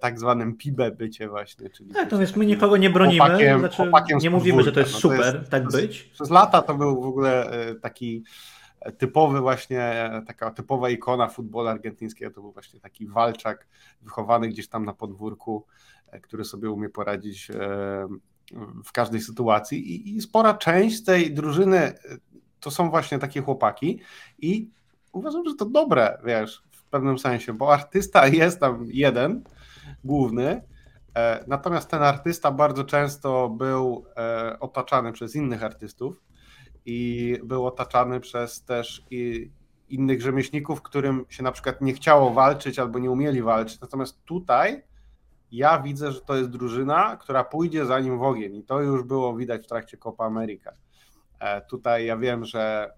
tak 0.00 0.18
zwanym 0.18 0.56
PIBE 0.56 0.90
bycie 0.90 1.28
właśnie. 1.28 1.70
Czyli 1.70 1.90
tak, 1.90 2.04
natomiast 2.04 2.36
my 2.36 2.46
nikogo 2.46 2.76
nie 2.76 2.90
bronimy, 2.90 3.18
chłopakiem, 3.18 3.58
znaczy, 3.60 3.76
chłopakiem 3.76 4.18
nie 4.18 4.30
mówimy, 4.30 4.62
że 4.62 4.72
to 4.72 4.80
jest 4.80 4.92
no, 4.92 4.98
super, 4.98 5.32
to 5.32 5.38
jest, 5.38 5.50
tak 5.50 5.68
przez, 5.68 5.80
być. 5.80 6.02
Przez 6.02 6.30
lata 6.30 6.62
to 6.62 6.74
był 6.74 7.02
w 7.02 7.06
ogóle 7.06 7.50
e, 7.50 7.74
taki 7.74 8.24
typowy 8.98 9.40
właśnie, 9.40 10.10
taka 10.26 10.50
typowa 10.50 10.90
ikona 10.90 11.28
futbolu 11.28 11.68
argentyńskiego, 11.68 12.30
to 12.30 12.40
był 12.40 12.52
właśnie 12.52 12.80
taki 12.80 13.06
walczak 13.06 13.66
wychowany 14.02 14.48
gdzieś 14.48 14.68
tam 14.68 14.84
na 14.84 14.92
podwórku, 14.92 15.66
e, 16.10 16.20
który 16.20 16.44
sobie 16.44 16.70
umie 16.70 16.88
poradzić 16.88 17.48
w 18.84 18.92
każdej 18.92 19.20
sytuacji 19.20 19.94
i, 19.94 20.16
i 20.16 20.20
spora 20.20 20.54
część 20.54 21.04
tej 21.04 21.34
drużyny 21.34 21.92
to 22.60 22.70
są 22.70 22.90
właśnie 22.90 23.18
takie 23.18 23.42
chłopaki 23.42 24.00
i 24.38 24.70
uważam, 25.12 25.48
że 25.48 25.54
to 25.54 25.64
dobre, 25.64 26.18
wiesz, 26.24 26.62
w 26.70 26.84
pewnym 26.84 27.18
sensie, 27.18 27.52
bo 27.52 27.72
artysta 27.72 28.26
jest 28.28 28.60
tam 28.60 28.86
jeden, 28.86 29.44
główny. 30.04 30.62
E, 31.14 31.44
natomiast 31.46 31.90
ten 31.90 32.02
artysta 32.02 32.52
bardzo 32.52 32.84
często 32.84 33.48
był 33.48 34.04
e, 34.16 34.56
otaczany 34.60 35.12
przez 35.12 35.36
innych 35.36 35.64
artystów 35.64 36.22
i 36.86 37.38
był 37.44 37.66
otaczany 37.66 38.20
przez 38.20 38.64
też 38.64 39.06
innych 39.88 40.22
rzemieślników, 40.22 40.82
którym 40.82 41.24
się 41.28 41.42
na 41.42 41.52
przykład 41.52 41.80
nie 41.80 41.92
chciało 41.92 42.30
walczyć 42.30 42.78
albo 42.78 42.98
nie 42.98 43.10
umieli 43.10 43.42
walczyć. 43.42 43.80
Natomiast 43.80 44.24
tutaj 44.24 44.82
ja 45.52 45.82
widzę, 45.82 46.12
że 46.12 46.20
to 46.20 46.36
jest 46.36 46.50
drużyna, 46.50 47.16
która 47.16 47.44
pójdzie 47.44 47.86
za 47.86 48.00
nim 48.00 48.18
w 48.18 48.22
ogień 48.22 48.56
i 48.56 48.64
to 48.64 48.80
już 48.80 49.02
było 49.02 49.36
widać 49.36 49.64
w 49.64 49.68
trakcie 49.68 49.96
Copa 49.96 50.24
America. 50.24 50.72
E, 51.40 51.60
tutaj 51.60 52.06
ja 52.06 52.16
wiem, 52.16 52.44
że 52.44 52.92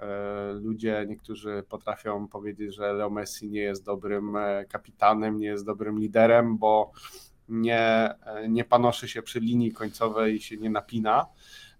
ludzie, 0.62 1.04
niektórzy 1.08 1.64
potrafią 1.68 2.28
powiedzieć, 2.28 2.74
że 2.74 2.92
Leo 2.92 3.10
Messi 3.10 3.50
nie 3.50 3.60
jest 3.60 3.84
dobrym 3.84 4.36
kapitanem, 4.68 5.38
nie 5.38 5.46
jest 5.46 5.66
dobrym 5.66 5.98
liderem, 5.98 6.58
bo 6.58 6.92
nie, 7.48 8.14
nie 8.48 8.64
panoszy 8.64 9.08
się 9.08 9.22
przy 9.22 9.40
linii 9.40 9.72
końcowej 9.72 10.34
i 10.34 10.40
się 10.40 10.56
nie 10.56 10.70
napina 10.70 11.26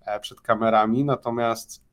e, 0.07 0.20
przed 0.20 0.40
kamerami, 0.40 1.05
natomiast 1.05 1.90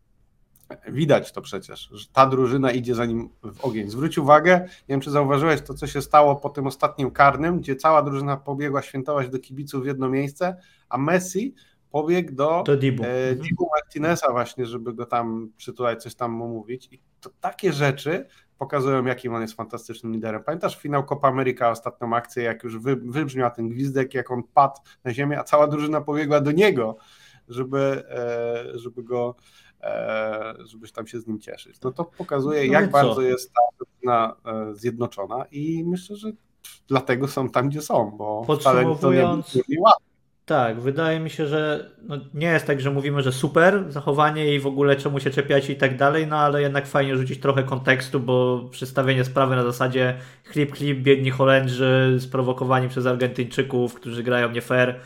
widać 0.87 1.31
to 1.31 1.41
przecież, 1.41 1.89
że 1.91 2.07
ta 2.13 2.25
drużyna 2.25 2.71
idzie 2.71 2.95
za 2.95 3.05
nim 3.05 3.29
w 3.43 3.65
ogień. 3.65 3.89
Zwróć 3.89 4.17
uwagę, 4.17 4.59
nie 4.59 4.69
wiem 4.87 5.01
czy 5.01 5.11
zauważyłeś 5.11 5.61
to, 5.61 5.73
co 5.73 5.87
się 5.87 6.01
stało 6.01 6.35
po 6.35 6.49
tym 6.49 6.67
ostatnim 6.67 7.11
karnym, 7.11 7.59
gdzie 7.59 7.75
cała 7.75 8.01
drużyna 8.01 8.37
pobiegła 8.37 8.81
świętować 8.81 9.29
do 9.29 9.39
kibiców 9.39 9.83
w 9.83 9.87
jedno 9.87 10.09
miejsce, 10.09 10.57
a 10.89 10.97
Messi 10.97 11.55
pobiegł 11.91 12.35
do, 12.35 12.63
do 12.65 12.77
Dibu. 12.77 13.03
E, 13.03 13.35
Dibu 13.35 13.69
Martineza 13.75 14.31
właśnie, 14.31 14.65
żeby 14.65 14.93
go 14.93 15.05
tam 15.05 15.51
przytulać, 15.57 16.03
coś 16.03 16.15
tam 16.15 16.31
mu 16.31 16.47
mówić 16.47 16.89
i 16.91 17.01
to 17.21 17.29
takie 17.41 17.73
rzeczy 17.73 18.25
pokazują, 18.57 19.05
jakim 19.05 19.33
on 19.33 19.41
jest 19.41 19.53
fantastycznym 19.53 20.13
liderem. 20.13 20.43
Pamiętasz 20.43 20.77
finał 20.77 21.05
Copa 21.05 21.27
America, 21.27 21.69
ostatnią 21.69 22.15
akcję, 22.15 22.43
jak 22.43 22.63
już 22.63 22.77
wy, 22.77 22.95
wybrzmiał 22.95 23.51
ten 23.51 23.69
gwizdek, 23.69 24.13
jak 24.13 24.31
on 24.31 24.43
padł 24.53 24.75
na 25.03 25.13
ziemię, 25.13 25.39
a 25.39 25.43
cała 25.43 25.67
drużyna 25.67 26.01
pobiegła 26.01 26.41
do 26.41 26.51
niego, 26.51 26.97
żeby, 27.47 28.03
e, 28.09 28.79
żeby 28.79 29.03
go 29.03 29.35
e, 29.81 30.53
żebyś 30.65 30.91
tam 30.91 31.07
się 31.07 31.19
z 31.19 31.27
nim 31.27 31.39
cieszyć. 31.39 31.81
No 31.81 31.91
to 31.91 32.05
pokazuje, 32.05 32.67
no 32.67 32.73
jak 32.73 32.91
bardzo 32.91 33.21
jest 33.21 33.53
ta 33.53 33.61
drużyna 33.85 34.35
e, 34.45 34.75
zjednoczona 34.75 35.45
i 35.51 35.83
myślę, 35.87 36.15
że 36.15 36.31
dlatego 36.87 37.27
są 37.27 37.49
tam, 37.49 37.69
gdzie 37.69 37.81
są, 37.81 38.11
bo 38.17 38.55
wcale 38.59 38.95
to 39.01 39.13
nie, 39.13 39.41
nie 39.69 39.81
łatwo. 39.81 40.06
Tak, 40.47 40.81
wydaje 40.81 41.19
mi 41.19 41.29
się, 41.29 41.47
że 41.47 41.91
no 42.01 42.17
nie 42.33 42.47
jest 42.47 42.67
tak, 42.67 42.81
że 42.81 42.91
mówimy, 42.91 43.21
że 43.21 43.31
super 43.31 43.91
zachowanie 43.91 44.55
i 44.55 44.59
w 44.59 44.67
ogóle 44.67 44.95
czemu 44.95 45.19
się 45.19 45.29
czepiać 45.29 45.69
i 45.69 45.75
tak 45.75 45.97
dalej, 45.97 46.27
no 46.27 46.37
ale 46.37 46.61
jednak 46.61 46.87
fajnie 46.87 47.17
rzucić 47.17 47.39
trochę 47.39 47.63
kontekstu, 47.63 48.19
bo 48.19 48.69
przedstawienie 48.71 49.25
sprawy 49.25 49.55
na 49.55 49.63
zasadzie 49.63 50.17
chlip, 50.43 50.75
chlip, 50.75 50.99
biedni 50.99 51.29
Holendrzy 51.29 52.17
sprowokowani 52.19 52.89
przez 52.89 53.05
Argentyńczyków, 53.05 53.93
którzy 53.93 54.23
grają 54.23 54.51
nie 54.51 54.61
fair, 54.61 54.99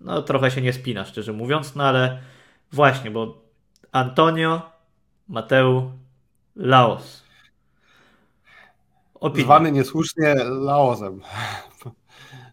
no 0.00 0.22
trochę 0.22 0.50
się 0.50 0.62
nie 0.62 0.72
spina, 0.72 1.04
szczerze 1.04 1.32
mówiąc, 1.32 1.74
no 1.74 1.84
ale 1.84 2.18
właśnie, 2.72 3.10
bo 3.10 3.42
Antonio, 3.92 4.62
Mateu, 5.28 5.90
Laos. 6.56 7.24
Opinia. 9.14 9.44
Zwany 9.44 9.72
niesłusznie 9.72 10.34
Laosem. 10.44 11.20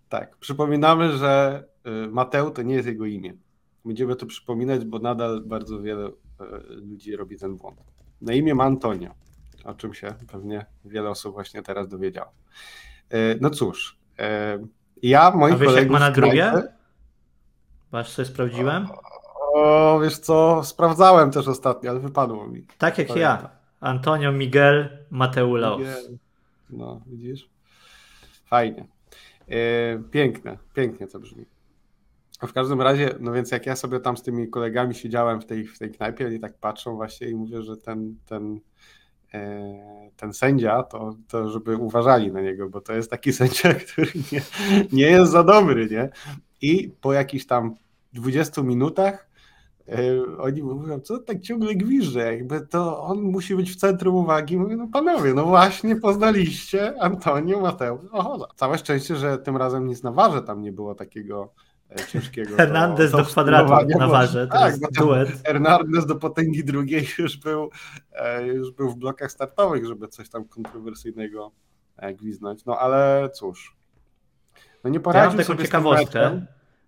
tak, 0.10 0.38
przypominamy, 0.38 1.18
że 1.18 1.64
Mateu 2.12 2.52
to 2.52 2.62
nie 2.62 2.76
jest 2.76 2.88
jego 2.88 3.06
imię. 3.06 3.34
Będziemy 3.86 4.16
to 4.16 4.26
przypominać, 4.26 4.86
bo 4.86 5.00
nadal 5.00 5.42
bardzo 5.46 5.82
wiele 5.82 6.08
y, 6.08 6.14
ludzi 6.70 7.16
robi 7.16 7.38
ten 7.38 7.56
błąd. 7.58 7.82
Na 8.22 8.34
imię 8.34 8.56
ma 8.56 8.64
Antonio, 8.64 9.12
o 9.64 9.74
czym 9.74 9.94
się 9.94 10.14
pewnie 10.32 10.66
wiele 10.86 11.10
osób 11.10 11.34
właśnie 11.34 11.62
teraz 11.62 11.88
dowiedziało. 11.88 12.32
Y, 13.14 13.38
no 13.42 13.50
cóż, 13.50 13.98
ja 15.04 15.32
moich 15.32 15.56
A 15.56 15.58
wiesz, 15.58 15.76
jak 15.76 15.90
ma 15.90 16.00
na 16.00 16.12
drugie? 16.12 16.54
Wasz 17.92 18.16
coś 18.16 18.28
sprawdziłem? 18.28 18.88
O, 19.54 20.00
wiesz 20.04 20.18
co, 20.18 20.64
sprawdzałem 20.64 21.32
też 21.32 21.48
ostatnio, 21.48 21.92
ale 21.92 22.00
wypadło 22.00 22.48
mi. 22.48 22.66
Tak 22.78 22.98
jak 22.98 23.08
Pamiętam. 23.08 23.42
ja. 23.42 23.50
Antonio 23.80 24.32
Miguel 24.32 24.98
Mateu 25.10 25.56
Laos. 25.56 25.82
No, 26.70 27.02
widzisz? 27.06 27.50
Fajnie. 28.46 28.88
Piękne, 30.12 30.58
pięknie 30.74 31.08
to 31.08 31.20
brzmi. 31.20 31.46
W 32.48 32.54
każdym 32.54 32.82
razie, 32.82 33.16
no 33.20 33.32
więc 33.32 33.52
jak 33.52 33.66
ja 33.66 33.76
sobie 33.76 34.00
tam 34.00 34.18
z 34.18 34.24
tymi 34.24 34.50
kolegami 34.50 34.96
siedziałem 34.96 35.42
w 35.42 35.46
tej, 35.46 35.68
w 35.68 35.80
tej 35.80 35.92
knajpie, 35.92 36.28
oni 36.28 36.40
tak 36.40 36.58
patrzą 36.58 36.96
właśnie 36.96 37.30
i 37.30 37.36
mówię, 37.36 37.62
że 37.62 37.78
ten, 37.78 38.16
ten, 38.26 38.60
e, 39.34 40.10
ten 40.18 40.34
sędzia, 40.34 40.84
to, 40.84 41.16
to 41.28 41.50
żeby 41.50 41.78
uważali 41.78 42.32
na 42.32 42.42
niego, 42.42 42.70
bo 42.70 42.82
to 42.82 42.94
jest 42.94 43.12
taki 43.12 43.34
sędzia, 43.42 43.74
który 43.74 44.12
nie, 44.32 44.42
nie 44.92 45.06
jest 45.06 45.32
za 45.32 45.44
dobry, 45.44 45.90
nie? 45.90 46.10
I 46.62 46.96
po 47.02 47.14
jakichś 47.14 47.46
tam 47.46 47.76
20 48.14 48.62
minutach 48.64 49.30
e, 49.88 49.98
oni 50.38 50.64
mówią, 50.64 51.00
co 51.00 51.20
tak 51.20 51.42
ciągle 51.42 51.76
gwizdże, 51.76 52.34
jakby 52.34 52.62
to 52.62 53.04
on 53.04 53.22
musi 53.22 53.56
być 53.56 53.72
w 53.72 53.76
centrum 53.76 54.16
uwagi. 54.16 54.58
Mówię, 54.58 54.76
no 54.76 54.88
panowie, 54.94 55.34
no 55.34 55.46
właśnie 55.46 55.96
poznaliście 55.96 57.02
Antonio 57.02 57.60
Mateusz. 57.60 58.10
Oho, 58.12 58.48
całe 58.56 58.78
szczęście, 58.78 59.16
że 59.16 59.38
tym 59.38 59.58
razem 59.58 59.88
nic 59.88 60.04
na 60.04 60.12
warze 60.12 60.42
tam 60.42 60.62
nie 60.62 60.72
było 60.72 60.96
takiego 60.96 61.54
ciężkiego. 62.12 62.56
Hernandez 62.56 63.12
do, 63.12 63.18
do 63.18 63.26
kwadratu 63.26 64.00
na 64.00 64.08
warze, 64.08 64.48
to 64.48 64.54
tak, 64.54 64.72
jest 64.72 64.98
duet. 64.98 65.30
Hernandez 65.46 66.06
do 66.06 66.16
potęgi 66.16 66.64
drugiej 66.64 67.08
już 67.20 67.38
był, 67.38 67.70
e, 68.12 68.48
już 68.48 68.72
był 68.72 68.90
w 68.90 68.96
blokach 68.96 69.32
startowych, 69.32 69.86
żeby 69.86 70.08
coś 70.08 70.30
tam 70.30 70.46
kontrowersyjnego 70.46 71.52
e, 71.98 72.14
gwiznąć. 72.14 72.66
No 72.66 72.78
ale 72.80 73.30
cóż. 73.34 73.76
No 74.84 74.90
nie 74.90 75.00
poradził 75.00 75.40
ja 75.40 75.46
mam 75.46 75.46
taką 75.46 75.64
ciekawostkę, 75.64 76.46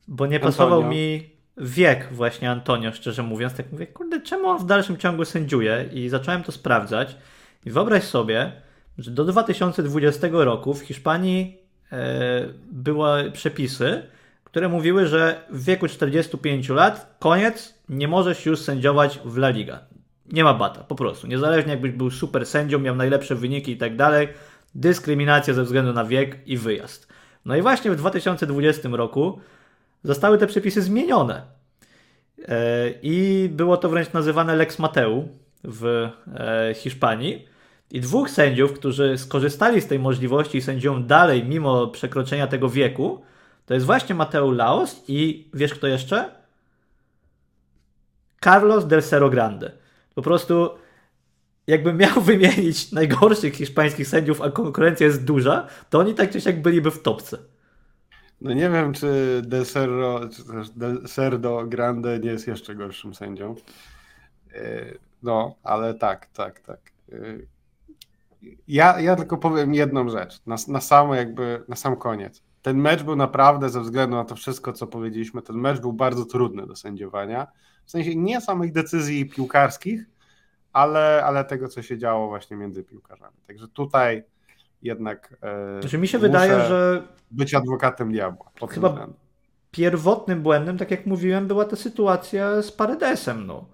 bo 0.08 0.28
nie 0.28 0.40
pasował 0.40 0.80
Antonio. 0.80 0.96
mi 0.96 1.30
wiek 1.58 2.14
właśnie 2.14 2.52
Antonio, 2.52 2.92
szczerze 2.92 3.24
mówiąc. 3.24 3.54
Tak 3.54 3.72
mówię, 3.72 3.88
kurde, 3.88 4.22
czemu 4.22 4.48
on 4.48 4.58
w 4.58 4.66
dalszym 4.66 4.98
ciągu 4.98 5.26
sędziuje? 5.26 5.90
I 5.94 6.10
zacząłem 6.10 6.44
to 6.44 6.52
sprawdzać. 6.52 7.18
I 7.66 7.72
wyobraź 7.72 8.04
sobie, 8.04 8.62
że 8.98 9.12
do 9.12 9.26
2020 9.26 10.28
roku 10.32 10.74
w 10.74 10.82
Hiszpanii 10.82 11.58
e, 11.92 12.48
były 12.72 13.32
przepisy, 13.32 14.04
które 14.54 14.70
mówiły, 14.70 15.08
że 15.08 15.42
w 15.50 15.64
wieku 15.66 15.88
45 15.88 16.70
lat, 16.70 17.16
koniec, 17.20 17.74
nie 17.90 18.08
możesz 18.08 18.46
już 18.46 18.60
sędziować 18.60 19.20
w 19.26 19.38
La 19.38 19.50
Liga. 19.50 19.80
Nie 20.32 20.44
ma 20.44 20.54
bata, 20.54 20.84
po 20.84 20.96
prostu. 20.96 21.28
Niezależnie 21.28 21.72
jakbyś 21.72 21.92
był 21.92 22.12
super 22.12 22.46
sędzią, 22.46 22.80
miał 22.80 22.96
najlepsze 22.96 23.36
wyniki 23.36 23.72
i 23.72 23.78
tak 23.78 23.96
dalej, 23.96 24.28
dyskryminacja 24.76 25.54
ze 25.54 25.64
względu 25.64 25.94
na 25.94 26.06
wiek 26.06 26.48
i 26.48 26.58
wyjazd. 26.58 27.08
No 27.46 27.56
i 27.56 27.62
właśnie 27.62 27.92
w 27.92 27.96
2020 27.96 28.90
roku 28.92 29.40
zostały 30.04 30.38
te 30.38 30.48
przepisy 30.48 30.82
zmienione. 30.82 31.42
E, 32.48 32.90
I 33.02 33.50
było 33.52 33.78
to 33.78 33.90
wręcz 33.90 34.14
nazywane 34.14 34.56
Lex 34.56 34.80
Mateu 34.80 35.28
w 35.64 36.10
e, 36.34 36.74
Hiszpanii. 36.74 37.48
I 37.92 38.00
dwóch 38.00 38.30
sędziów, 38.30 38.74
którzy 38.74 39.18
skorzystali 39.18 39.82
z 39.82 39.88
tej 39.88 40.00
możliwości 40.00 40.58
i 40.58 40.62
sędzią 40.62 41.04
dalej, 41.04 41.44
mimo 41.44 41.88
przekroczenia 41.88 42.48
tego 42.48 42.70
wieku, 42.70 43.22
to 43.66 43.74
jest 43.74 43.86
właśnie 43.86 44.16
Mateo 44.16 44.52
Laos 44.52 45.04
i 45.08 45.50
wiesz 45.54 45.74
kto 45.74 45.88
jeszcze? 45.88 46.44
Carlos 48.44 48.88
del 48.88 49.04
Cerro 49.04 49.30
Grande. 49.30 49.72
Po 50.16 50.22
prostu 50.22 50.70
jakbym 51.68 51.98
miał 51.98 52.22
wymienić 52.32 52.92
najgorszych 52.92 53.56
hiszpańskich 53.56 54.08
sędziów, 54.08 54.42
a 54.42 54.52
konkurencja 54.52 55.08
jest 55.08 55.24
duża, 55.24 55.68
to 55.90 56.00
oni 56.00 56.14
tak 56.14 56.32
czy 56.32 56.42
siak 56.42 56.62
byliby 56.62 56.92
w 56.92 57.02
topce. 57.02 57.38
No 58.42 58.54
nie 58.54 58.70
wiem, 58.70 58.94
czy 58.94 59.42
Del 59.46 59.66
Cerro, 59.66 60.20
Del 60.76 61.04
Cerdo 61.08 61.64
Grande 61.68 62.20
nie 62.20 62.30
jest 62.30 62.48
jeszcze 62.48 62.76
gorszym 62.76 63.16
sędzią. 63.16 63.56
E, 64.54 64.86
no, 65.24 65.56
ale 65.64 65.94
tak, 65.94 66.26
tak, 66.26 66.60
tak. 66.60 66.80
E, 67.12 67.16
ja, 68.68 69.00
ja 69.00 69.16
tylko 69.16 69.38
powiem 69.38 69.74
jedną 69.74 70.10
rzecz, 70.10 70.42
na, 70.46 70.56
na, 70.68 70.82
samo 70.82 71.16
jakby, 71.16 71.64
na 71.68 71.76
sam 71.76 71.96
koniec 71.96 72.44
ten 72.64 72.78
mecz 72.78 73.04
był 73.04 73.16
naprawdę, 73.16 73.70
ze 73.70 73.82
względu 73.82 74.16
na 74.16 74.26
to 74.26 74.36
wszystko, 74.36 74.74
co 74.74 74.88
powiedzieliśmy, 74.88 75.42
ten 75.42 75.56
mecz 75.56 75.80
był 75.80 75.94
bardzo 75.94 76.26
trudny 76.26 76.68
do 76.68 76.76
sędziowania. 76.76 77.48
W 77.86 77.92
sensie 77.92 78.16
nie 78.16 78.42
samych 78.42 78.72
decyzji 78.72 79.30
piłkarskich, 79.30 80.06
ale, 80.74 81.24
ale 81.26 81.46
tego, 81.46 81.68
co 81.68 81.82
się 81.82 81.98
działo 81.98 82.28
właśnie 82.28 82.58
między 82.58 82.84
piłkarzami. 82.84 83.38
Także 83.48 83.68
tutaj 83.68 84.24
jednak. 84.82 85.36
E, 85.42 85.82
znaczy 85.82 85.98
mi 85.98 86.08
się 86.08 86.20
wydaje, 86.20 86.52
że. 86.52 87.08
Być 87.32 87.54
adwokatem 87.54 88.12
diabła. 88.12 88.52
Chyba 88.70 89.08
pierwotnym 89.72 90.42
błędem, 90.42 90.78
tak 90.78 90.92
jak 90.92 91.06
mówiłem, 91.06 91.48
była 91.48 91.66
ta 91.66 91.76
sytuacja 91.76 92.62
z 92.62 92.72
Paredesem. 92.72 93.48
No. 93.48 93.66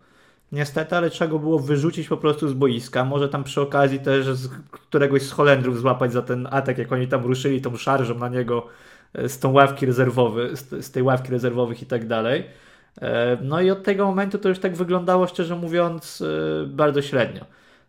Niestety, 0.51 0.95
ale 0.95 1.09
trzeba 1.09 1.31
go 1.31 1.39
było 1.39 1.59
wyrzucić 1.59 2.07
po 2.07 2.17
prostu 2.17 2.47
z 2.47 2.53
boiska. 2.53 3.05
Może 3.05 3.29
tam 3.29 3.43
przy 3.43 3.61
okazji 3.61 3.99
też 3.99 4.25
z 4.25 4.49
któregoś 4.71 5.21
z 5.21 5.31
Holendrów 5.31 5.79
złapać 5.79 6.13
za 6.13 6.21
ten 6.21 6.47
atak, 6.51 6.77
jak 6.77 6.91
oni 6.91 7.07
tam 7.07 7.23
ruszyli 7.23 7.61
tą 7.61 7.77
szarżą 7.77 8.15
na 8.15 8.29
niego 8.29 8.67
e, 9.13 9.29
z 9.29 9.39
tą 9.39 9.51
ławki 9.51 9.85
rezerwowy, 9.85 10.49
z 10.81 10.91
tej 10.91 11.03
ławki 11.03 11.31
rezerwowych 11.31 11.81
i 11.81 11.85
tak 11.85 12.07
dalej. 12.07 12.43
E, 13.01 13.37
no 13.41 13.61
i 13.61 13.71
od 13.71 13.83
tego 13.83 14.05
momentu 14.05 14.37
to 14.37 14.49
już 14.49 14.59
tak 14.59 14.75
wyglądało, 14.75 15.27
szczerze 15.27 15.55
mówiąc, 15.55 16.23
e, 16.63 16.65
bardzo 16.65 17.01
średnio. 17.01 17.45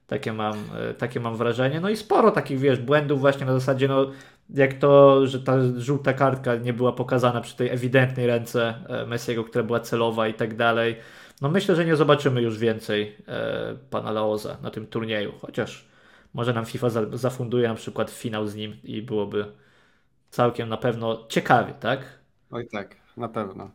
Takie 0.07 0.33
mam, 0.33 0.55
takie 0.99 1.21
mam 1.21 1.37
wrażenie. 1.37 1.81
No 1.81 1.91
i 1.91 1.97
sporo 1.97 2.31
takich, 2.31 2.59
wiesz, 2.59 2.79
błędów 2.79 3.21
właśnie 3.21 3.47
na 3.47 3.53
zasadzie, 3.53 3.89
no 3.89 4.07
jak 4.55 4.75
to, 4.75 5.27
że 5.27 5.41
ta 5.41 5.57
żółta 5.77 6.13
kartka 6.13 6.57
nie 6.57 6.73
była 6.73 6.93
pokazana 6.93 7.41
przy 7.41 7.57
tej 7.57 7.69
ewidentnej 7.71 8.27
ręce 8.27 8.75
Messiego, 9.07 9.45
która 9.45 9.65
była 9.65 9.81
celowa 9.81 10.29
i 10.29 10.35
tak 10.35 10.57
dalej. 10.57 10.97
No 11.41 11.51
myślę, 11.51 11.77
że 11.77 11.85
nie 11.85 11.97
zobaczymy 11.97 12.43
już 12.43 12.59
więcej 12.59 13.17
e, 13.29 13.77
pana 13.91 14.11
Laoza 14.11 14.57
na 14.63 14.71
tym 14.71 14.87
turnieju, 14.87 15.33
chociaż 15.41 15.89
może 16.35 16.53
nam 16.53 16.67
FIFA 16.67 16.91
za, 16.91 17.01
zafunduje 17.13 17.69
na 17.69 17.75
przykład 17.75 18.11
finał 18.11 18.47
z 18.47 18.55
nim 18.55 18.77
i 18.85 19.03
byłoby 19.03 19.53
całkiem 20.31 20.69
na 20.69 20.77
pewno 20.77 21.27
ciekawie, 21.29 21.75
tak? 21.75 22.01
Oj 22.51 22.69
tak, 22.69 22.97
na 23.17 23.29
pewno. 23.29 23.71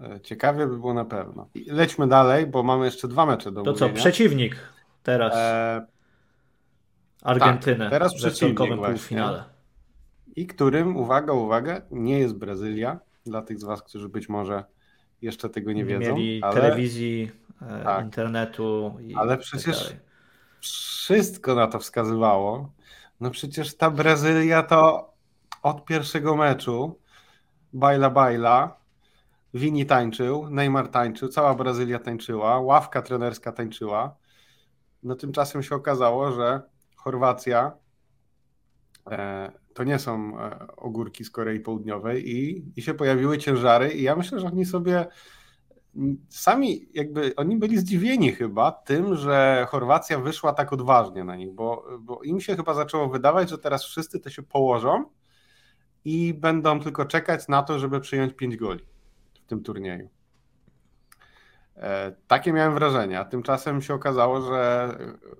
E, 0.00 0.20
ciekawie 0.20 0.66
by 0.66 0.78
było 0.78 0.94
na 0.94 1.04
pewno. 1.04 1.48
lećmy 1.66 2.08
dalej, 2.08 2.46
bo 2.46 2.62
mamy 2.62 2.84
jeszcze 2.84 3.08
dwa 3.08 3.26
mecze 3.26 3.52
do 3.52 3.62
To 3.62 3.72
co, 3.72 3.88
przeciwnik 3.90 4.56
teraz? 5.02 5.32
E... 5.36 5.86
Argentynę 7.22 7.84
tak, 7.84 7.90
teraz 7.90 8.14
w 8.14 8.54
półfinale. 8.86 9.44
I 10.36 10.46
którym, 10.46 10.96
uwaga, 10.96 11.32
uwaga, 11.32 11.82
nie 11.90 12.18
jest 12.18 12.34
Brazylia. 12.34 12.98
Dla 13.26 13.42
tych 13.42 13.58
z 13.58 13.64
Was, 13.64 13.82
którzy 13.82 14.08
być 14.08 14.28
może 14.28 14.64
jeszcze 15.22 15.48
tego 15.48 15.72
nie 15.72 15.84
wiedzą. 15.84 16.16
Mieli 16.16 16.42
ale... 16.42 16.54
telewizji, 16.54 17.30
e, 17.62 17.84
tak. 17.84 18.04
internetu. 18.04 18.96
I 19.00 19.14
ale 19.14 19.30
tak 19.30 19.40
przecież 19.40 19.88
tak 19.88 19.96
wszystko 20.60 21.54
na 21.54 21.66
to 21.66 21.78
wskazywało. 21.78 22.72
No 23.20 23.30
przecież 23.30 23.76
ta 23.76 23.90
Brazylia 23.90 24.62
to 24.62 25.12
od 25.62 25.84
pierwszego 25.84 26.36
meczu 26.36 26.98
bajla 27.72 28.10
bajla, 28.10 28.80
Wini 29.54 29.86
tańczył, 29.86 30.50
Neymar 30.50 30.88
tańczył, 30.88 31.28
cała 31.28 31.54
Brazylia 31.54 31.98
tańczyła, 31.98 32.60
ławka 32.60 33.02
trenerska 33.02 33.52
tańczyła. 33.52 34.16
No 35.02 35.14
tymczasem 35.14 35.62
się 35.62 35.74
okazało, 35.74 36.32
że 36.32 36.62
Chorwacja 36.96 37.72
e, 39.10 39.52
to 39.80 39.84
nie 39.84 39.98
są 39.98 40.40
e, 40.40 40.66
ogórki 40.76 41.24
z 41.24 41.30
Korei 41.30 41.60
Południowej 41.60 42.30
i, 42.30 42.64
i 42.76 42.82
się 42.82 42.94
pojawiły 42.94 43.38
ciężary 43.38 43.92
i 43.92 44.02
ja 44.02 44.16
myślę, 44.16 44.40
że 44.40 44.46
oni 44.46 44.64
sobie 44.64 45.06
sami 46.28 46.88
jakby, 46.94 47.36
oni 47.36 47.56
byli 47.56 47.78
zdziwieni 47.78 48.32
chyba 48.32 48.72
tym, 48.72 49.16
że 49.16 49.66
Chorwacja 49.68 50.18
wyszła 50.18 50.52
tak 50.52 50.72
odważnie 50.72 51.24
na 51.24 51.36
nich, 51.36 51.52
bo, 51.52 51.86
bo 52.00 52.22
im 52.22 52.40
się 52.40 52.56
chyba 52.56 52.74
zaczęło 52.74 53.08
wydawać, 53.08 53.50
że 53.50 53.58
teraz 53.58 53.84
wszyscy 53.84 54.20
to 54.20 54.30
się 54.30 54.42
położą 54.42 55.04
i 56.04 56.34
będą 56.34 56.80
tylko 56.80 57.04
czekać 57.04 57.48
na 57.48 57.62
to, 57.62 57.78
żeby 57.78 58.00
przyjąć 58.00 58.34
pięć 58.34 58.56
goli 58.56 58.84
w 59.44 59.46
tym 59.46 59.62
turnieju. 59.62 60.08
E, 61.76 62.12
takie 62.26 62.52
miałem 62.52 62.74
wrażenie, 62.74 63.20
a 63.20 63.24
tymczasem 63.24 63.82
się 63.82 63.94
okazało, 63.94 64.40
że 64.40 64.88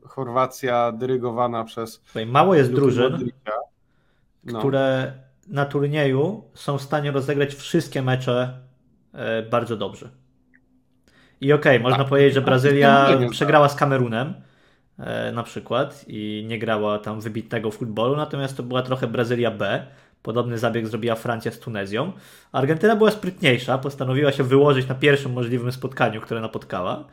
Chorwacja 0.05 0.93
dyrygowana 0.93 1.65
przez. 1.65 2.03
Mało 2.27 2.55
jest 2.55 2.73
drużyn, 2.73 3.31
no. 4.45 4.59
które 4.59 5.13
na 5.49 5.65
turnieju 5.65 6.45
są 6.55 6.79
w 6.79 6.83
stanie 6.83 7.11
rozegrać 7.11 7.55
wszystkie 7.55 8.03
mecze 8.03 8.59
e, 9.13 9.43
bardzo 9.43 9.77
dobrze. 9.77 10.09
I 11.41 11.53
okej, 11.53 11.77
okay, 11.77 11.83
można 11.83 11.99
tak. 11.99 12.09
powiedzieć, 12.09 12.35
że 12.35 12.41
Brazylia 12.41 13.19
przegrała 13.31 13.69
z 13.69 13.75
Kamerunem 13.75 14.35
e, 14.99 15.33
na 15.33 15.43
przykład 15.43 16.05
i 16.07 16.45
nie 16.49 16.59
grała 16.59 16.99
tam 16.99 17.21
wybitnego 17.21 17.71
futbolu, 17.71 18.17
natomiast 18.17 18.57
to 18.57 18.63
była 18.63 18.83
trochę 18.83 19.07
Brazylia 19.07 19.51
B. 19.51 19.87
Podobny 20.23 20.59
zabieg 20.59 20.87
zrobiła 20.87 21.15
Francja 21.15 21.53
z 21.53 21.59
Tunezją. 21.59 22.13
Argentyna 22.53 22.97
była 22.97 23.11
sprytniejsza, 23.11 23.79
postanowiła 23.79 24.33
się 24.33 24.45
wyłożyć 24.45 24.89
na 24.89 24.95
pierwszym 24.95 25.33
możliwym 25.33 25.73
spotkaniu, 25.73 26.21
które 26.21 26.41
napotkała. 26.41 27.05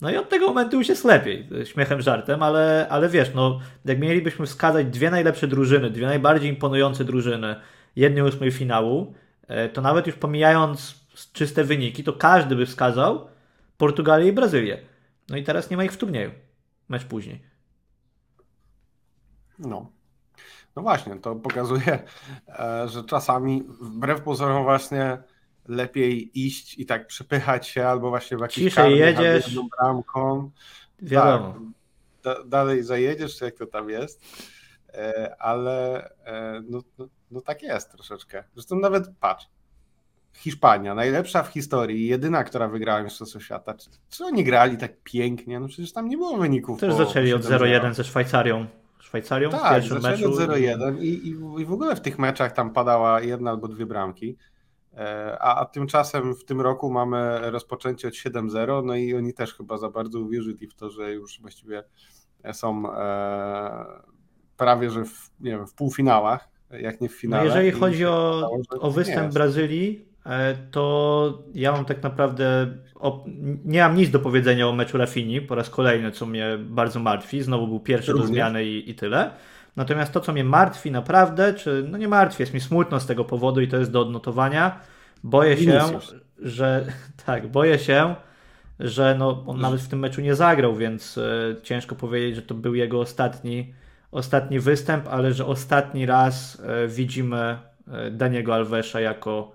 No 0.00 0.10
i 0.10 0.16
od 0.16 0.28
tego 0.28 0.46
momentu 0.46 0.78
już 0.78 0.88
jest 0.88 1.04
lepiej, 1.04 1.48
śmiechem, 1.64 2.00
żartem, 2.00 2.42
ale, 2.42 2.86
ale 2.90 3.08
wiesz, 3.08 3.34
no, 3.34 3.60
jak 3.84 3.98
mielibyśmy 3.98 4.46
wskazać 4.46 4.86
dwie 4.86 5.10
najlepsze 5.10 5.46
drużyny, 5.46 5.90
dwie 5.90 6.06
najbardziej 6.06 6.50
imponujące 6.50 7.04
drużyny 7.04 7.60
jednej 7.96 8.22
ósmej 8.22 8.50
finału, 8.50 9.14
e, 9.48 9.68
to 9.68 9.80
nawet 9.80 10.06
już 10.06 10.16
pomijając 10.16 10.94
czyste 11.32 11.64
wyniki, 11.64 12.04
to 12.04 12.12
każdy 12.12 12.56
by 12.56 12.66
wskazał 12.66 13.28
Portugalię 13.76 14.28
i 14.28 14.32
Brazylię. 14.32 14.78
No 15.28 15.36
i 15.36 15.44
teraz 15.44 15.70
nie 15.70 15.76
ma 15.76 15.84
ich 15.84 15.92
w 15.92 15.96
turnieju. 15.96 16.30
Mecz 16.88 17.04
później. 17.04 17.42
No. 19.58 19.90
No 20.76 20.82
właśnie, 20.82 21.16
to 21.16 21.36
pokazuje, 21.36 21.98
e, 22.48 22.88
że 22.88 23.04
czasami 23.04 23.62
wbrew 23.80 24.20
pozorom 24.20 24.64
właśnie 24.64 25.18
lepiej 25.68 26.40
iść 26.46 26.78
i 26.78 26.86
tak 26.86 27.06
przepychać 27.06 27.68
się 27.68 27.86
albo 27.86 28.08
właśnie 28.10 28.36
w 28.36 28.40
jakiś 28.40 28.64
Ciszej 28.64 28.98
jedziesz. 28.98 29.46
jedną 29.46 29.68
bramką. 29.78 30.50
Wiadomo. 31.02 31.52
Tak, 31.52 32.36
da, 32.36 32.44
dalej 32.44 32.82
zajedziesz, 32.82 33.40
jak 33.40 33.56
to 33.56 33.66
tam 33.66 33.90
jest. 33.90 34.24
E, 34.94 35.36
ale 35.38 36.04
e, 36.24 36.62
no, 36.68 36.82
no, 36.98 37.08
no 37.30 37.40
tak 37.40 37.62
jest 37.62 37.92
troszeczkę. 37.92 38.44
Zresztą 38.54 38.78
nawet 38.78 39.08
patrz, 39.20 39.46
Hiszpania, 40.32 40.94
najlepsza 40.94 41.42
w 41.42 41.48
historii, 41.48 42.06
jedyna, 42.06 42.44
która 42.44 42.68
wygrała 42.68 43.02
Mistrzostwo 43.02 43.40
Świata. 43.40 43.74
Czy, 43.74 43.90
czy 44.10 44.24
oni 44.24 44.44
grali 44.44 44.76
tak 44.76 44.92
pięknie? 45.02 45.60
No 45.60 45.68
przecież 45.68 45.92
tam 45.92 46.08
nie 46.08 46.16
było 46.16 46.36
wyników. 46.36 46.80
Też 46.80 46.94
zaczęli 46.94 47.32
od 47.32 47.42
0-1 47.42 47.94
ze 47.94 48.04
Szwajcarią. 48.04 48.66
Szwajcarią 48.98 49.50
tak, 49.50 49.60
w 49.60 49.74
pierwszym 49.74 50.00
zaczęli 50.00 50.22
meczu. 50.22 50.42
od 50.42 50.50
0-1 50.50 51.02
i, 51.02 51.08
i, 51.08 51.30
i 51.62 51.64
w 51.64 51.72
ogóle 51.72 51.96
w 51.96 52.00
tych 52.00 52.18
meczach 52.18 52.52
tam 52.52 52.70
padała 52.72 53.20
jedna 53.20 53.50
albo 53.50 53.68
dwie 53.68 53.86
bramki. 53.86 54.36
E, 54.96 55.36
a, 55.40 55.60
a 55.60 55.64
tymczasem 55.64 56.34
w 56.34 56.44
tym 56.44 56.60
roku 56.60 56.90
mamy 56.90 57.50
rozpoczęcie 57.50 58.08
od 58.08 58.14
7-0, 58.14 58.84
no 58.84 58.94
i 58.94 59.14
oni 59.14 59.34
też 59.34 59.54
chyba 59.54 59.78
za 59.78 59.90
bardzo 59.90 60.20
uwierzyli 60.20 60.66
w 60.66 60.74
to, 60.74 60.90
że 60.90 61.12
już 61.12 61.40
właściwie 61.40 61.84
są 62.52 62.92
e, 62.92 63.86
prawie, 64.56 64.90
że 64.90 65.04
w, 65.04 65.30
nie 65.40 65.50
wiem, 65.50 65.66
w 65.66 65.74
półfinałach, 65.74 66.48
jak 66.70 67.00
nie 67.00 67.08
w 67.08 67.12
No 67.12 67.18
finale. 67.18 67.44
jeżeli 67.44 67.68
I 67.68 67.72
chodzi 67.72 68.06
o, 68.06 68.50
o 68.80 68.90
występ. 68.90 69.34
Brazylii, 69.34 70.04
e, 70.26 70.56
to 70.70 71.42
ja 71.54 71.72
mam 71.72 71.84
tak 71.84 72.02
naprawdę 72.02 72.76
o, 72.94 73.24
nie 73.64 73.80
mam 73.80 73.96
nic 73.96 74.10
do 74.10 74.18
powiedzenia 74.18 74.68
o 74.68 74.72
meczu 74.72 74.98
Rafini 74.98 75.40
po 75.40 75.54
raz 75.54 75.70
kolejny, 75.70 76.10
co 76.12 76.26
mnie 76.26 76.58
bardzo 76.60 77.00
martwi. 77.00 77.42
Znowu 77.42 77.66
był 77.68 77.80
pierwszy 77.80 78.12
do 78.12 78.18
Również. 78.18 78.30
zmiany 78.34 78.64
i, 78.64 78.90
i 78.90 78.94
tyle. 78.94 79.30
Natomiast 79.76 80.12
to, 80.12 80.20
co 80.20 80.32
mnie 80.32 80.44
martwi 80.44 80.90
naprawdę, 80.90 81.54
czy 81.54 81.86
no 81.90 81.98
nie 81.98 82.08
martwi, 82.08 82.42
jest 82.42 82.54
mi 82.54 82.60
smutno 82.60 83.00
z 83.00 83.06
tego 83.06 83.24
powodu 83.24 83.60
i 83.60 83.68
to 83.68 83.76
jest 83.76 83.90
do 83.90 84.00
odnotowania. 84.00 84.80
Boję 85.24 85.56
się, 85.56 85.80
że 86.38 86.86
tak, 87.26 87.46
boję 87.46 87.78
się, 87.78 88.14
że 88.80 89.14
no, 89.18 89.44
on 89.46 89.60
nawet 89.60 89.80
w 89.80 89.88
tym 89.88 89.98
meczu 89.98 90.20
nie 90.20 90.34
zagrał, 90.34 90.76
więc 90.76 91.18
e, 91.18 91.56
ciężko 91.62 91.94
powiedzieć, 91.94 92.36
że 92.36 92.42
to 92.42 92.54
był 92.54 92.74
jego 92.74 93.00
ostatni, 93.00 93.74
ostatni 94.10 94.60
występ, 94.60 95.08
ale 95.08 95.32
że 95.32 95.46
ostatni 95.46 96.06
raz 96.06 96.62
e, 96.64 96.88
widzimy 96.88 97.58
e, 97.92 98.10
Daniego 98.10 98.54
Alvesa 98.54 99.00
jako 99.00 99.52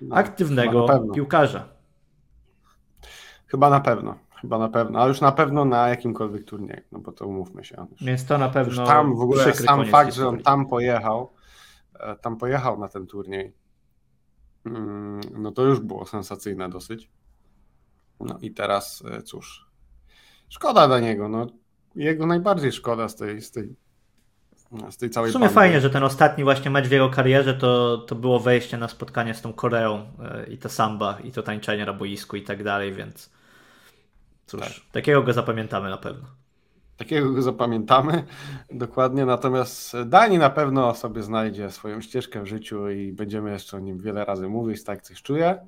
No, 0.00 0.16
aktywnego 0.16 0.86
piłkarza. 1.14 1.64
Chyba 3.46 3.70
na 3.70 3.80
pewno, 3.80 4.18
chyba 4.44 4.58
na 4.58 4.68
pewno, 4.68 4.98
ale 4.98 5.08
już 5.08 5.20
na 5.20 5.32
pewno 5.32 5.64
na 5.64 5.88
jakimkolwiek 5.88 6.44
turnieju, 6.44 6.82
no 6.92 6.98
bo 6.98 7.12
to 7.12 7.26
umówmy 7.26 7.64
się. 7.64 7.86
Już, 7.90 8.02
Więc 8.02 8.26
to 8.26 8.38
na 8.38 8.48
pewno 8.48 8.86
tam 8.86 9.16
w 9.16 9.20
ogóle 9.20 9.54
sam 9.54 9.86
fakt, 9.86 10.14
że 10.14 10.28
on 10.28 10.42
tam 10.42 10.66
pojechał, 10.66 11.32
e, 12.00 12.16
tam 12.16 12.36
pojechał 12.36 12.78
na 12.78 12.88
ten 12.88 13.06
turniej, 13.06 13.52
mm, 14.66 15.20
no 15.38 15.52
to 15.52 15.62
już 15.62 15.80
było 15.80 16.06
sensacyjne 16.06 16.68
dosyć. 16.68 17.10
No 18.20 18.38
i 18.40 18.50
teraz 18.50 19.02
e, 19.10 19.22
cóż, 19.22 19.66
szkoda 20.48 20.86
dla 20.86 21.00
niego, 21.00 21.28
no 21.28 21.46
jego 21.96 22.26
najbardziej 22.26 22.72
szkoda 22.72 23.08
z 23.08 23.16
tej, 23.16 23.42
z 23.42 23.50
tej, 23.50 23.76
z 24.90 24.96
tej 24.96 25.10
całej 25.10 25.30
W 25.30 25.32
sumie 25.32 25.44
bandy. 25.44 25.54
fajnie, 25.54 25.80
że 25.80 25.90
ten 25.90 26.02
ostatni 26.02 26.44
właśnie 26.44 26.70
mecz 26.70 26.88
w 26.88 26.92
jego 26.92 27.10
karierze 27.10 27.54
to, 27.54 27.98
to 27.98 28.14
było 28.14 28.40
wejście 28.40 28.78
na 28.78 28.88
spotkanie 28.88 29.34
z 29.34 29.42
tą 29.42 29.52
Koreą 29.52 30.06
e, 30.22 30.46
i 30.46 30.58
to 30.58 30.68
samba, 30.68 31.18
i 31.20 31.32
to 31.32 31.42
tańczenie 31.42 31.86
na 31.86 31.92
boisku 31.92 32.36
i 32.36 32.42
tak 32.42 32.64
dalej, 32.64 32.92
więc 32.92 33.30
cóż, 34.46 34.60
Tak. 34.60 34.70
takiego 34.92 35.22
go 35.22 35.32
zapamiętamy 35.32 35.90
na 35.90 35.96
pewno. 35.96 36.28
Takiego 36.96 37.30
go 37.32 37.42
zapamiętamy 37.42 38.24
dokładnie, 38.70 39.26
natomiast 39.26 39.96
Dani 40.06 40.38
na 40.38 40.50
pewno 40.50 40.94
sobie 40.94 41.22
znajdzie 41.22 41.70
swoją 41.70 42.00
ścieżkę 42.00 42.42
w 42.42 42.46
życiu 42.46 42.88
i 42.90 43.12
będziemy 43.12 43.50
jeszcze 43.52 43.76
o 43.76 43.80
nim 43.80 43.98
wiele 43.98 44.24
razy 44.24 44.48
mówić, 44.48 44.84
tak 44.84 45.02
coś 45.02 45.22
czuję. 45.22 45.66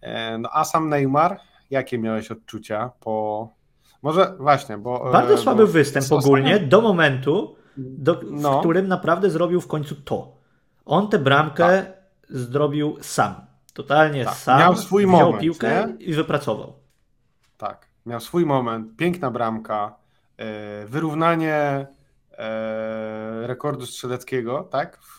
E, 0.00 0.38
No 0.38 0.48
a 0.52 0.64
sam 0.64 0.88
Neymar, 0.88 1.40
jakie 1.70 1.98
miałeś 1.98 2.30
odczucia 2.30 2.90
po... 3.00 3.48
Może 4.02 4.34
właśnie, 4.38 4.78
bo... 4.78 5.08
e, 5.08 5.12
Bardzo 5.12 5.38
słaby 5.38 5.66
bo 5.66 5.72
występ 5.72 6.12
ogólnie 6.12 6.58
do 6.60 6.80
momentu, 6.80 7.56
do, 7.76 8.20
No. 8.30 8.56
w 8.56 8.60
którym 8.60 8.88
naprawdę 8.88 9.30
zrobił 9.30 9.60
w 9.60 9.66
końcu 9.66 9.94
to. 9.94 10.36
On 10.84 11.08
tę 11.08 11.18
bramkę 11.18 11.84
zrobił 12.28 12.96
sam. 13.00 13.34
Totalnie 13.74 14.24
Tak, 14.24 14.34
sam. 14.34 14.58
miał 14.60 14.76
swój 14.76 15.06
wziął 15.06 15.20
moment, 15.20 15.40
piłkę 15.42 15.86
nie? 15.98 16.04
i 16.06 16.14
wypracował. 16.14 16.72
Tak, 17.64 17.88
miał 18.06 18.20
swój 18.20 18.46
moment, 18.46 18.96
piękna 18.96 19.30
bramka, 19.30 19.96
e, 20.36 20.86
wyrównanie 20.86 21.86
e, 22.32 23.46
rekordu 23.46 23.86
strzeleckiego, 23.86 24.62
tak, 24.62 24.98
w, 25.02 25.16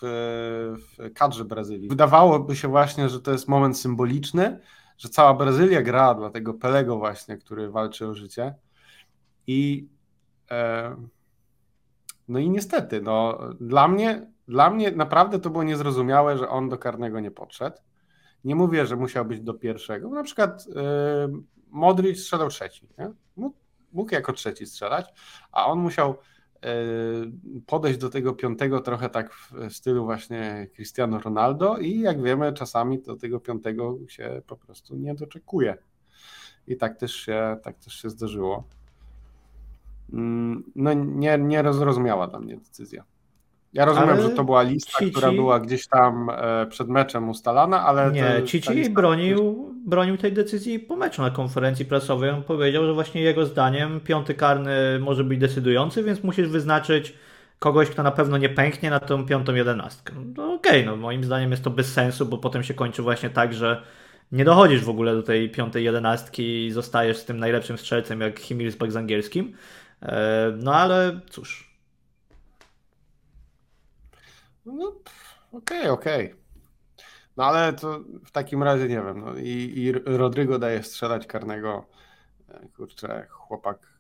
w 0.78 1.14
kadrze 1.14 1.46
Brazylii. 1.46 1.90
Wydawałoby 1.90 2.56
się 2.56 2.68
właśnie, 2.68 3.10
że 3.10 3.22
to 3.22 3.32
jest 3.32 3.48
moment 3.48 3.80
symboliczny, 3.80 4.60
że 4.98 5.10
cała 5.10 5.34
Brazylia 5.34 5.82
gra 5.82 6.14
dla 6.14 6.30
tego 6.30 6.54
Pelego 6.54 6.98
właśnie, 6.98 7.38
który 7.38 7.72
walczy 7.72 8.08
o 8.08 8.14
życie 8.14 8.56
i 9.48 9.90
e, 10.52 10.96
no 12.28 12.40
i 12.40 12.50
niestety, 12.50 13.02
no 13.02 13.40
dla 13.60 13.88
mnie, 13.88 14.32
dla 14.48 14.70
mnie 14.70 14.92
naprawdę 14.92 15.40
to 15.40 15.50
było 15.50 15.64
niezrozumiałe, 15.64 16.38
że 16.38 16.50
on 16.50 16.70
do 16.70 16.78
karnego 16.78 17.20
nie 17.20 17.32
podszedł. 17.32 17.78
Nie 18.46 18.56
mówię, 18.56 18.86
że 18.86 18.96
musiał 18.96 19.26
być 19.26 19.42
do 19.42 19.54
pierwszego, 19.54 20.10
na 20.10 20.24
przykład 20.24 20.66
e, 20.76 21.28
Modric 21.70 22.20
strzelał 22.20 22.50
trzeci. 22.50 22.88
Nie? 23.00 23.12
Mógł, 23.36 23.58
mógł 23.92 24.14
jako 24.14 24.34
trzeci 24.34 24.66
strzelać, 24.66 25.14
a 25.52 25.66
on 25.66 25.80
musiał 25.80 26.10
e, 26.10 26.76
podejść 27.66 28.00
do 28.00 28.10
tego 28.10 28.34
piątego 28.34 28.80
trochę 28.80 29.10
tak 29.10 29.34
w 29.34 29.74
stylu 29.74 30.06
właśnie 30.06 30.68
Cristiano 30.76 31.20
Ronaldo 31.20 31.78
i 31.78 32.00
jak 32.00 32.22
wiemy 32.22 32.54
czasami 32.54 33.02
do 33.02 33.16
tego 33.16 33.40
piątego 33.40 33.98
się 34.08 34.42
po 34.48 34.58
prostu 34.58 34.96
nie 34.96 35.16
doczekuje. 35.16 35.78
I 36.68 36.78
tak 36.78 36.98
też 36.98 37.16
się, 37.16 37.58
tak 37.64 37.78
też 37.80 37.94
się 37.94 38.10
zdarzyło. 38.10 38.68
Mm, 40.14 40.64
No 40.76 40.94
nie, 40.94 41.38
nie 41.38 41.62
rozrozumiała 41.62 42.28
dla 42.28 42.40
mnie 42.40 42.58
decyzja. 42.58 43.04
Ja 43.76 43.86
rozumiem, 43.86 44.10
Ale 44.10 44.22
że 44.22 44.30
to 44.30 44.44
była 44.44 44.62
lista, 44.62 45.00
Cici- 45.00 45.12
która 45.12 45.32
była 45.32 45.60
gdzieś 45.60 45.88
tam 45.88 46.30
e, 46.38 46.66
przed 46.70 46.88
meczem 46.90 47.30
ustalana, 47.30 47.86
ale... 47.86 48.12
Nie, 48.12 48.44
Cici 48.46 48.70
lista- 48.70 48.94
bronił, 48.94 49.74
bronił 49.86 50.18
tej 50.18 50.34
decyzji 50.34 50.80
po 50.80 50.96
meczu 50.96 51.22
na 51.22 51.30
konferencji 51.30 51.86
prasowej. 51.86 52.30
On 52.30 52.44
powiedział, 52.44 52.86
że 52.86 52.94
właśnie 52.94 53.22
jego 53.22 53.46
zdaniem 53.46 54.00
piąty 54.00 54.34
karny 54.34 55.00
może 55.00 55.24
być 55.24 55.40
decydujący, 55.40 56.04
więc 56.04 56.24
musisz 56.24 56.48
wyznaczyć 56.48 57.14
kogoś, 57.60 57.90
kto 57.90 58.04
na 58.04 58.12
pewno 58.12 58.38
nie 58.38 58.50
pęknie 58.50 58.90
na 58.90 59.00
tą 59.00 59.26
piątą 59.26 59.54
jedenastkę. 59.56 60.14
No 60.38 60.54
okej, 60.54 60.86
no 60.86 60.96
moim 60.96 61.24
zdaniem 61.24 61.52
jest 61.52 61.64
to 61.64 61.70
bez 61.70 61.94
sensu, 61.94 62.26
bo 62.26 62.38
potem 62.38 62.64
się 62.64 62.74
kończy 62.74 63.02
właśnie 63.02 63.30
tak, 63.30 63.54
że 63.54 63.82
nie 64.32 64.46
dochodzisz 64.46 64.84
w 64.84 64.90
ogóle 64.90 65.16
do 65.16 65.24
tej 65.24 65.50
piątej 65.50 65.84
jedenastki 65.84 66.66
i 66.66 66.72
zostajesz 66.72 67.18
z 67.18 67.26
tym 67.26 67.40
najlepszym 67.40 67.78
strzelcem 67.78 68.22
jak 68.22 68.40
Himilsbach 68.40 68.92
z 68.92 68.96
angielskim. 68.96 69.54
E, 70.02 70.54
No 70.58 70.74
ale 70.76 71.20
cóż, 71.30 71.65
No, 74.66 74.96
okej, 75.52 75.90
okej. 75.90 76.36
No 77.38 77.44
ale 77.44 77.74
to 77.74 78.00
w 78.26 78.32
takim 78.32 78.64
razie 78.64 78.88
nie 78.88 79.02
wiem. 79.02 79.20
No, 79.20 79.36
i, 79.36 79.74
I 79.76 79.92
Rodrygo 79.92 80.60
daje 80.60 80.84
strzelać 80.84 81.28
karnego. 81.28 81.86
E, 82.50 82.68
Kurczę, 82.68 83.28
chłopak, 83.30 84.00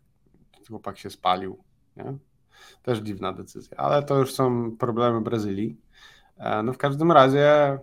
chłopak 0.67 0.97
się 0.97 1.09
spalił. 1.09 1.63
Nie? 1.97 2.17
Też 2.81 2.99
dziwna 2.99 3.33
decyzja, 3.33 3.77
ale 3.77 4.03
to 4.03 4.17
już 4.17 4.33
są 4.33 4.77
problemy 4.77 5.21
Brazylii. 5.21 5.77
E, 6.37 6.63
No 6.63 6.73
w 6.73 6.77
każdym 6.77 7.11
razie 7.11 7.79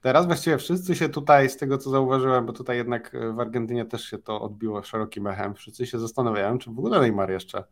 teraz 0.00 0.26
właściwie 0.26 0.58
wszyscy 0.58 0.94
się 0.94 1.08
tutaj, 1.08 1.50
z 1.50 1.56
tego 1.56 1.78
co 1.78 1.90
zauważyłem, 1.90 2.46
bo 2.46 2.52
tutaj 2.52 2.76
jednak 2.76 3.16
w 3.34 3.40
Argentynie 3.40 3.84
też 3.84 4.04
się 4.04 4.18
to 4.18 4.40
odbiło 4.40 4.82
szerokim 4.82 5.26
echem, 5.26 5.54
wszyscy 5.54 5.86
się 5.86 5.98
zastanawiają, 5.98 6.58
czy 6.58 6.70
w 6.70 6.78
ogóle 6.78 7.00
Neymar 7.00 7.30
jeszcze 7.30 7.64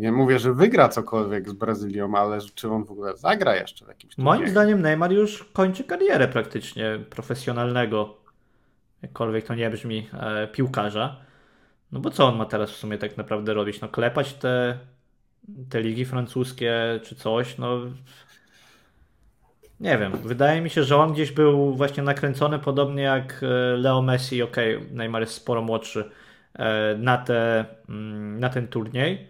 nie 0.00 0.12
mówię, 0.12 0.38
że 0.38 0.54
wygra 0.54 0.88
cokolwiek 0.88 1.48
z 1.48 1.52
Brazylią, 1.52 2.14
ale 2.14 2.38
czy 2.54 2.70
on 2.70 2.84
w 2.84 2.90
ogóle 2.90 3.16
zagra 3.16 3.56
jeszcze 3.56 3.84
w 3.84 3.88
jakimś 3.88 4.18
Moim 4.18 4.38
turnieju? 4.38 4.50
zdaniem 4.50 4.82
Neymar 4.82 5.12
już 5.12 5.44
kończy 5.44 5.84
karierę 5.84 6.28
praktycznie 6.28 6.98
profesjonalnego, 7.10 8.16
jakkolwiek 9.02 9.46
to 9.46 9.54
nie 9.54 9.70
brzmi, 9.70 10.08
e, 10.12 10.48
piłkarza. 10.48 11.16
No 11.92 12.00
bo 12.00 12.10
co 12.10 12.26
on 12.26 12.36
ma 12.36 12.46
teraz 12.46 12.70
w 12.70 12.76
sumie 12.76 12.98
tak 12.98 13.16
naprawdę 13.16 13.54
robić? 13.54 13.80
No 13.80 13.88
klepać 13.88 14.34
te, 14.34 14.78
te 15.70 15.82
ligi 15.82 16.04
francuskie 16.04 17.00
czy 17.02 17.14
coś? 17.14 17.58
No 17.58 17.78
nie 19.80 19.98
wiem. 19.98 20.12
Wydaje 20.12 20.60
mi 20.60 20.70
się, 20.70 20.84
że 20.84 20.96
on 20.96 21.12
gdzieś 21.12 21.32
był 21.32 21.74
właśnie 21.74 22.02
nakręcony 22.02 22.58
podobnie 22.58 23.02
jak 23.02 23.40
e, 23.42 23.46
Leo 23.76 24.02
Messi. 24.02 24.42
Okej, 24.42 24.80
Neymar 24.92 25.22
jest 25.22 25.34
sporo 25.34 25.62
młodszy 25.62 26.10
na, 26.98 27.18
te, 27.18 27.64
mm, 27.88 28.40
na 28.40 28.48
ten 28.48 28.68
turniej. 28.68 29.26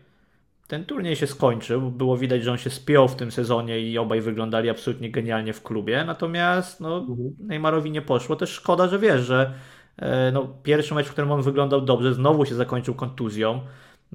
Ten 0.67 0.85
turniej 0.85 1.17
się 1.17 1.27
skończył. 1.27 1.91
Było 1.91 2.17
widać, 2.17 2.43
że 2.43 2.53
on 2.53 2.59
się 2.59 2.71
spiął 2.71 3.09
w 3.09 3.17
tym 3.17 3.31
sezonie 3.33 3.81
i 3.81 3.99
obaj 3.99 4.21
wyglądali 4.21 4.71
absolutnie 4.71 5.11
genialnie 5.11 5.53
w 5.53 5.63
klubie. 5.63 6.05
Natomiast 6.05 6.81
no, 6.81 6.97
Mhm. 6.97 7.37
Neymarowi 7.41 7.91
nie 7.91 8.03
poszło. 8.03 8.37
Też 8.37 8.51
szkoda, 8.51 8.89
że 8.89 8.99
wiesz, 8.99 9.21
że 9.21 9.55
E, 9.99 10.33
no, 10.33 10.49
pierwszy 10.63 10.95
mecz, 10.95 11.07
w 11.07 11.13
którym 11.13 11.33
on 11.33 11.43
wyglądał 11.43 11.81
dobrze, 11.81 12.15
znowu 12.15 12.45
się 12.45 12.55
zakończył 12.55 12.95
kontuzją. 12.95 13.61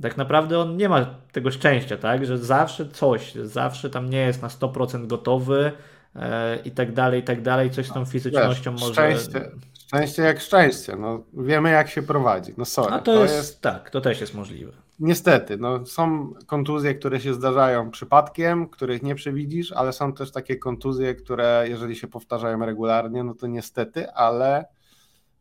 Tak 0.02 0.18
naprawdę 0.18 0.60
on 0.60 0.78
nie 0.78 0.90
ma 0.90 1.06
tego 1.32 1.52
szczęścia, 1.52 1.98
tak? 1.98 2.26
Że 2.26 2.38
zawsze 2.38 2.90
coś, 2.90 3.34
zawsze 3.36 3.90
tam 3.90 4.10
nie 4.10 4.18
jest 4.18 4.42
na 4.42 4.48
100% 4.48 5.08
gotowy 5.08 5.72
e, 6.16 6.58
i 6.66 6.72
tak 6.72 6.94
dalej, 6.94 7.20
i 7.20 7.24
tak 7.24 7.42
dalej. 7.42 7.72
Coś 7.72 7.88
z 7.88 7.94
tą 7.94 8.06
fizycznością 8.06 8.72
Wiesz, 8.72 8.82
może. 8.82 8.94
Szczęście, 8.94 9.52
szczęście 9.94 10.22
jak 10.22 10.40
szczęście. 10.40 10.96
No, 10.96 11.24
wiemy, 11.34 11.72
jak 11.72 11.90
się 11.90 12.02
prowadzi. 12.02 12.54
No 12.58 12.66
sorry. 12.66 12.94
A 12.94 13.00
to, 13.00 13.24
jest, 13.24 13.62
tak, 13.62 13.90
to 13.90 14.02
też 14.02 14.22
jest 14.22 14.34
możliwe. 14.34 14.72
Niestety, 15.00 15.58
no, 15.58 15.86
są 15.86 16.34
kontuzje, 16.46 16.96
które 16.96 17.20
się 17.20 17.34
zdarzają 17.34 17.92
przypadkiem, 17.92 18.68
których 18.68 19.04
nie 19.04 19.16
przewidzisz, 19.16 19.72
ale 19.72 19.94
są 19.94 20.14
też 20.14 20.32
takie 20.32 20.56
kontuzje, 20.56 21.16
które 21.16 21.66
jeżeli 21.70 21.96
się 21.96 22.08
powtarzają 22.08 22.66
regularnie, 22.66 23.24
no 23.24 23.34
to 23.34 23.48
niestety, 23.48 24.12
ale, 24.12 24.66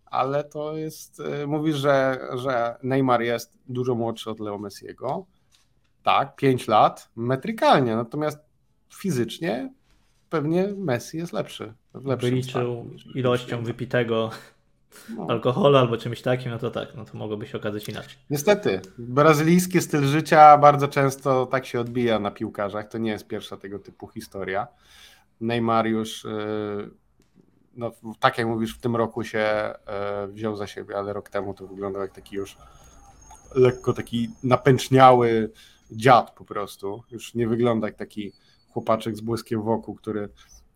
ale 0.07 0.45
to 0.45 0.77
jest, 0.77 1.21
y, 1.21 1.47
mówisz, 1.47 1.77
że, 1.77 2.29
że 2.35 2.77
Neymar 2.83 3.23
jest 3.23 3.59
dużo 3.69 3.95
młodszy 3.95 4.31
od 4.31 4.41
Leo 4.41 4.59
Messiego, 4.59 5.27
tak, 6.03 6.37
5 6.37 6.69
lat, 6.69 7.09
metrykalnie, 7.17 7.97
natomiast 7.97 8.39
fizycznie 8.95 9.73
pewnie 10.31 10.69
Messi 10.77 11.19
jest 11.19 11.33
lepszy. 11.33 11.75
Wyliczył 11.95 12.91
ilością 13.15 13.65
wypitego 13.65 14.31
No. 15.17 15.27
alkoholu 15.29 15.77
albo 15.77 15.97
czymś 15.97 16.23
takim, 16.23 16.51
no 16.51 16.59
to 16.59 16.71
tak, 16.71 16.89
no 16.97 17.05
to 17.05 17.19
mogłoby 17.19 17.47
się 17.47 17.59
okazać 17.59 17.89
inaczej. 17.89 18.15
Niestety, 18.31 18.81
brazylijski 18.99 19.81
styl 19.81 20.05
życia 20.05 20.59
bardzo 20.59 20.89
często 20.89 21.47
tak 21.47 21.67
się 21.67 21.81
odbija 21.81 22.19
na 22.19 22.31
piłkarzach. 22.31 22.89
To 22.89 22.99
nie 22.99 23.11
jest 23.11 23.27
pierwsza 23.27 23.57
tego 23.57 23.79
typu 23.79 24.09
historia. 24.09 24.67
Neymar 25.41 25.87
już, 25.87 26.25
yy, 26.25 26.91
no, 27.75 27.93
tak 28.21 28.39
jak 28.39 28.47
mówisz, 28.47 28.75
w 28.75 28.81
tym 28.81 28.97
roku 28.97 29.25
się 29.25 29.75
yy, 30.27 30.33
wziął 30.33 30.57
za 30.57 30.67
siebie, 30.67 30.97
ale 30.97 31.13
rok 31.13 31.29
temu 31.29 31.55
to 31.55 31.67
wyglądał 31.67 32.03
jak 32.03 32.13
taki 32.13 32.37
już 32.37 32.57
lekko 33.55 33.93
taki 33.93 34.31
napęczniały 34.43 35.53
dziad 35.91 36.31
po 36.31 36.45
prostu. 36.45 37.03
Już 37.11 37.35
nie 37.35 37.49
wygląda 37.49 37.87
jak 37.87 37.97
taki 37.97 38.33
chłopaczek 38.71 39.17
z 39.17 39.21
błyskiem 39.21 39.63
wokół, 39.63 39.95
który 39.95 40.29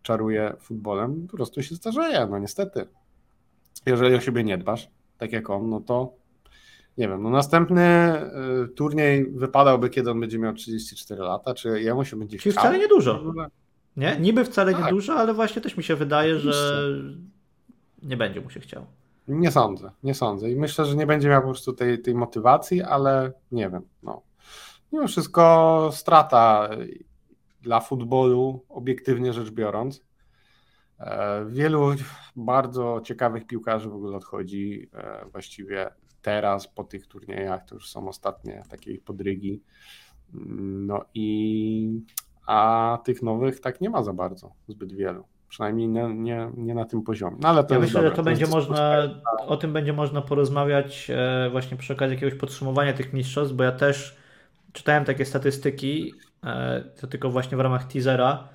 czaruje 0.07 0.53
futbolem. 0.61 1.27
Po 1.27 1.37
prostu 1.37 1.63
się 1.63 1.77
starzeje, 1.77 2.27
no 2.31 2.39
niestety. 2.39 2.87
Jeżeli 3.87 4.15
o 4.15 4.21
siebie 4.21 4.45
nie 4.45 4.59
dbasz, 4.59 4.89
tak 5.19 5.33
jak 5.33 5.51
on, 5.51 5.71
no 5.71 5.81
to 5.81 6.13
nie 6.99 7.09
wiem, 7.09 7.23
no 7.23 7.31
następny 7.31 8.13
y, 8.65 8.69
turniej 8.69 9.31
wypadałby, 9.31 9.91
kiedy 9.91 10.11
on 10.11 10.21
będzie 10.21 10.39
miał 10.39 10.53
34 10.53 11.23
lata, 11.23 11.55
czy 11.55 11.83
jemu 11.83 12.05
się 12.05 12.17
będzie 12.17 12.39
Czyli 12.39 12.53
chciał? 12.53 12.65
wcale 12.65 12.79
niedużo. 12.79 13.23
W 13.25 13.29
ogóle? 13.29 13.47
Nie? 13.97 14.17
Niby 14.21 14.45
wcale 14.45 14.73
nie 14.75 14.81
Tak. 14.81 14.91
dużo, 14.91 15.15
ale 15.15 15.35
właśnie 15.35 15.63
też 15.63 15.77
mi 15.77 15.83
się 15.85 15.97
wydaje, 15.97 16.39
że 16.39 16.87
nie 18.03 18.17
będzie 18.17 18.41
mu 18.41 18.51
się 18.51 18.61
chciał. 18.61 18.87
Nie 19.29 19.51
sądzę, 19.51 19.91
nie 20.03 20.15
sądzę. 20.15 20.51
I 20.51 20.57
myślę, 20.57 20.85
że 20.85 20.97
nie 20.97 21.07
będzie 21.07 21.29
miał 21.29 21.41
po 21.43 21.49
prostu 21.49 21.73
tej, 21.73 22.03
tej 22.03 22.15
motywacji, 22.15 22.83
ale 22.83 23.33
nie 23.53 23.71
wiem. 23.71 23.83
No. 24.03 24.23
Mimo 24.93 25.09
wszystko 25.09 25.91
strata 25.93 26.69
dla 27.67 27.81
futbolu, 27.81 28.64
obiektywnie 28.69 29.33
rzecz 29.33 29.51
biorąc. 29.51 30.05
E, 31.01 31.45
Wielu 31.49 31.95
bardzo 32.37 33.01
ciekawych 33.05 33.47
piłkarzy 33.47 33.89
w 33.89 33.95
ogóle 33.95 34.17
odchodzi 34.17 34.91
e, 34.95 35.25
właściwie 35.33 35.91
teraz 36.23 36.69
po 36.69 36.85
tych 36.85 37.07
turniejach. 37.07 37.64
To 37.64 37.75
już 37.75 37.89
są 37.91 38.09
ostatnie 38.09 38.62
takie 38.71 38.93
ich 38.93 39.03
podrygi. 39.05 39.62
Mm, 40.35 40.87
No 40.87 41.05
i 41.14 42.01
a 42.47 42.99
tych 43.05 43.23
nowych 43.23 43.61
tak 43.61 43.81
nie 43.81 43.91
ma 43.91 44.03
za 44.03 44.12
bardzo, 44.12 44.53
zbyt 44.69 44.93
wielu. 44.93 45.25
Przynajmniej 45.49 45.89
nie, 45.89 46.14
nie, 46.14 46.51
nie 46.57 46.75
na 46.75 46.85
tym 46.85 47.03
poziomie. 47.03 47.37
No 47.41 47.49
ale 47.49 47.64
to 47.64 47.75
Ja 47.75 47.81
myślę, 47.81 47.95
dobre. 48.03 48.09
że 48.17 48.23
to 48.23 48.31
jest 48.31 48.41
będzie 48.41 48.57
można, 48.57 49.03
o 49.47 49.57
tym 49.57 49.73
będzie 49.73 49.93
można 49.93 50.23
porozmawiać 50.23 51.11
e, 51.11 51.49
właśnie 51.51 51.77
przy 51.77 51.93
okazji 51.93 52.14
jakiegoś 52.14 52.39
podsumowania 52.41 52.93
tych 52.93 53.12
mistrzostw, 53.12 53.55
bo 53.55 53.64
ja 53.64 53.73
też 53.73 54.17
czytałem 54.73 55.05
takie 55.05 55.25
statystyki, 55.25 56.12
to 57.01 57.07
tylko 57.07 57.31
właśnie 57.31 57.57
w 57.57 57.61
ramach 57.61 57.85
teasera. 57.85 58.49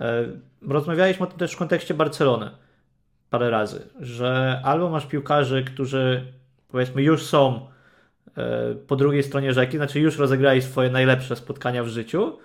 E, 0.00 0.24
Rozmawialiśmy 0.68 1.26
o 1.26 1.28
tym 1.28 1.38
też 1.38 1.52
w 1.52 1.56
kontekście 1.56 1.94
Barcelony 1.94 2.50
parę 3.30 3.50
razy, 3.50 3.88
że 4.00 4.60
albo 4.64 4.90
masz 4.90 5.06
piłkarzy, 5.06 5.64
którzy 5.64 6.32
powiedzmy 6.68 7.02
już 7.02 7.22
są 7.22 7.66
e, 8.36 8.74
po 8.74 8.96
drugiej 8.96 9.22
stronie 9.22 9.52
rzeki, 9.52 9.76
znaczy 9.76 10.00
już 10.00 10.18
rozegrali 10.18 10.62
swoje 10.62 10.90
najlepsze 10.90 11.36
spotkania 11.36 11.84
w 11.84 11.88
życiu, 11.88 12.38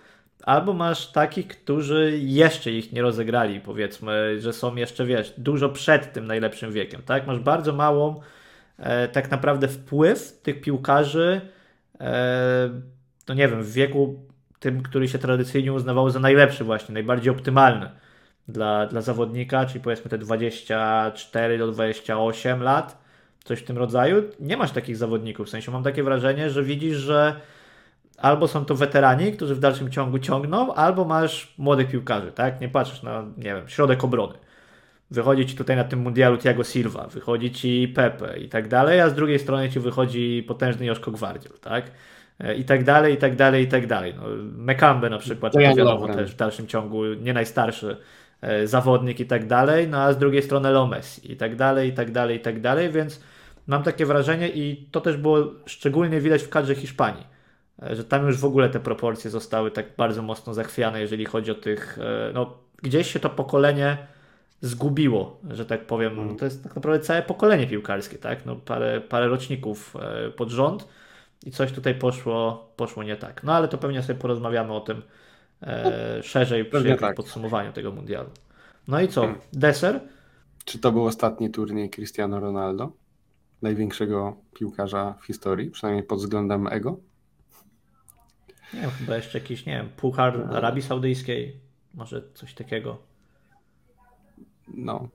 albo 0.43 0.73
masz 0.73 1.11
takich, 1.11 1.47
którzy 1.47 2.19
jeszcze 2.21 2.71
ich 2.71 2.93
nie 2.93 3.01
rozegrali, 3.01 3.59
powiedzmy, 3.59 4.41
że 4.41 4.53
są 4.53 4.75
jeszcze, 4.75 5.05
wiesz, 5.05 5.33
dużo 5.37 5.69
przed 5.69 6.13
tym 6.13 6.27
najlepszym 6.27 6.71
wiekiem, 6.71 7.01
tak? 7.05 7.27
Masz 7.27 7.39
bardzo 7.39 7.73
małą 7.73 8.21
e, 8.77 9.07
tak 9.07 9.31
naprawdę 9.31 9.67
wpływ 9.67 10.41
tych 10.43 10.61
piłkarzy, 10.61 11.41
e, 11.99 12.69
no 13.27 13.33
nie 13.35 13.47
wiem, 13.47 13.63
w 13.63 13.71
wieku 13.71 14.25
tym, 14.65 14.83
który 14.83 15.07
się 15.07 15.19
tradycyjnie 15.19 15.73
uznawał 15.73 16.09
za 16.09 16.19
najlepszy 16.19 16.63
właśnie, 16.63 16.93
najbardziej 16.93 17.31
optymalny 17.31 17.89
dla, 18.47 18.85
dla 18.85 19.01
zawodnika, 19.01 19.65
czyli 19.65 19.79
powiedzmy 19.79 20.09
te 20.09 20.17
24 20.17 21.57
do 21.57 21.71
28 21.71 22.63
lat, 22.63 22.97
coś 23.43 23.59
w 23.59 23.63
tym 23.63 23.77
rodzaju. 23.77 24.23
Nie 24.39 24.57
masz 24.57 24.71
takich 24.71 24.97
zawodników, 24.97 25.47
w 25.47 25.49
sensie 25.49 25.71
mam 25.71 25.83
takie 25.83 26.03
wrażenie, 26.03 26.49
że 26.49 26.63
widzisz, 26.63 26.97
że 26.97 27.35
albo 28.17 28.47
są 28.47 28.65
to 28.65 28.75
weterani, 28.75 29.31
którzy 29.31 29.55
w 29.55 29.59
dalszym 29.59 29.91
ciągu 29.91 30.19
ciągną, 30.19 30.73
albo 30.73 31.05
masz 31.05 31.53
młodych 31.57 31.89
piłkarzy, 31.89 32.31
tak? 32.31 32.61
Nie 32.61 32.69
patrzysz 32.69 33.03
na, 33.03 33.23
nie 33.37 33.55
wiem, 33.55 33.69
środek 33.69 34.03
obrony. 34.03 34.33
Wychodzi 35.11 35.45
ci 35.45 35.55
tutaj 35.55 35.75
na 35.75 35.83
tym 35.83 35.99
mundialu 35.99 36.37
Thiago 36.37 36.63
Silva, 36.63 37.07
wychodzi 37.07 37.51
ci 37.51 37.87
Pepe 37.87 38.39
i 38.39 38.49
tak 38.49 38.67
dalej, 38.67 39.01
a 39.01 39.09
z 39.09 39.13
drugiej 39.13 39.39
strony 39.39 39.69
ci 39.69 39.79
wychodzi 39.79 40.43
potężny 40.47 40.85
Joszko 40.85 41.11
Gwardziel, 41.11 41.53
tak? 41.61 41.91
E, 42.39 42.55
I 42.55 42.65
tak 42.65 42.83
dalej, 42.83 43.13
i 43.13 43.17
tak 43.17 43.35
dalej, 43.35 43.63
i 43.63 43.67
tak 43.67 43.87
dalej. 43.87 44.13
No, 44.17 44.23
Mekambe 44.57 45.09
na 45.09 45.17
przykład, 45.17 45.53
To 45.53 45.59
ja 45.59 45.75
wiadomo, 45.75 46.07
też 46.07 46.31
w 46.31 46.35
dalszym 46.35 46.67
ciągu 46.67 47.05
nie 47.05 47.33
najstarszy 47.33 47.97
e, 48.41 48.67
zawodnik 48.67 49.19
i 49.19 49.25
tak 49.25 49.47
dalej, 49.47 49.87
no 49.87 49.97
a 49.97 50.13
z 50.13 50.17
drugiej 50.17 50.41
strony 50.41 50.71
Leo 50.71 50.87
Messi 50.87 51.31
i 51.31 51.37
tak 51.37 51.55
dalej, 51.55 51.89
i 51.89 51.93
tak 51.93 52.11
dalej, 52.11 52.37
i 52.37 52.39
tak 52.39 52.61
dalej, 52.61 52.89
więc 52.89 53.21
mam 53.67 53.83
takie 53.83 54.05
wrażenie 54.05 54.49
i 54.49 54.89
to 54.91 55.01
też 55.01 55.17
było 55.17 55.37
szczególnie 55.65 56.21
widać 56.21 56.43
w 56.43 56.49
kadrze 56.49 56.75
Hiszpanii, 56.75 57.23
e, 57.83 57.95
że 57.95 58.03
tam 58.03 58.27
już 58.27 58.37
w 58.37 58.45
ogóle 58.45 58.69
te 58.69 58.79
proporcje 58.79 59.31
zostały 59.31 59.71
tak 59.71 59.85
bardzo 59.97 60.21
mocno 60.21 60.53
zachwiane, 60.53 61.01
jeżeli 61.01 61.25
chodzi 61.25 61.51
o 61.51 61.55
tych, 61.55 61.99
no 62.33 62.57
gdzieś 62.83 63.13
się 63.13 63.19
to 63.19 63.29
pokolenie 63.29 63.97
zgubiło, 64.61 65.39
że 65.49 65.65
tak 65.65 65.85
powiem. 65.85 66.19
Mhm. 66.19 66.37
To 66.37 66.45
jest 66.45 66.63
tak 66.63 66.75
naprawdę 66.75 67.05
całe 67.05 67.21
pokolenie 67.21 67.67
piłkarskie, 67.67 68.17
tak? 68.17 68.45
No, 68.45 68.55
parę, 68.55 69.01
parę 69.01 69.27
roczników 69.27 69.95
pod 70.35 70.49
rząd 70.49 70.87
i 71.45 71.51
coś 71.51 71.71
tutaj 71.71 71.95
poszło, 71.95 72.69
poszło 72.75 73.03
nie 73.03 73.15
tak. 73.15 73.43
No 73.43 73.53
ale 73.53 73.67
to 73.67 73.77
pewnie 73.77 74.03
sobie 74.03 74.19
porozmawiamy 74.19 74.73
o 74.73 74.79
tym 74.79 75.01
e, 75.61 76.23
szerzej 76.23 76.65
przy 76.65 76.77
jakimś 76.77 76.99
tak. 76.99 77.15
podsumowaniu 77.15 77.73
tego 77.73 77.91
mundialu. 77.91 78.29
No 78.87 79.01
i 79.01 79.07
co? 79.07 79.21
Hmm. 79.21 79.39
Deser? 79.53 79.99
Czy 80.65 80.79
to 80.79 80.91
był 80.91 81.05
ostatni 81.05 81.49
turniej 81.49 81.89
Cristiano 81.89 82.39
Ronaldo? 82.39 82.91
Największego 83.61 84.37
piłkarza 84.53 85.15
w 85.21 85.25
historii, 85.25 85.71
przynajmniej 85.71 86.03
pod 86.03 86.19
względem 86.19 86.67
ego? 86.67 86.99
Nie 88.73 88.81
wiem, 88.81 88.91
chyba 88.91 89.15
jeszcze 89.15 89.37
jakiś, 89.37 89.65
nie 89.65 89.73
wiem, 89.73 89.89
Puchar 89.97 90.47
Arabii 90.53 90.81
Saudyjskiej, 90.81 91.59
może 91.93 92.21
coś 92.33 92.53
takiego. 92.53 92.97
No. 94.67 95.07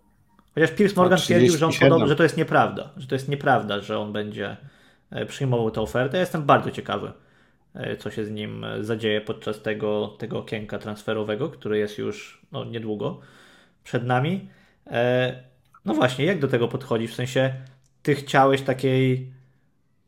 Chociaż 0.55 0.71
Piers 0.71 0.97
Morgan 0.97 1.18
twierdził, 1.18 1.57
że, 1.57 1.66
on 1.66 1.73
37. 1.73 1.89
podobno, 1.89 2.09
że 2.09 2.16
to 2.16 2.23
jest 2.23 2.37
nieprawda, 2.37 2.91
że 2.97 3.07
to 3.07 3.14
jest 3.14 3.29
nieprawda, 3.29 3.81
że 3.81 3.99
on 3.99 4.12
będzie 4.12 4.57
przyjmował 5.28 5.70
tę 5.70 5.80
ofertę. 5.80 6.16
Ja 6.16 6.20
jestem 6.20 6.42
bardzo 6.42 6.70
ciekawy, 6.70 7.12
e, 7.74 7.96
co 7.96 8.11
się 8.11 8.24
z 8.24 8.30
nim 8.30 8.64
e, 8.64 8.84
zadzieje 8.84 9.20
podczas 9.20 9.62
tego, 9.62 10.16
tego 10.18 10.38
okienka 10.38 10.78
transferowego, 10.78 11.48
który 11.48 11.78
jest 11.78 11.98
już 11.98 12.42
no, 12.52 12.64
niedługo 12.64 13.20
przed 13.84 14.06
nami. 14.06 14.48
E, 14.86 15.42
No 15.84 15.94
właśnie, 15.94 16.24
jak 16.24 16.38
do 16.38 16.48
tego 16.48 16.68
podchodzisz? 16.68 17.11
W 17.12 17.14
sensie, 17.14 17.54
ty 18.02 18.14
chciałeś 18.14 18.62
takiej 18.62 19.32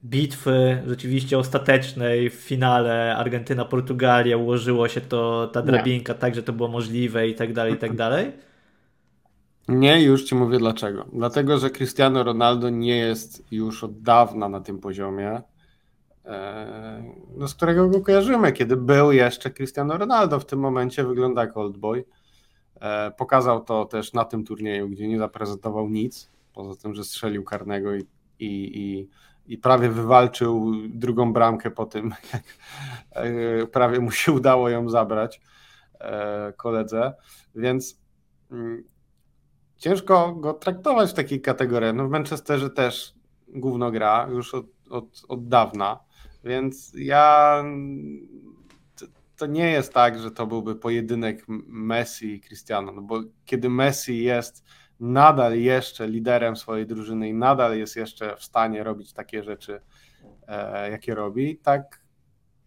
bitwy 0.04 0.82
rzeczywiście 0.86 1.38
ostatecznej 1.38 2.30
w 2.30 2.34
finale 2.34 3.16
Argentyna-Portugalia, 3.16 4.36
ułożyło 4.36 4.88
się 4.88 5.00
to, 5.00 5.46
ta 5.52 5.60
Nie. 5.60 5.66
drabinka 5.66 6.14
tak, 6.14 6.34
że 6.34 6.42
to 6.42 6.52
było 6.52 6.68
możliwe 6.68 7.28
i 7.28 7.34
tak 7.34 7.52
dalej, 7.52 7.74
i 7.74 7.76
tak 7.76 7.96
dalej. 7.96 8.32
Nie, 9.72 10.02
już 10.02 10.24
ci 10.24 10.34
mówię 10.34 10.58
dlaczego. 10.58 11.06
Dlatego, 11.12 11.58
że 11.58 11.70
Cristiano 11.70 12.24
Ronaldo 12.24 12.70
nie 12.70 12.96
jest 12.96 13.52
już 13.52 13.84
od 13.84 14.02
dawna 14.02 14.48
na 14.48 14.60
tym 14.60 14.78
poziomie, 14.78 15.42
e, 16.24 17.14
no, 17.36 17.48
z 17.48 17.54
którego 17.54 17.88
go 17.88 18.00
kojarzymy. 18.00 18.52
Kiedy 18.52 18.76
był 18.76 19.12
jeszcze 19.12 19.50
Cristiano 19.50 19.98
Ronaldo, 19.98 20.40
w 20.40 20.46
tym 20.46 20.58
momencie 20.58 21.04
wygląda 21.04 21.40
jak 21.40 21.56
old 21.56 21.76
boy. 21.76 22.04
E, 22.80 23.10
Pokazał 23.10 23.64
to 23.64 23.84
też 23.84 24.12
na 24.12 24.24
tym 24.24 24.44
turnieju, 24.44 24.88
gdzie 24.88 25.08
nie 25.08 25.18
zaprezentował 25.18 25.88
nic, 25.88 26.30
poza 26.54 26.82
tym, 26.82 26.94
że 26.94 27.04
strzelił 27.04 27.44
karnego 27.44 27.94
i, 27.94 28.06
i, 28.38 28.78
i, 28.78 29.08
i 29.46 29.58
prawie 29.58 29.88
wywalczył 29.88 30.72
drugą 30.88 31.32
bramkę 31.32 31.70
po 31.70 31.86
tym, 31.86 32.10
jak 32.32 32.44
e, 33.10 33.66
prawie 33.66 34.00
mu 34.00 34.10
się 34.10 34.32
udało 34.32 34.68
ją 34.68 34.88
zabrać 34.88 35.40
koledze. 36.56 37.14
Więc 37.54 38.00
mm, 38.50 38.84
ciężko 39.82 40.32
go 40.32 40.54
traktować 40.54 41.10
w 41.10 41.14
takiej 41.14 41.40
kategorii. 41.40 41.94
No 41.94 42.08
w 42.08 42.10
Manchesterze 42.10 42.70
też 42.70 43.14
gówno 43.48 43.90
gra 43.90 44.28
już 44.30 44.54
od, 44.54 44.66
od, 44.90 45.22
od 45.28 45.48
dawna, 45.48 45.98
więc 46.44 46.92
ja 46.94 47.56
to 49.36 49.46
nie 49.46 49.70
jest 49.70 49.92
tak, 49.92 50.18
że 50.18 50.30
to 50.30 50.46
byłby 50.46 50.76
pojedynek 50.76 51.44
Messi 51.68 52.34
i 52.34 52.40
Cristiano, 52.40 52.92
no 52.92 53.02
bo 53.02 53.20
kiedy 53.44 53.70
Messi 53.70 54.22
jest 54.22 54.64
nadal 55.00 55.58
jeszcze 55.58 56.08
liderem 56.08 56.56
swojej 56.56 56.86
drużyny 56.86 57.28
i 57.28 57.34
nadal 57.34 57.78
jest 57.78 57.96
jeszcze 57.96 58.36
w 58.36 58.44
stanie 58.44 58.84
robić 58.84 59.12
takie 59.12 59.42
rzeczy, 59.42 59.80
e, 60.48 60.90
jakie 60.90 61.14
robi, 61.14 61.56
tak 61.56 62.02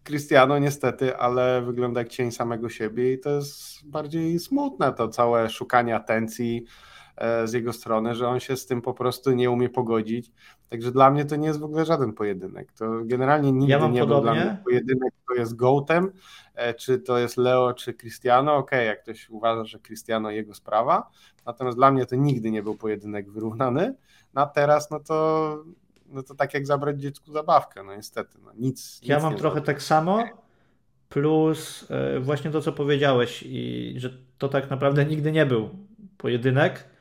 Cristiano 0.04 0.58
niestety, 0.58 1.16
ale 1.16 1.62
wygląda 1.62 2.00
jak 2.00 2.08
cień 2.08 2.32
samego 2.32 2.68
siebie 2.68 3.12
i 3.12 3.18
to 3.18 3.30
jest 3.30 3.86
bardziej 3.88 4.38
smutne 4.38 4.92
to 4.92 5.08
całe 5.08 5.50
szukanie 5.50 5.96
atencji 5.96 6.64
z 7.44 7.52
jego 7.52 7.72
strony, 7.72 8.14
że 8.14 8.28
on 8.28 8.40
się 8.40 8.56
z 8.56 8.66
tym 8.66 8.82
po 8.82 8.94
prostu 8.94 9.32
nie 9.32 9.50
umie 9.50 9.68
pogodzić. 9.68 10.32
Także 10.68 10.92
dla 10.92 11.10
mnie 11.10 11.24
to 11.24 11.36
nie 11.36 11.46
jest 11.46 11.60
w 11.60 11.64
ogóle 11.64 11.84
żaden 11.84 12.12
pojedynek. 12.12 12.72
To 12.72 13.00
generalnie 13.04 13.52
nigdy 13.52 13.72
ja 13.72 13.88
nie 13.88 14.06
był 14.06 14.20
dla 14.20 14.34
mnie 14.34 14.56
pojedynek, 14.64 15.14
to 15.28 15.34
jest 15.34 15.56
gołtem, 15.56 16.12
e, 16.54 16.74
czy 16.74 16.98
to 16.98 17.18
jest 17.18 17.36
Leo, 17.36 17.74
czy 17.74 17.94
Cristiano. 17.94 18.56
Okej, 18.56 18.78
okay, 18.78 18.86
jak 18.86 19.02
ktoś 19.02 19.30
uważa, 19.30 19.64
że 19.64 19.78
Cristiano 19.78 20.30
jego 20.30 20.54
sprawa, 20.54 21.10
natomiast 21.46 21.78
dla 21.78 21.90
mnie 21.90 22.06
to 22.06 22.16
nigdy 22.16 22.50
nie 22.50 22.62
był 22.62 22.76
pojedynek 22.76 23.30
wyrównany. 23.30 23.94
No 24.34 24.42
a 24.42 24.46
teraz, 24.46 24.90
no 24.90 25.00
to 25.00 25.64
no 26.08 26.22
to 26.22 26.34
tak 26.34 26.54
jak 26.54 26.66
zabrać 26.66 27.00
dziecku 27.00 27.32
zabawkę, 27.32 27.82
no 27.82 27.96
niestety, 27.96 28.38
no 28.44 28.52
nic. 28.54 29.00
Ja 29.02 29.16
nic 29.16 29.24
mam 29.24 29.36
trochę 29.36 29.60
tak 29.60 29.82
samo, 29.82 30.24
plus 31.08 31.86
e, 31.90 32.20
właśnie 32.20 32.50
to, 32.50 32.60
co 32.60 32.72
powiedziałeś 32.72 33.44
i 33.46 33.94
że 33.96 34.10
to 34.38 34.48
tak 34.48 34.70
naprawdę 34.70 35.04
nigdy 35.04 35.32
nie 35.32 35.46
był 35.46 35.70
pojedynek 36.18 36.78
e, 36.78 36.95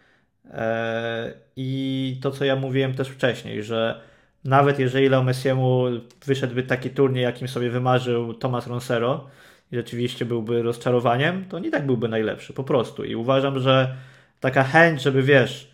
i 1.56 2.20
to, 2.22 2.32
co 2.32 2.46
ja 2.46 2.56
mówiłem 2.56 2.94
też 2.94 3.08
wcześniej, 3.08 3.64
że 3.64 4.02
nawet 4.46 4.80
jeżeli 4.80 5.10
Leo 5.10 5.24
Messiemu 5.24 5.86
wyszedłby 6.26 6.64
taki 6.64 6.90
turniej, 6.90 7.24
jakim 7.24 7.48
sobie 7.48 7.70
wymarzył 7.70 8.34
Tomas 8.34 8.68
Ronsero 8.68 9.28
i 9.72 9.76
rzeczywiście 9.76 10.26
byłby 10.26 10.62
rozczarowaniem, 10.62 11.46
to 11.46 11.60
nie 11.60 11.72
tak 11.72 11.86
byłby 11.86 12.08
najlepszy, 12.08 12.54
po 12.54 12.64
prostu. 12.64 13.04
I 13.04 13.16
uważam, 13.16 13.60
że 13.60 13.96
taka 14.40 14.64
chęć, 14.64 15.02
żeby 15.02 15.24
wiesz, 15.24 15.72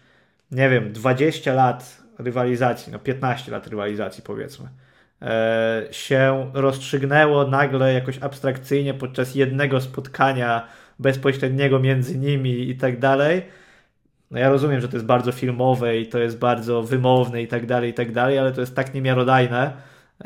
nie 0.52 0.70
wiem, 0.70 0.94
20 0.94 1.54
lat 1.54 2.02
rywalizacji, 2.20 2.92
no 2.92 3.00
15 3.00 3.52
lat 3.52 3.68
rywalizacji 3.68 4.24
powiedzmy, 4.24 4.68
e, 5.22 5.84
się 5.92 6.52
rozstrzygnęło 6.54 7.48
nagle 7.48 7.94
jakoś 7.94 8.20
abstrakcyjnie 8.22 8.94
podczas 8.94 9.36
jednego 9.36 9.82
spotkania 9.82 10.68
bezpośredniego 11.00 11.80
między 11.80 12.18
nimi 12.18 12.70
i 12.70 12.76
tak 12.76 13.00
dalej. 13.00 13.42
No 14.32 14.40
ja 14.40 14.50
rozumiem, 14.50 14.82
że 14.82 14.88
to 14.88 14.96
jest 14.96 15.06
bardzo 15.06 15.32
filmowe 15.32 15.98
i 15.98 16.08
to 16.08 16.20
jest 16.20 16.40
bardzo 16.40 16.84
wymowne 16.84 17.42
i 17.42 17.48
tak 17.48 17.66
dalej, 17.66 17.90
i 17.90 17.94
tak 17.94 18.12
dalej, 18.12 18.40
ale 18.40 18.52
to 18.52 18.62
jest 18.62 18.76
tak 18.76 18.94
niemiarodajne 18.94 19.74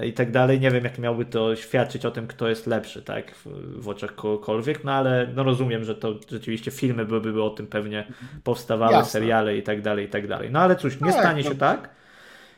i 0.03 0.14
tak 0.14 0.32
dalej. 0.32 0.60
Nie 0.60 0.72
wiem, 0.72 0.84
jak 0.84 0.99
miałby 0.99 1.26
to 1.26 1.56
świadczyć 1.56 2.06
o 2.06 2.12
tym, 2.12 2.28
kto 2.28 2.47
jest 2.47 2.68
lepszy, 2.68 3.01
tak, 3.01 3.36
w, 3.36 3.45
w 3.82 3.89
oczach 3.89 4.16
kogokolwiek, 4.16 4.84
no 4.84 4.91
ale 4.91 5.28
no 5.36 5.43
rozumiem, 5.43 5.84
że 5.84 5.95
to 5.95 6.16
rzeczywiście 6.32 6.72
filmy 6.72 7.06
byłyby 7.06 7.34
by 7.34 7.43
o 7.43 7.49
tym 7.49 7.68
pewnie 7.68 8.08
powstawały, 8.43 8.93
Jasne. 8.93 9.12
seriale 9.12 9.58
i 9.58 9.64
tak 9.64 9.82
dalej, 9.82 10.06
i 10.06 10.10
tak 10.10 10.28
dalej. 10.28 10.49
No 10.51 10.60
ale 10.60 10.76
cóż, 10.76 11.01
nie 11.01 11.12
tak, 11.12 11.20
stanie 11.20 11.43
no. 11.43 11.49
się 11.49 11.56
tak. 11.56 11.89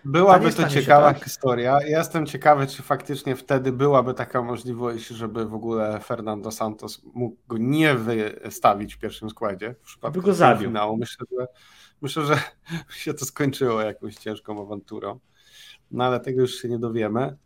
Byłaby 0.05 0.53
to 0.53 0.67
ciekawa 0.67 1.13
tak. 1.13 1.23
historia. 1.23 1.79
Ja 1.81 1.97
jestem 1.97 2.25
ciekawy, 2.25 2.67
czy 2.67 2.83
faktycznie 2.83 3.35
wtedy 3.35 3.71
byłaby 3.71 4.13
taka 4.13 4.41
możliwość, 4.41 5.07
żeby 5.07 5.45
w 5.45 5.53
ogóle 5.53 5.99
Fernando 5.99 6.51
Santos 6.51 7.01
mógł 7.13 7.37
go 7.47 7.57
nie 7.57 7.95
wystawić 7.95 8.95
w 8.95 8.99
pierwszym 8.99 9.29
składzie. 9.29 9.75
W 9.81 9.85
przypadku 9.85 10.21
go 10.21 10.33
zabił. 10.33 10.67
Finału. 10.67 10.97
Myślę, 10.97 11.25
że, 11.39 11.47
myślę, 12.01 12.23
że 12.25 12.39
się 13.03 13.13
to 13.13 13.25
skończyło 13.25 13.81
jakąś 13.81 14.15
ciężką 14.15 14.61
awanturą 14.61 15.19
no 15.91 16.03
ale 16.03 16.19
tego 16.19 16.41
już 16.41 16.55
się 16.55 16.69
nie 16.69 16.79
dowiemy. 16.79 17.37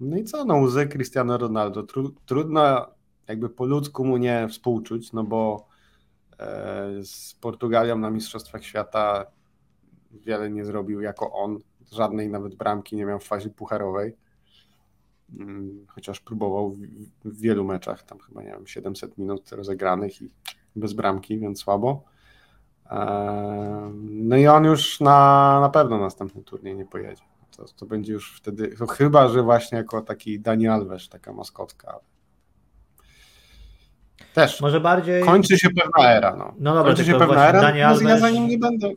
No 0.00 0.16
i 0.16 0.24
co, 0.24 0.44
no 0.44 0.56
łzy 0.56 0.86
Cristiano 0.86 1.38
Ronaldo. 1.38 1.82
Tru, 1.82 2.14
trudno 2.26 2.86
jakby 3.28 3.48
po 3.48 3.64
ludzku 3.64 4.04
mu 4.04 4.16
nie 4.16 4.48
współczuć, 4.48 5.12
no 5.12 5.24
bo 5.24 5.68
e, 6.38 6.88
z 7.04 7.34
Portugalią 7.34 7.98
na 7.98 8.10
Mistrzostwach 8.10 8.64
Świata 8.64 9.26
wiele 10.10 10.50
nie 10.50 10.64
zrobił 10.64 11.00
jako 11.00 11.32
on. 11.32 11.58
Żadnej 11.92 12.28
nawet 12.28 12.54
bramki 12.54 12.96
nie 12.96 13.06
miał 13.06 13.18
w 13.18 13.24
fazie 13.24 13.50
pucharowej. 13.50 14.16
Mm, 15.38 15.86
chociaż 15.88 16.20
próbował 16.20 16.70
w, 17.24 17.40
wielu 17.40 17.64
meczach, 17.64 18.02
tam 18.02 18.18
chyba 18.18 18.42
nie 18.42 18.50
wiem, 18.50 18.66
700 18.66 19.18
minut 19.18 19.52
rozegranych 19.52 20.22
i 20.22 20.30
bez 20.76 20.92
bramki, 20.92 21.38
więc 21.38 21.60
słabo. 21.60 22.04
E, 22.90 23.92
no 24.02 24.36
i 24.36 24.46
on 24.46 24.64
już 24.64 25.00
na, 25.00 25.58
na 25.60 25.68
pewno 25.68 25.98
następny 25.98 26.42
turniej 26.42 26.76
nie 26.76 26.86
pojedzie. 26.86 27.22
To, 27.56 27.64
to 27.64 27.86
będzie 27.86 28.12
już 28.12 28.36
wtedy, 28.36 28.76
to 28.76 28.86
chyba, 28.86 29.28
że 29.28 29.42
właśnie 29.42 29.78
jako 29.78 30.02
taki 30.02 30.40
Daniel 30.40 30.72
Alves, 30.72 31.08
taka 31.08 31.32
maskotka. 31.32 32.00
Też. 34.34 34.60
Może 34.60 34.80
bardziej. 34.80 35.24
Kończy 35.24 35.58
się 35.58 35.68
pewna 35.68 36.12
era. 36.12 36.36
No, 36.36 36.54
no 36.58 36.74
dobra, 36.74 36.92
Kończy 36.92 37.04
się 37.04 37.18
pewna 37.18 37.48
era. 37.48 37.60
Daniel 37.60 37.96
no, 38.02 38.08
Ja 38.08 38.18
za 38.18 38.30
nim 38.30 38.48
nie 38.48 38.58
będę. 38.58 38.90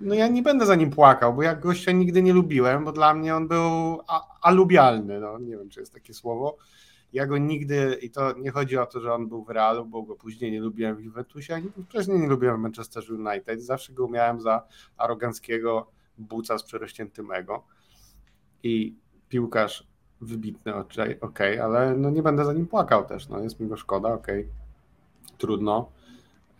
No 0.00 0.14
ja 0.14 0.28
nie 0.28 0.42
będę 0.42 0.66
za 0.66 0.74
nim 0.74 0.90
płakał, 0.90 1.34
bo 1.34 1.42
ja 1.42 1.54
gościa 1.54 1.92
nigdy 1.92 2.22
nie 2.22 2.32
lubiłem, 2.32 2.84
bo 2.84 2.92
dla 2.92 3.14
mnie 3.14 3.36
on 3.36 3.48
był 3.48 4.00
alubialny. 4.42 5.20
No, 5.20 5.38
nie 5.38 5.56
wiem, 5.56 5.68
czy 5.68 5.80
jest 5.80 5.92
takie 5.92 6.14
słowo. 6.14 6.56
Ja 7.12 7.26
go 7.26 7.38
nigdy, 7.38 7.98
i 8.02 8.10
to 8.10 8.32
nie 8.32 8.50
chodzi 8.50 8.78
o 8.78 8.86
to, 8.86 9.00
że 9.00 9.14
on 9.14 9.28
był 9.28 9.44
w 9.44 9.50
Realu, 9.50 9.84
bo 9.86 10.02
go 10.02 10.14
później 10.16 10.52
nie 10.52 10.60
lubiłem 10.60 10.96
w 10.96 11.00
Juventusie, 11.00 11.54
ani 11.54 11.70
wcześniej 11.88 12.20
nie 12.20 12.26
lubiłem 12.26 12.56
w 12.56 12.60
Manchester 12.60 13.04
United. 13.12 13.62
Zawsze 13.62 13.92
go 13.92 14.08
miałem 14.08 14.40
za 14.40 14.62
aroganckiego 14.96 15.90
buca 16.18 16.58
z 16.58 16.62
przerośniętym 16.62 17.32
ego 17.32 17.64
i 18.62 18.96
piłkarz 19.28 19.86
wybitny, 20.20 20.74
okej, 20.74 21.20
okay, 21.20 21.64
ale 21.64 21.96
no 21.96 22.10
nie 22.10 22.22
będę 22.22 22.44
za 22.44 22.52
nim 22.52 22.66
płakał 22.66 23.04
też, 23.04 23.28
no 23.28 23.40
jest 23.40 23.60
mi 23.60 23.68
go 23.68 23.76
szkoda, 23.76 24.08
okej, 24.08 24.40
okay. 24.40 24.63
Trudno 25.38 25.88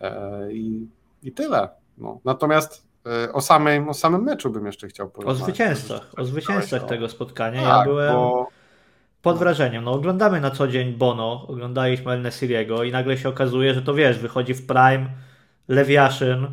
e, 0.01 0.51
i, 0.51 0.87
i 1.23 1.31
tyle. 1.31 1.69
No. 1.97 2.19
Natomiast 2.25 2.87
e, 3.05 3.33
o, 3.33 3.41
samym, 3.41 3.89
o 3.89 3.93
samym 3.93 4.23
meczu 4.23 4.49
bym 4.49 4.65
jeszcze 4.65 4.87
chciał 4.87 5.09
powiedzieć. 5.09 5.41
O 5.41 5.43
zwycięzcach, 5.43 6.11
o 6.17 6.25
zwycięzcach 6.25 6.85
tego 6.85 7.09
spotkania. 7.09 7.61
Tak, 7.61 7.69
ja 7.69 7.83
byłem 7.83 8.13
bo... 8.13 8.47
pod 9.21 9.37
wrażeniem. 9.37 9.83
No 9.83 9.91
oglądamy 9.91 10.41
na 10.41 10.51
co 10.51 10.67
dzień 10.67 10.93
Bono, 10.93 11.47
oglądaliśmy 11.47 12.11
El 12.11 12.21
Nesiriego 12.21 12.83
i 12.83 12.91
nagle 12.91 13.17
się 13.17 13.29
okazuje, 13.29 13.73
że 13.73 13.81
to 13.81 13.93
wiesz, 13.93 14.19
wychodzi 14.19 14.53
w 14.53 14.65
prime 14.65 15.09
Lewiaszyn, 15.67 16.47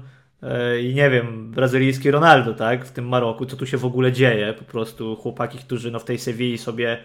i 0.82 0.94
nie 0.94 1.10
wiem, 1.10 1.50
brazylijski 1.50 2.10
Ronaldo, 2.10 2.54
tak, 2.54 2.84
w 2.84 2.92
tym 2.92 3.08
Maroku, 3.08 3.46
co 3.46 3.56
tu 3.56 3.66
się 3.66 3.78
w 3.78 3.84
ogóle 3.84 4.12
dzieje, 4.12 4.52
po 4.52 4.64
prostu 4.64 5.16
chłopaki, 5.16 5.58
którzy 5.58 5.90
no 5.90 5.98
w 5.98 6.04
tej 6.04 6.18
Sewilli 6.18 6.58
sobie, 6.58 6.98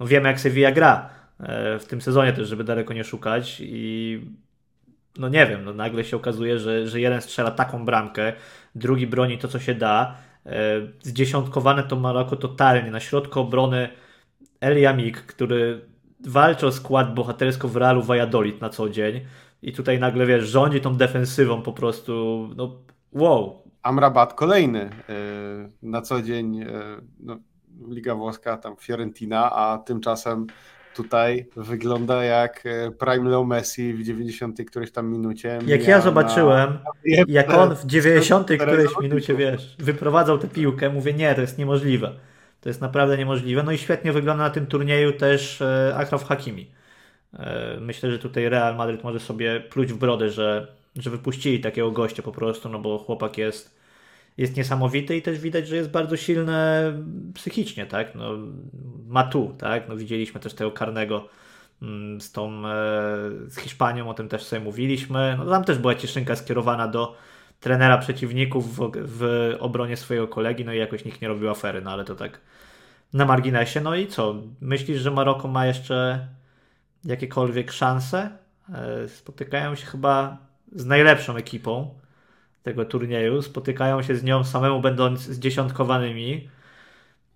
no 0.00 0.06
wiemy 0.06 0.28
jak 0.28 0.40
Sevilla 0.40 0.72
gra 0.72 1.10
e, 1.40 1.78
w 1.78 1.84
tym 1.86 2.00
sezonie 2.00 2.32
też, 2.32 2.48
żeby 2.48 2.64
daleko 2.64 2.94
nie 2.94 3.04
szukać 3.04 3.62
i 3.64 4.20
no 5.18 5.28
nie 5.28 5.46
wiem, 5.46 5.64
no 5.64 5.72
nagle 5.72 6.04
się 6.04 6.16
okazuje, 6.16 6.58
że, 6.58 6.88
że 6.88 7.00
jeden 7.00 7.20
strzela 7.20 7.50
taką 7.50 7.84
bramkę, 7.84 8.32
drugi 8.74 9.06
broni 9.06 9.38
to, 9.38 9.48
co 9.48 9.58
się 9.58 9.74
da, 9.74 10.16
e, 10.46 10.80
zdziesiątkowane 11.02 11.82
to 11.82 11.96
Maroko 11.96 12.36
totalnie, 12.36 12.90
na 12.90 13.00
środku 13.00 13.40
obrony 13.40 13.88
Eliamik, 14.60 15.20
który 15.20 15.80
walczy 16.26 16.66
o 16.66 16.72
skład 16.72 17.14
bohatersko 17.14 17.68
w 17.68 17.76
Realu 17.76 18.02
Valladolid 18.02 18.60
na 18.60 18.68
co 18.68 18.88
dzień, 18.88 19.20
i 19.62 19.72
tutaj 19.72 20.00
nagle, 20.00 20.26
wiesz, 20.26 20.44
rządzi 20.44 20.80
tą 20.80 20.96
defensywą 20.96 21.62
po 21.62 21.72
prostu, 21.72 22.48
no 22.56 22.78
wow. 23.12 23.64
Amrabat 23.82 24.34
kolejny 24.34 24.80
e, 24.80 24.90
na 25.82 26.02
co 26.02 26.22
dzień 26.22 26.60
e, 26.60 26.66
no, 27.20 27.38
Liga 27.88 28.14
Włoska, 28.14 28.56
tam 28.56 28.76
Fiorentina, 28.76 29.52
a 29.52 29.78
tymczasem 29.78 30.46
tutaj 30.96 31.46
wygląda 31.56 32.24
jak 32.24 32.66
e, 32.66 32.90
Prime 32.90 33.30
Leo 33.30 33.44
Messi 33.44 33.94
w 33.94 34.02
90 34.02 34.58
którejś 34.66 34.92
tam 34.92 35.12
minucie. 35.12 35.58
Jak 35.66 35.88
ja 35.88 36.00
zobaczyłem, 36.00 36.78
na... 37.04 37.24
jak 37.28 37.50
on 37.54 37.76
w 37.76 37.86
90 37.86 38.46
którejś 38.46 38.90
minucie, 39.00 39.34
wiesz, 39.34 39.76
wyprowadzał 39.78 40.38
tę 40.38 40.48
piłkę, 40.48 40.90
mówię, 40.90 41.12
nie, 41.12 41.34
to 41.34 41.40
jest 41.40 41.58
niemożliwe. 41.58 42.12
To 42.60 42.68
jest 42.68 42.80
naprawdę 42.80 43.18
niemożliwe. 43.18 43.62
No 43.62 43.72
i 43.72 43.78
świetnie 43.78 44.12
wygląda 44.12 44.44
na 44.44 44.50
tym 44.50 44.66
turnieju 44.66 45.12
też 45.12 45.62
Akraf 45.94 46.24
Hakimi. 46.24 46.70
E, 47.38 47.76
myślę, 47.80 48.10
że 48.10 48.18
tutaj 48.18 48.48
Real 48.48 48.76
Madrid 48.76 49.04
może 49.04 49.20
sobie 49.20 49.60
pluć 49.60 49.92
w 49.92 49.96
brodę, 49.96 50.30
że, 50.30 50.68
że 50.96 51.10
wypuścili 51.10 51.60
takiego 51.60 51.90
gościa 51.90 52.22
po 52.22 52.32
prostu, 52.32 52.68
no 52.68 52.78
bo 52.78 52.98
chłopak 52.98 53.38
jest, 53.38 53.74
jest 54.36 54.56
niesamowity 54.56 55.16
i 55.16 55.22
też 55.22 55.38
widać, 55.38 55.68
że 55.68 55.76
jest 55.76 55.90
bardzo 55.90 56.16
silny 56.16 56.54
psychicznie, 57.34 57.86
tak? 57.86 58.14
No, 58.14 58.30
ma 59.06 59.24
tu, 59.24 59.54
tak? 59.58 59.88
No, 59.88 59.96
widzieliśmy 59.96 60.40
też 60.40 60.54
tego 60.54 60.70
karnego 60.70 61.28
mm, 61.82 62.20
z 62.20 62.32
tą 62.32 62.66
e, 62.66 62.72
z 63.48 63.58
Hiszpanią, 63.58 64.08
o 64.08 64.14
tym 64.14 64.28
też 64.28 64.44
sobie 64.44 64.62
mówiliśmy. 64.62 65.36
No, 65.38 65.50
tam 65.50 65.64
też 65.64 65.78
była 65.78 65.94
cieszynka 65.94 66.36
skierowana 66.36 66.88
do 66.88 67.16
trenera 67.60 67.98
przeciwników 67.98 68.76
w, 68.76 68.90
w 68.94 69.54
obronie 69.60 69.96
swojego 69.96 70.28
kolegi, 70.28 70.64
no 70.64 70.72
i 70.72 70.78
jakoś 70.78 71.04
nikt 71.04 71.22
nie 71.22 71.28
robił 71.28 71.50
afery, 71.50 71.80
no 71.80 71.90
ale 71.90 72.04
to 72.04 72.14
tak 72.14 72.40
na 73.12 73.24
marginesie. 73.24 73.80
No 73.80 73.94
i 73.94 74.06
co? 74.06 74.34
Myślisz, 74.60 75.00
że 75.00 75.10
Maroko 75.10 75.48
ma 75.48 75.66
jeszcze 75.66 76.28
jakiekolwiek 77.04 77.72
szanse. 77.72 78.30
E, 78.74 79.08
spotykają 79.08 79.74
się 79.74 79.86
chyba 79.86 80.38
z 80.72 80.86
najlepszą 80.86 81.36
ekipą 81.36 81.94
tego 82.64 82.84
turnieju. 82.84 83.42
Spotykają 83.42 84.02
się 84.02 84.16
z 84.16 84.24
nią 84.24 84.44
samemu 84.44 84.80
będąc 84.80 85.20
zdziesiątkowanymi. 85.20 86.48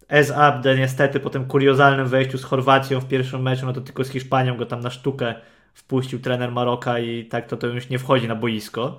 S. 0.09 0.31
Abde 0.31 0.77
niestety 0.77 1.21
po 1.21 1.31
tym 1.31 1.45
kuriozalnym 1.45 2.07
wejściu 2.07 2.39
z 2.39 2.45
Chorwacją 2.45 3.01
w 3.01 3.09
pierwszym 3.09 3.43
meczu, 3.43 3.67
no 3.67 3.73
to 3.73 3.81
tylko 3.81 4.05
z 4.05 4.11
Hiszpanią 4.11 4.57
go 4.57 4.67
tam 4.67 4.81
na 4.81 4.91
sztukę 4.91 5.35
wpuścił 5.75 6.21
trener 6.21 6.53
Maroka 6.53 6.99
i 6.99 7.25
tak 7.25 7.47
to, 7.47 7.57
to 7.57 7.67
już 7.67 7.89
nie 7.89 7.99
wchodzi 7.99 8.29
na 8.29 8.35
boisko. 8.35 8.99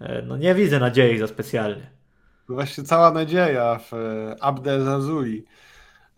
E, 0.00 0.22
no 0.22 0.36
nie 0.36 0.54
widzę 0.54 0.78
nadziei 0.78 1.18
za 1.18 1.26
specjalnie. 1.26 1.90
Właśnie 2.48 2.84
cała 2.84 3.10
nadzieja 3.10 3.78
w 3.78 3.92
Abde 4.40 4.84
Zazuli. 4.84 5.44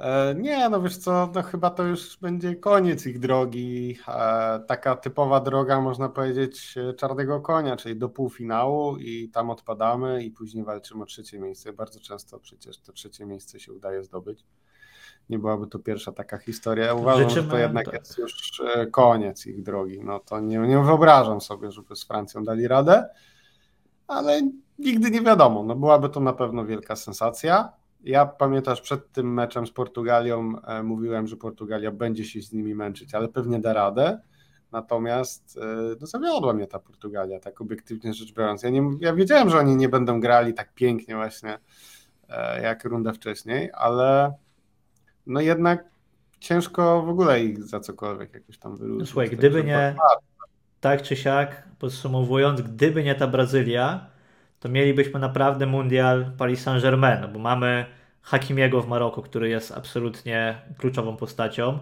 E, 0.03 0.35
nie, 0.35 0.69
no 0.69 0.83
wiesz 0.83 0.97
co, 0.97 1.31
no 1.35 1.43
chyba 1.43 1.71
to 1.71 1.83
już 1.83 2.19
będzie 2.19 2.57
koniec 2.57 3.07
ich 3.07 3.19
drogi. 3.19 3.99
Taka 4.67 4.97
typowa 4.97 5.41
droga, 5.41 5.81
można 5.81 6.09
powiedzieć, 6.09 6.75
czarnego 6.97 7.41
konia, 7.41 7.77
czyli 7.77 7.97
do 7.97 8.09
półfinału 8.09 8.97
i 8.97 9.29
tam 9.29 9.51
odpadamy 9.51 10.25
i 10.25 10.31
później 10.31 10.65
walczymy 10.65 11.03
o 11.03 11.07
trzecie 11.07 11.39
miejsce. 11.39 11.73
Bardzo 11.73 12.01
często 12.01 12.39
przecież 12.39 12.79
to 12.79 12.93
trzecie 12.93 13.27
miejsce 13.27 13.61
się 13.61 13.73
udaje 13.73 14.03
zdobyć. 14.03 14.45
Nie 15.31 15.39
byłaby 15.39 15.67
to 15.67 15.79
pierwsza 15.79 16.13
taka 16.13 16.39
historia. 16.39 16.95
Uważam, 16.95 17.29
Życzymy, 17.29 17.43
że 17.43 17.51
to 17.51 17.59
jednak 17.59 17.85
tak. 17.85 17.95
jest 17.95 18.19
już 18.19 18.63
koniec 18.91 19.47
ich 19.47 19.63
drogi. 19.63 20.01
No 20.05 20.19
to 20.19 20.41
nie, 20.41 20.59
nie 20.59 20.79
wyobrażam 20.79 21.41
sobie, 21.41 21.71
żeby 21.71 21.97
z 21.97 22.05
Francją 22.05 22.45
dali 22.45 22.69
radę 22.69 23.09
ale 24.13 24.41
nigdy 24.79 25.11
nie 25.11 25.21
wiadomo. 25.21 25.63
No 25.63 25.75
byłaby 25.75 26.09
to 26.09 26.21
na 26.21 26.33
pewno 26.33 26.65
wielka 26.65 26.97
sensacja. 26.97 27.73
Ja 28.05 28.27
pamiętasz, 28.27 28.81
przed 28.81 29.13
tym 29.13 29.35
meczem 29.35 29.67
z 29.67 29.71
Portugalią 29.71 30.53
e, 30.67 30.83
mówiłem, 30.83 31.27
że 31.27 31.37
Portugalia 31.37 31.91
będzie 31.91 32.25
się 32.25 32.43
z 32.43 32.53
nimi 32.53 32.75
męczyć, 32.75 33.15
ale 33.15 33.29
pewnie 33.29 33.61
da 33.61 33.73
radę. 33.73 34.21
Natomiast 34.73 35.59
e, 35.63 35.97
no, 36.01 36.07
zawiodła 36.07 36.53
mnie 36.53 36.67
ta 36.67 36.79
Portugalia, 36.79 37.41
tak 37.41 37.61
obiektywnie 37.61 38.15
rzecz 38.15 38.35
biorąc. 38.35 38.63
Ja, 38.63 38.71
nie, 38.71 38.83
ja 39.01 39.15
wiedziałem, 39.15 39.51
że 39.51 39.59
oni 39.59 39.77
nie 39.77 39.89
będą 39.89 40.21
grali 40.21 40.55
tak 40.55 40.75
pięknie 40.75 41.15
właśnie 41.15 41.59
e, 42.29 42.63
jak 42.63 42.85
rundę 42.85 43.13
wcześniej, 43.13 43.71
ale 43.75 44.35
no 45.27 45.41
jednak 45.41 45.85
ciężko 46.39 47.03
w 47.03 47.09
ogóle 47.09 47.41
ich 47.41 47.65
za 47.65 47.81
cokolwiek 47.81 48.35
jakoś 48.35 48.59
tam 48.59 48.77
wyróżnić. 48.77 49.01
No, 49.01 49.07
słuchaj, 49.07 49.31
gdyby 49.31 49.65
nie, 49.65 49.97
tak 50.81 51.03
czy 51.03 51.17
siak, 51.17 51.69
podsumowując, 51.79 52.63
gdyby 52.63 53.05
nie 53.05 53.15
ta 53.15 53.27
Brazylia, 53.27 54.12
to 54.63 54.69
mielibyśmy 54.69 55.21
naprawdę 55.21 55.67
mundial 55.67 56.33
Paris 56.39 56.63
Saint-Germain, 56.63 57.21
no 57.21 57.29
bo 57.29 57.39
mamy 57.39 57.87
Hakimiego 58.23 58.83
w 58.83 58.89
Maroku, 58.89 59.23
który 59.23 59.49
jest 59.49 59.73
absolutnie 59.73 60.59
kluczową 60.79 61.17
postacią. 61.17 61.79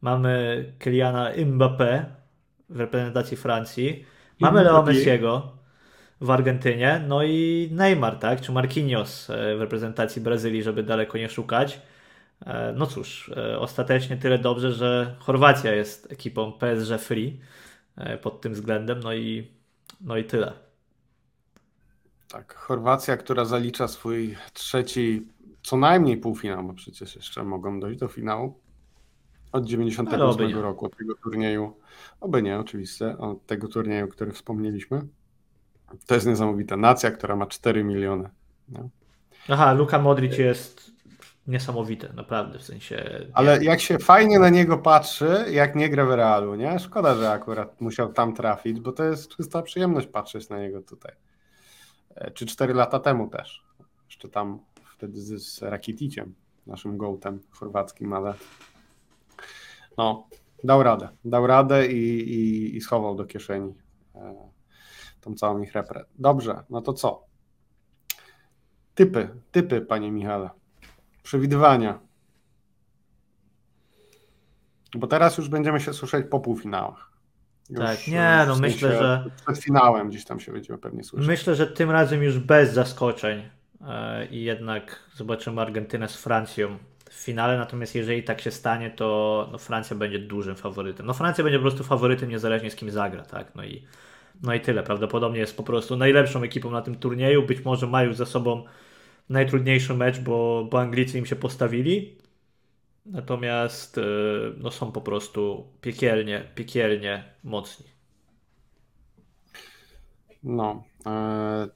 Mamy 0.00 0.64
Kyliana 0.78 1.32
Mbappé 1.32 2.04
w 2.68 2.80
reprezentacji 2.80 3.36
Francji. 3.36 4.04
Mamy 4.40 4.64
Leo 4.64 4.82
Messiego 4.82 5.52
w 6.20 6.30
Argentynie, 6.30 7.04
no 7.08 7.22
i 7.22 7.68
Neymar, 7.72 8.16
tak, 8.16 8.40
czy 8.40 8.52
Marquinhos 8.52 9.30
e, 9.30 9.56
w 9.56 9.60
reprezentacji 9.60 10.22
Brazylii, 10.22 10.62
żeby 10.62 10.82
daleko 10.82 11.18
nie 11.18 11.28
szukać. 11.28 11.80
E, 12.46 12.72
no 12.76 12.86
cóż, 12.86 13.30
e, 13.36 13.58
ostatecznie 13.58 14.16
tyle 14.16 14.38
dobrze, 14.38 14.72
że 14.72 15.16
Chorwacja 15.18 15.72
jest 15.74 16.12
ekipą 16.12 16.52
PSG 16.52 16.98
Free 16.98 17.40
pod 18.22 18.40
tym 18.40 18.52
względem. 18.52 19.00
No 19.00 19.14
i, 19.14 19.50
no 20.00 20.16
i 20.16 20.24
tyle. 20.24 20.71
Tak, 22.32 22.54
Chorwacja, 22.54 23.16
która 23.16 23.44
zalicza 23.44 23.88
swój 23.88 24.36
trzeci, 24.52 25.26
co 25.62 25.76
najmniej 25.76 26.16
półfinał, 26.16 26.64
bo 26.64 26.74
przecież 26.74 27.16
jeszcze 27.16 27.44
mogą 27.44 27.80
dojść 27.80 28.00
do 28.00 28.08
finału. 28.08 28.60
Od 29.52 29.64
98 29.64 30.58
roku, 30.58 30.86
od 30.86 30.96
tego 30.96 31.14
turnieju, 31.14 31.76
oby 32.20 32.42
nie 32.42 32.58
oczywiście, 32.58 33.18
od 33.18 33.46
tego 33.46 33.68
turnieju, 33.68 34.08
który 34.08 34.32
wspomnieliśmy. 34.32 35.02
To 36.06 36.14
jest 36.14 36.26
niesamowita 36.26 36.76
nacja, 36.76 37.10
która 37.10 37.36
ma 37.36 37.46
4 37.46 37.84
miliony. 37.84 38.30
Aha, 39.48 39.72
Luka 39.72 39.98
Modric 39.98 40.38
jest 40.38 40.90
niesamowite, 41.46 42.12
naprawdę, 42.12 42.58
w 42.58 42.62
sensie... 42.62 43.26
Ale 43.32 43.64
jak 43.64 43.80
się 43.80 43.98
fajnie 43.98 44.38
na 44.38 44.48
niego 44.48 44.78
patrzy, 44.78 45.44
jak 45.50 45.74
nie 45.74 45.88
gra 45.88 46.06
w 46.06 46.10
Realu, 46.10 46.54
nie? 46.54 46.78
Szkoda, 46.78 47.14
że 47.14 47.30
akurat 47.30 47.80
musiał 47.80 48.12
tam 48.12 48.34
trafić, 48.34 48.80
bo 48.80 48.92
to 48.92 49.04
jest 49.04 49.36
czysta 49.36 49.62
przyjemność 49.62 50.06
patrzeć 50.06 50.48
na 50.48 50.58
niego 50.58 50.82
tutaj. 50.82 51.12
E, 52.14 52.30
czy 52.30 52.46
cztery 52.46 52.74
lata 52.74 53.00
temu 53.00 53.28
też. 53.28 53.64
Jeszcze 54.06 54.28
tam 54.28 54.58
wtedy 54.84 55.20
z 55.20 55.62
Rakiticiem, 55.62 56.34
naszym 56.66 56.96
gołtem 56.96 57.40
chorwackim, 57.50 58.12
ale 58.12 58.34
no, 59.98 60.28
dał 60.64 60.82
radę. 60.82 61.08
Dał 61.24 61.46
radę 61.46 61.86
i, 61.86 62.34
i, 62.34 62.76
i 62.76 62.80
schował 62.80 63.14
do 63.14 63.24
kieszeni 63.24 63.74
e, 64.14 64.50
tą 65.20 65.34
całą 65.34 65.62
ich 65.62 65.72
reprę. 65.72 66.04
Dobrze, 66.18 66.64
no 66.70 66.82
to 66.82 66.92
co? 66.92 67.24
Typy, 68.94 69.28
typy, 69.52 69.80
panie 69.80 70.12
Michale 70.12 70.50
przewidywania. 71.22 71.98
Bo 74.94 75.06
teraz 75.06 75.38
już 75.38 75.48
będziemy 75.48 75.80
się 75.80 75.92
słyszeć 75.92 76.26
po 76.30 76.40
półfinałach. 76.40 77.11
Tak, 77.76 78.08
nie, 78.08 78.44
no 78.46 78.56
myślę, 78.56 78.98
że. 78.98 79.24
Przed 79.46 79.64
finałem 79.64 80.08
gdzieś 80.08 80.24
tam 80.24 80.40
się 80.40 80.52
będziemy 80.52 80.78
pewnie 80.78 81.04
słyszeć. 81.04 81.28
Myślę, 81.28 81.54
że 81.54 81.66
tym 81.66 81.90
razem 81.90 82.22
już 82.22 82.38
bez 82.38 82.72
zaskoczeń 82.72 83.42
e, 83.88 84.26
i 84.26 84.44
jednak 84.44 84.98
zobaczymy 85.14 85.60
Argentynę 85.60 86.08
z 86.08 86.16
Francją 86.16 86.78
w 87.10 87.14
finale. 87.14 87.58
Natomiast 87.58 87.94
jeżeli 87.94 88.22
tak 88.22 88.40
się 88.40 88.50
stanie, 88.50 88.90
to 88.90 89.48
no, 89.52 89.58
Francja 89.58 89.96
będzie 89.96 90.18
dużym 90.18 90.56
faworytem. 90.56 91.06
No, 91.06 91.14
Francja 91.14 91.44
będzie 91.44 91.58
po 91.58 91.62
prostu 91.62 91.84
faworytem, 91.84 92.28
niezależnie 92.28 92.70
z 92.70 92.76
kim 92.76 92.90
zagra, 92.90 93.22
tak? 93.22 93.54
No 93.54 93.64
i, 93.64 93.82
no 94.42 94.54
i 94.54 94.60
tyle. 94.60 94.82
Prawdopodobnie 94.82 95.40
jest 95.40 95.56
po 95.56 95.62
prostu 95.62 95.96
najlepszą 95.96 96.42
ekipą 96.42 96.70
na 96.70 96.82
tym 96.82 96.94
turnieju. 96.94 97.42
Być 97.42 97.64
może 97.64 97.86
ma 97.86 98.02
już 98.02 98.16
za 98.16 98.26
sobą 98.26 98.64
najtrudniejszy 99.28 99.94
mecz, 99.94 100.20
bo, 100.20 100.68
bo 100.70 100.80
Anglicy 100.80 101.18
im 101.18 101.26
się 101.26 101.36
postawili. 101.36 102.21
Natomiast 103.06 103.98
e, 103.98 104.02
no, 104.58 104.70
są 104.70 104.92
po 104.92 105.00
prostu 105.00 105.66
piekielnie, 105.80 106.48
piekielnie 106.54 107.24
mocni. 107.44 107.86
No. 110.42 110.84
E, 111.06 111.68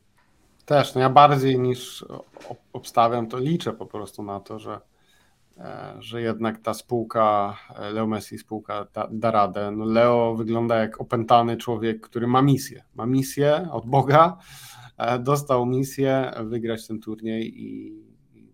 też, 0.64 0.94
no 0.94 1.00
ja 1.00 1.10
bardziej 1.10 1.58
niż 1.58 2.04
obstawiam, 2.72 3.26
to 3.26 3.38
liczę 3.38 3.72
po 3.72 3.86
prostu 3.86 4.22
na 4.22 4.40
to, 4.40 4.58
że, 4.58 4.80
e, 5.58 5.96
że 5.98 6.22
jednak 6.22 6.58
ta 6.58 6.74
spółka, 6.74 7.56
e, 7.76 7.90
Leo 7.90 8.06
Messi 8.06 8.38
spółka 8.38 8.86
da, 8.92 9.08
da 9.10 9.30
radę. 9.30 9.70
No 9.70 9.84
Leo 9.84 10.34
wygląda 10.34 10.76
jak 10.76 11.00
opętany 11.00 11.56
człowiek, 11.56 12.00
który 12.00 12.26
ma 12.26 12.42
misję. 12.42 12.84
Ma 12.94 13.06
misję 13.06 13.68
od 13.72 13.86
Boga, 13.86 14.38
E, 14.96 15.18
dostał 15.18 15.66
misję 15.66 16.32
wygrać 16.44 16.86
ten 16.86 17.00
turniej 17.00 17.62
i, 17.62 17.86
i, 18.34 18.52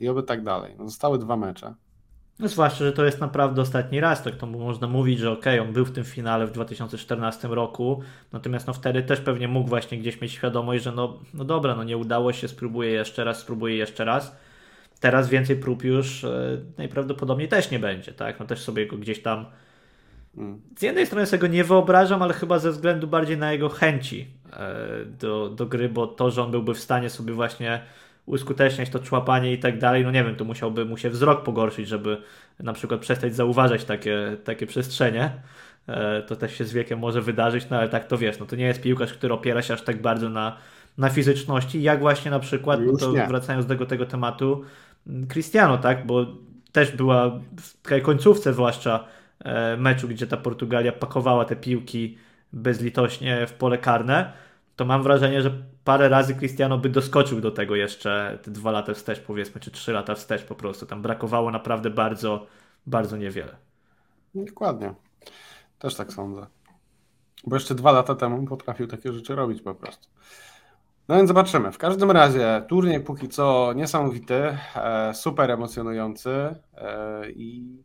i 0.00 0.08
oby 0.08 0.22
tak 0.22 0.44
dalej. 0.44 0.74
No, 0.78 0.84
zostały 0.84 1.18
dwa 1.18 1.36
mecze. 1.36 1.74
No 2.38 2.48
zwłaszcza, 2.48 2.84
że 2.84 2.92
to 2.92 3.04
jest 3.04 3.20
naprawdę 3.20 3.62
ostatni 3.62 4.00
raz, 4.00 4.22
tak 4.22 4.36
to 4.36 4.46
można 4.46 4.86
mówić, 4.86 5.18
że 5.18 5.30
okej, 5.30 5.58
okay, 5.58 5.68
on 5.68 5.74
był 5.74 5.84
w 5.84 5.92
tym 5.92 6.04
finale 6.04 6.46
w 6.46 6.52
2014 6.52 7.48
roku, 7.48 8.02
natomiast 8.32 8.66
no 8.66 8.72
wtedy 8.72 9.02
też 9.02 9.20
pewnie 9.20 9.48
mógł 9.48 9.68
właśnie 9.68 9.98
gdzieś 9.98 10.20
mieć 10.20 10.32
świadomość, 10.32 10.84
że 10.84 10.92
no, 10.92 11.18
no 11.34 11.44
dobra, 11.44 11.76
no 11.76 11.84
nie 11.84 11.96
udało 11.96 12.32
się, 12.32 12.48
spróbuję 12.48 12.90
jeszcze 12.90 13.24
raz, 13.24 13.38
spróbuję 13.38 13.76
jeszcze 13.76 14.04
raz. 14.04 14.36
Teraz 15.00 15.28
więcej 15.28 15.56
prób 15.56 15.84
już 15.84 16.24
e, 16.24 16.58
najprawdopodobniej 16.78 17.48
też 17.48 17.70
nie 17.70 17.78
będzie, 17.78 18.12
tak? 18.12 18.40
No 18.40 18.46
też 18.46 18.60
sobie 18.60 18.86
go 18.86 18.96
gdzieś 18.96 19.22
tam 19.22 19.46
mm. 20.36 20.60
z 20.78 20.82
jednej 20.82 21.06
strony 21.06 21.26
sobie 21.26 21.40
go 21.40 21.46
nie 21.46 21.64
wyobrażam, 21.64 22.22
ale 22.22 22.34
chyba 22.34 22.58
ze 22.58 22.70
względu 22.70 23.06
bardziej 23.06 23.38
na 23.38 23.52
jego 23.52 23.68
chęci 23.68 24.40
E, 24.52 25.04
do, 25.04 25.48
do 25.48 25.66
gry, 25.66 25.88
bo 25.88 26.06
to, 26.06 26.30
że 26.30 26.42
on 26.42 26.50
byłby 26.50 26.74
w 26.74 26.80
stanie 26.80 27.10
sobie 27.10 27.32
właśnie 27.32 27.80
uskuteczniać 28.26 28.90
to 28.90 28.98
człapanie 28.98 29.52
i 29.52 29.58
tak 29.58 29.78
dalej, 29.78 30.04
no 30.04 30.10
nie 30.10 30.24
wiem, 30.24 30.36
to 30.36 30.44
musiałby 30.44 30.84
mu 30.84 30.96
się 30.96 31.10
wzrok 31.10 31.42
pogorszyć, 31.42 31.88
żeby 31.88 32.22
na 32.60 32.72
przykład 32.72 33.00
przestać 33.00 33.34
zauważać 33.34 33.84
takie, 33.84 34.36
takie 34.44 34.66
przestrzenie. 34.66 35.30
E, 35.86 36.22
to 36.22 36.36
też 36.36 36.58
się 36.58 36.64
z 36.64 36.72
wiekiem 36.72 36.98
może 36.98 37.22
wydarzyć, 37.22 37.70
no 37.70 37.78
ale 37.78 37.88
tak 37.88 38.06
to 38.06 38.18
wiesz, 38.18 38.38
no 38.38 38.46
to 38.46 38.56
nie 38.56 38.64
jest 38.64 38.80
piłkarz, 38.80 39.12
który 39.12 39.34
opiera 39.34 39.62
się 39.62 39.74
aż 39.74 39.82
tak 39.82 40.02
bardzo 40.02 40.28
na, 40.28 40.56
na 40.98 41.08
fizyczności, 41.08 41.82
jak 41.82 42.00
właśnie 42.00 42.30
na 42.30 42.38
przykład, 42.38 42.80
no 42.80 42.96
to 42.96 43.12
wracając 43.12 43.66
do 43.66 43.74
tego, 43.74 43.86
tego 43.86 44.06
tematu, 44.06 44.64
Cristiano, 45.28 45.78
tak, 45.78 46.06
bo 46.06 46.26
też 46.72 46.92
była 46.92 47.40
w 47.60 47.88
tej 47.88 48.02
końcówce 48.02 48.52
zwłaszcza 48.52 49.04
e, 49.44 49.76
meczu, 49.76 50.08
gdzie 50.08 50.26
ta 50.26 50.36
Portugalia 50.36 50.92
pakowała 50.92 51.44
te 51.44 51.56
piłki 51.56 52.18
bezlitośnie 52.52 53.46
w 53.46 53.52
pole 53.52 53.78
karne, 53.78 54.32
to 54.80 54.84
mam 54.84 55.02
wrażenie, 55.02 55.42
że 55.42 55.50
parę 55.84 56.08
razy 56.08 56.34
Cristiano 56.34 56.78
by 56.78 56.88
doskoczył 56.88 57.40
do 57.40 57.50
tego 57.50 57.76
jeszcze 57.76 58.38
te 58.42 58.50
dwa 58.50 58.70
lata 58.70 58.94
wstecz, 58.94 59.20
powiedzmy, 59.20 59.60
czy 59.60 59.70
trzy 59.70 59.92
lata 59.92 60.14
wstecz 60.14 60.44
po 60.44 60.54
prostu. 60.54 60.86
Tam 60.86 61.02
brakowało 61.02 61.50
naprawdę 61.50 61.90
bardzo, 61.90 62.46
bardzo 62.86 63.16
niewiele. 63.16 63.56
Dokładnie. 64.34 64.94
Też 65.78 65.94
tak 65.94 66.12
sądzę. 66.12 66.46
Bo 67.46 67.56
jeszcze 67.56 67.74
dwa 67.74 67.92
lata 67.92 68.14
temu 68.14 68.46
potrafił 68.46 68.86
takie 68.86 69.12
rzeczy 69.12 69.34
robić 69.34 69.62
po 69.62 69.74
prostu. 69.74 70.08
No 71.08 71.16
więc 71.16 71.28
zobaczymy. 71.28 71.72
W 71.72 71.78
każdym 71.78 72.10
razie 72.10 72.62
turniej 72.68 73.00
póki 73.00 73.28
co 73.28 73.72
niesamowity, 73.72 74.56
e, 74.76 75.14
super 75.14 75.50
emocjonujący 75.50 76.30
e, 76.30 77.30
i 77.30 77.82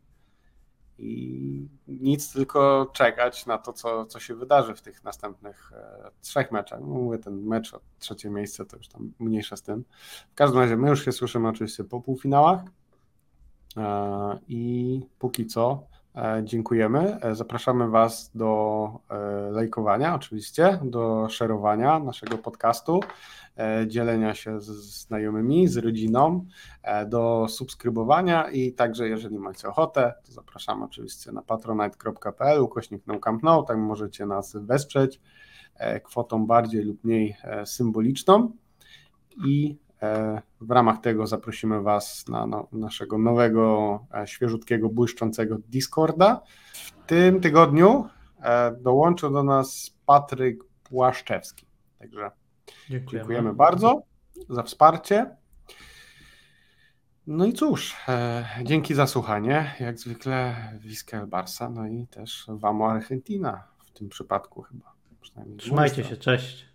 i 0.99 1.67
nic, 1.87 2.33
tylko 2.33 2.91
czekać 2.93 3.45
na 3.45 3.57
to, 3.57 3.73
co, 3.73 4.05
co 4.05 4.19
się 4.19 4.35
wydarzy 4.35 4.75
w 4.75 4.81
tych 4.81 5.03
następnych 5.03 5.71
e, 5.73 6.11
trzech 6.21 6.51
meczach. 6.51 6.79
No, 6.79 6.87
mówię, 6.87 7.17
ten 7.17 7.41
mecz 7.41 7.73
o 7.73 7.79
trzecie 7.99 8.29
miejsce 8.29 8.65
to 8.65 8.77
już 8.77 8.87
tam 8.87 9.13
mniejsza 9.19 9.55
z 9.55 9.61
tym. 9.61 9.83
W 10.31 10.35
każdym 10.35 10.59
razie 10.59 10.77
my 10.77 10.89
już 10.89 11.05
się 11.05 11.11
słyszymy 11.11 11.47
oczywiście 11.47 11.83
po 11.83 12.01
półfinałach 12.01 12.61
e, 13.77 14.39
i 14.47 15.01
póki 15.19 15.45
co 15.45 15.87
dziękujemy. 16.43 17.21
E, 17.21 17.35
zapraszamy 17.35 17.89
Was 17.89 18.31
do 18.35 18.89
e, 19.09 19.51
lajkowania 19.51 20.15
oczywiście, 20.15 20.79
do 20.83 21.29
szerowania 21.29 21.99
naszego 21.99 22.37
podcastu. 22.37 22.99
E, 23.57 23.87
dzielenia 23.87 24.33
się 24.33 24.61
z 24.61 24.65
znajomymi, 25.07 25.67
z 25.67 25.77
rodziną, 25.77 26.45
e, 26.83 27.05
do 27.05 27.47
subskrybowania 27.49 28.49
i 28.49 28.73
także 28.73 29.09
jeżeli 29.09 29.39
macie 29.39 29.67
ochotę, 29.67 30.13
to 30.25 30.31
zapraszam 30.31 30.83
oczywiście 30.83 31.31
na 31.31 31.41
patronite.pl 31.41 32.61
ukośnik 32.61 33.03
no 33.43 33.63
tam 33.63 33.79
możecie 33.79 34.25
nas 34.25 34.55
wesprzeć 34.55 35.21
e, 35.75 35.99
kwotą 35.99 36.45
bardziej 36.45 36.83
lub 36.83 37.03
mniej 37.03 37.35
symboliczną 37.65 38.51
i 39.45 39.77
w 40.61 40.71
ramach 40.71 41.01
tego 41.01 41.27
zaprosimy 41.27 41.81
Was 41.81 42.27
na 42.27 42.47
no, 42.47 42.67
naszego 42.71 43.17
nowego, 43.17 43.99
świeżutkiego, 44.25 44.89
błyszczącego 44.89 45.57
Discorda. 45.67 46.41
W 46.73 46.91
tym 47.07 47.41
tygodniu 47.41 48.07
dołączył 48.81 49.31
do 49.31 49.43
nas 49.43 49.95
Patryk 50.05 50.63
Płaszczewski. 50.83 51.65
Także 51.99 52.31
Dziękujemy. 52.89 53.23
Dziękujemy 53.23 53.53
bardzo 53.53 54.01
za 54.49 54.63
wsparcie. 54.63 55.35
No 57.27 57.45
i 57.45 57.53
cóż, 57.53 57.95
e, 58.07 58.45
dzięki 58.63 58.93
za 58.93 59.07
słuchanie. 59.07 59.75
Jak 59.79 59.99
zwykle 59.99 60.55
Wiskel 60.79 61.27
Barsa, 61.27 61.69
no 61.69 61.87
i 61.87 62.07
też 62.07 62.45
Wamo 62.47 62.91
Argentina 62.91 63.63
w 63.85 63.91
tym 63.91 64.09
przypadku 64.09 64.61
chyba. 64.61 64.95
Trzymajcie 65.57 66.03
się, 66.03 66.17
cześć. 66.17 66.74